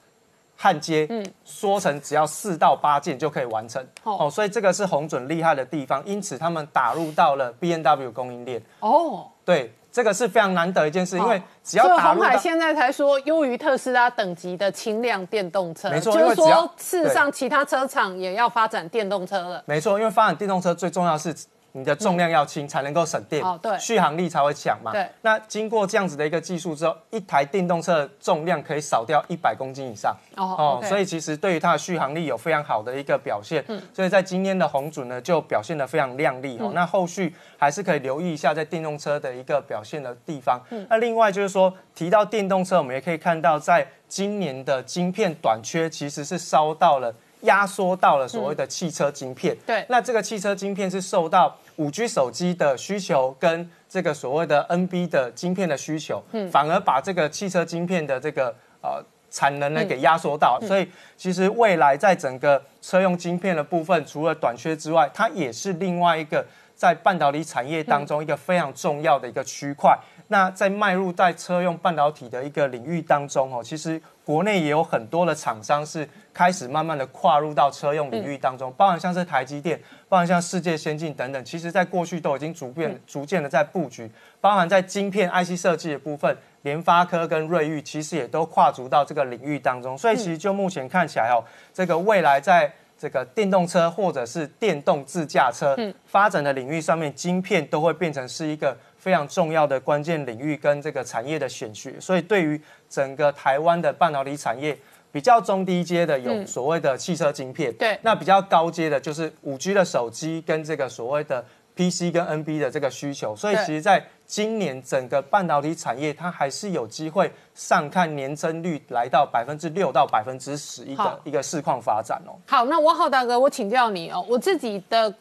[0.63, 19.63] 焊接，嗯，缩成只要四到八件就可以完成，哦哦，所以这个是红准厉害的地方，因此他们打入到了 B N W 供应链，哦，对，这个是非常难得一件事，因为哦只要红海现在才说优于特斯拉等级的轻量电动车，没错就是说事实上其他车厂也要发展电动车了。
[19.67, 21.35] 没错，因为发展电动车最重要的是
[21.73, 24.93] 你的重量要轻，才能够省电，哦对续航力才会强嘛。
[24.93, 30.17] 对那经过这样子的一个技术之后，一台电动车的重量可以少掉一百公斤以上。
[30.37, 33.65] 哦所以其实对于它的续航力有非常好的一个表现。
[33.69, 36.73] 嗯所以在今天的红准呢，就表现得非常亮丽哦。
[36.75, 40.61] 那后续还是可以留意一下在电动车的一个表现的地方。
[40.71, 47.15] 嗯那另外就是说，提到电动车，我们也可以看到，在今年的晶片短缺其实是烧到了。
[47.43, 49.85] 压缩到了所谓的汽车晶片，对。
[49.89, 66.45] 那这个汽车晶片是受到五 G 手机的需求跟这个所谓的 NB 的晶片的需求，反而把这个汽车晶片的这个呃产能呢给压缩到，所以其实未来在整个车用晶片的部分，除了短缺之外，它也是另外一个
[66.75, 69.99] 在半导体产业当中一个非常重要的一个区块。
[70.33, 84.09] 那在迈入在车用半导体的一个领域当中哦，其实国内也有很多的厂商是开始慢慢的跨入到车用领域当中，包含像是台积电，包含像世界先进等等，其实在过去都已经逐渐逐渐的在布局，
[84.41, 91.43] 包含在晶片 IC 设计的部分，联发科跟瑞昱其实也都跨足到这个领域当中，所以其实就目前看起来哦，
[91.75, 95.77] 这个未来在这个电动车或者是电动自驾车
[96.07, 101.99] 发展的领域上面，晶片都会变成是一个非常重要的关键领域跟这个产业的选学。
[101.99, 104.79] 所以对于整个台湾的半导体产业，
[105.11, 111.45] 比较中低阶的有所谓的汽车晶片，对那比较高阶的就是五 G 的手机跟这个所谓的
[111.75, 113.35] PC 跟 NB 的这个需求。
[113.35, 122.39] 所以其实在今年整个半导体产业，它还是有机会上看年增率来到百分之六到百分之十一好个一个市况发展哦。
[122.47, 125.13] 好，那汪浩大哥，我请教你哦，我自己的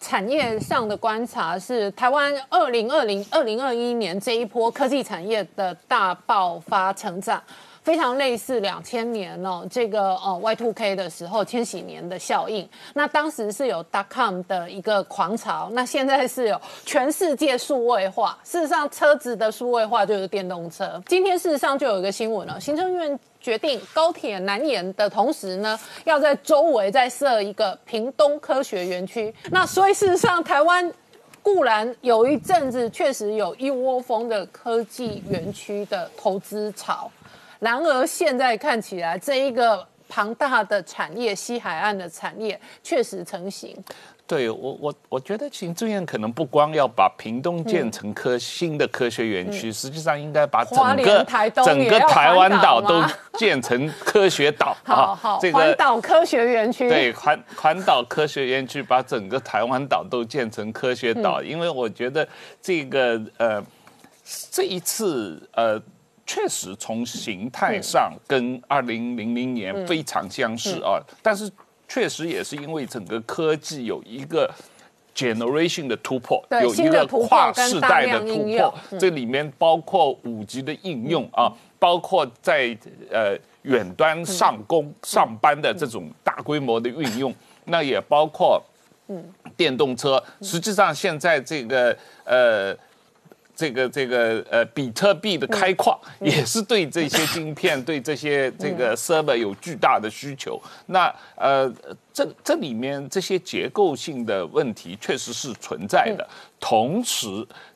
[0.00, 7.40] 产业上的观察是，台湾二零二零、二零二一年这一波科技产业的大爆发成长。
[7.82, 12.68] 非常类似两千年哦，这个呃 Y two K 的时候，千禧年的效应。
[12.92, 18.38] 那当时是有 dot com 的一个狂潮，那现在是有全世界数位化。
[18.44, 21.02] 事实上，车子的数位化就是电动车。
[21.06, 29.34] 今天事实上就有一个新闻了，行政院决定高铁南延的同时呢，要在周围再设一个屏东科学园区。
[29.50, 30.92] 那所以事实上，台湾
[31.42, 37.10] 固然有一阵子确实有一窝蜂的科技园区的投资潮，
[37.58, 43.76] 然而现在看起来，这一个庞大的产业，西海岸的产业确实成型。
[44.30, 51.26] 对我我我觉得行政院可能不光要把屏东建成科、新的科学园区，实际上应该把整个
[51.64, 53.04] 整个台湾岛岛都
[53.36, 56.88] 建成科学岛 好好，这环个岛科学园区。
[56.88, 62.28] 对环环岛科学园区把整个台湾岛都建成科学嗯岛，因为我觉得
[62.62, 63.60] 这个呃
[64.52, 65.82] 这一次呃。
[66.26, 71.50] 确实从形态上跟二零零零年非常相似啊，但是
[71.90, 74.48] 确实也是因为整个科技有一个
[75.12, 82.78] generation 的突破，有一个跨跟大世代的突破这里面包括五 G 的应用啊，包括在
[83.10, 87.34] 呃远端上工上班的这种大规模的运用，
[87.64, 88.62] 那也包括
[89.56, 90.22] 电动车。
[90.40, 92.76] 实际上，现在这个呃。
[93.60, 100.58] 这个这个呃，比特币的开矿也是对这些晶片、 对这些这个 server 有巨大的需求。
[100.86, 101.70] 那呃，
[102.10, 106.26] 这这里面这些结构性的问题确实是存在的，
[106.58, 107.26] 同时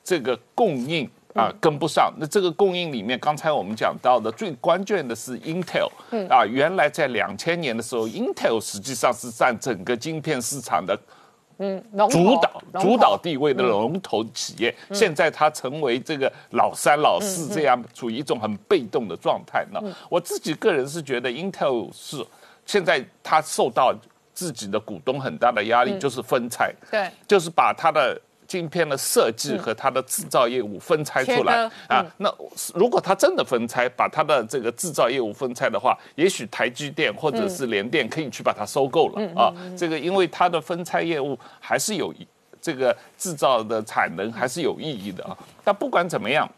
[0.02, 1.06] 这个供应。
[1.34, 2.14] 啊，跟不上。
[2.16, 5.88] 那这个供应里面，刚才我们讲到的最关键的是 Intel，
[6.30, 10.96] 啊，原来在两千年的时候，Intel 实际上是占整个晶片市场的
[11.56, 19.80] 龙头主导主导地位的龙头企业，现在它成为这个老三、老四这样处于一种很被动的状态呢。
[20.08, 22.24] 我自己个人是觉得 Intel 是
[22.66, 23.94] 现在它受到
[24.32, 28.20] 自己的股东很大的压力，就是分拆，对，就是把它的。
[28.46, 32.32] 晶片的设计和它的制造业务分拆出来啊，那
[32.74, 39.52] 如果它真的分拆，把它的这个制造业务分拆的话，也许台积电或者是联电可以去把它收购了啊。
[39.76, 42.14] 这个因为它的分拆业务还是有
[42.60, 45.36] 这个制造的产能还是有意义的啊。
[45.62, 46.48] 但不管怎么样，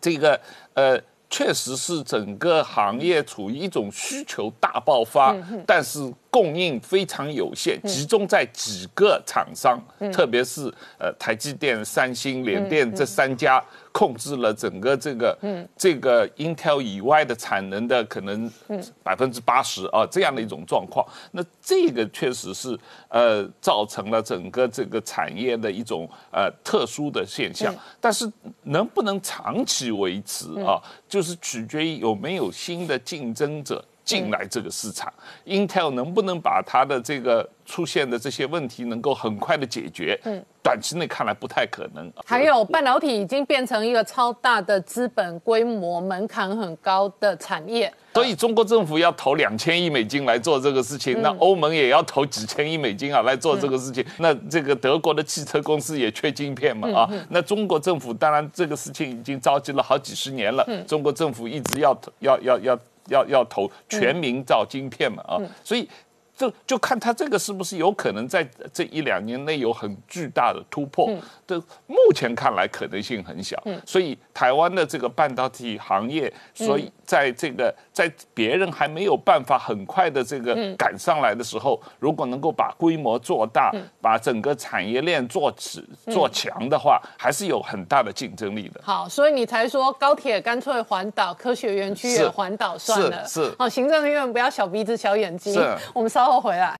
[0.00, 0.40] 这个
[0.74, 5.34] 呃确实是整个行业处于一种需求大爆发，
[5.66, 9.82] 但是供应非常有限，集中在几个厂商，
[10.12, 13.62] 特别是呃台积电、三星、联电这三家。
[13.92, 15.68] 控制了整个这个嗯。
[15.76, 18.48] 这个 Intel 以外的产能的可能
[19.02, 22.78] 百分之八十啊这样的一种状况，那这个确实是
[23.08, 28.30] 呃造成了整个这个产业的一种呃特殊的现象，但是
[28.62, 33.84] 能不能长期维持啊，就是取决于有没有新的竞争者。
[34.10, 35.12] 进来这个市场
[35.46, 40.18] ，Intel 能不能把它的这个出现的这些问题能够很快的解决？
[40.24, 42.12] 嗯，短期内看来不太可能。
[42.24, 54.04] 还有半导体已经变成一个超大的资本规模、门槛很高的产业，所以中国政府要投两千亿美金来做这个事情，那欧盟也要投几千亿美金啊来做这个事情。
[54.18, 57.08] 那这个德国的汽车公司也缺晶片嘛啊？
[57.28, 62.78] 那中国政府当然这个事情已经着急了好几十年了，中国政府一直要要要要。
[63.06, 65.88] 要要投全民造晶片嘛啊，所以。
[66.40, 71.14] 就就看他这个是不是有可能在这一两年内有很巨大的突破，
[71.46, 88.80] 这目前看来可能性很小，所以台湾的这个半导体行业，所以在这个在别人还没有办法很快的这个赶上来的时候，如果能够把规模做大，把整个产业链做起做强的话，还是有很大的竞争力的。
[88.84, 93.24] 好，所以你才说高铁干脆环岛，科学园区也环岛算了。
[93.26, 95.52] 是，好，行政院不要小鼻子小眼睛。
[95.52, 96.40] 是，我们稍后。
[96.40, 96.74] 回来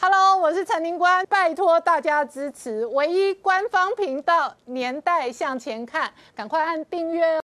[0.00, 7.24] ，Hello，我是陈宁官，拜托大家支持唯一官方频道《年代向前看》，赶快按订阅。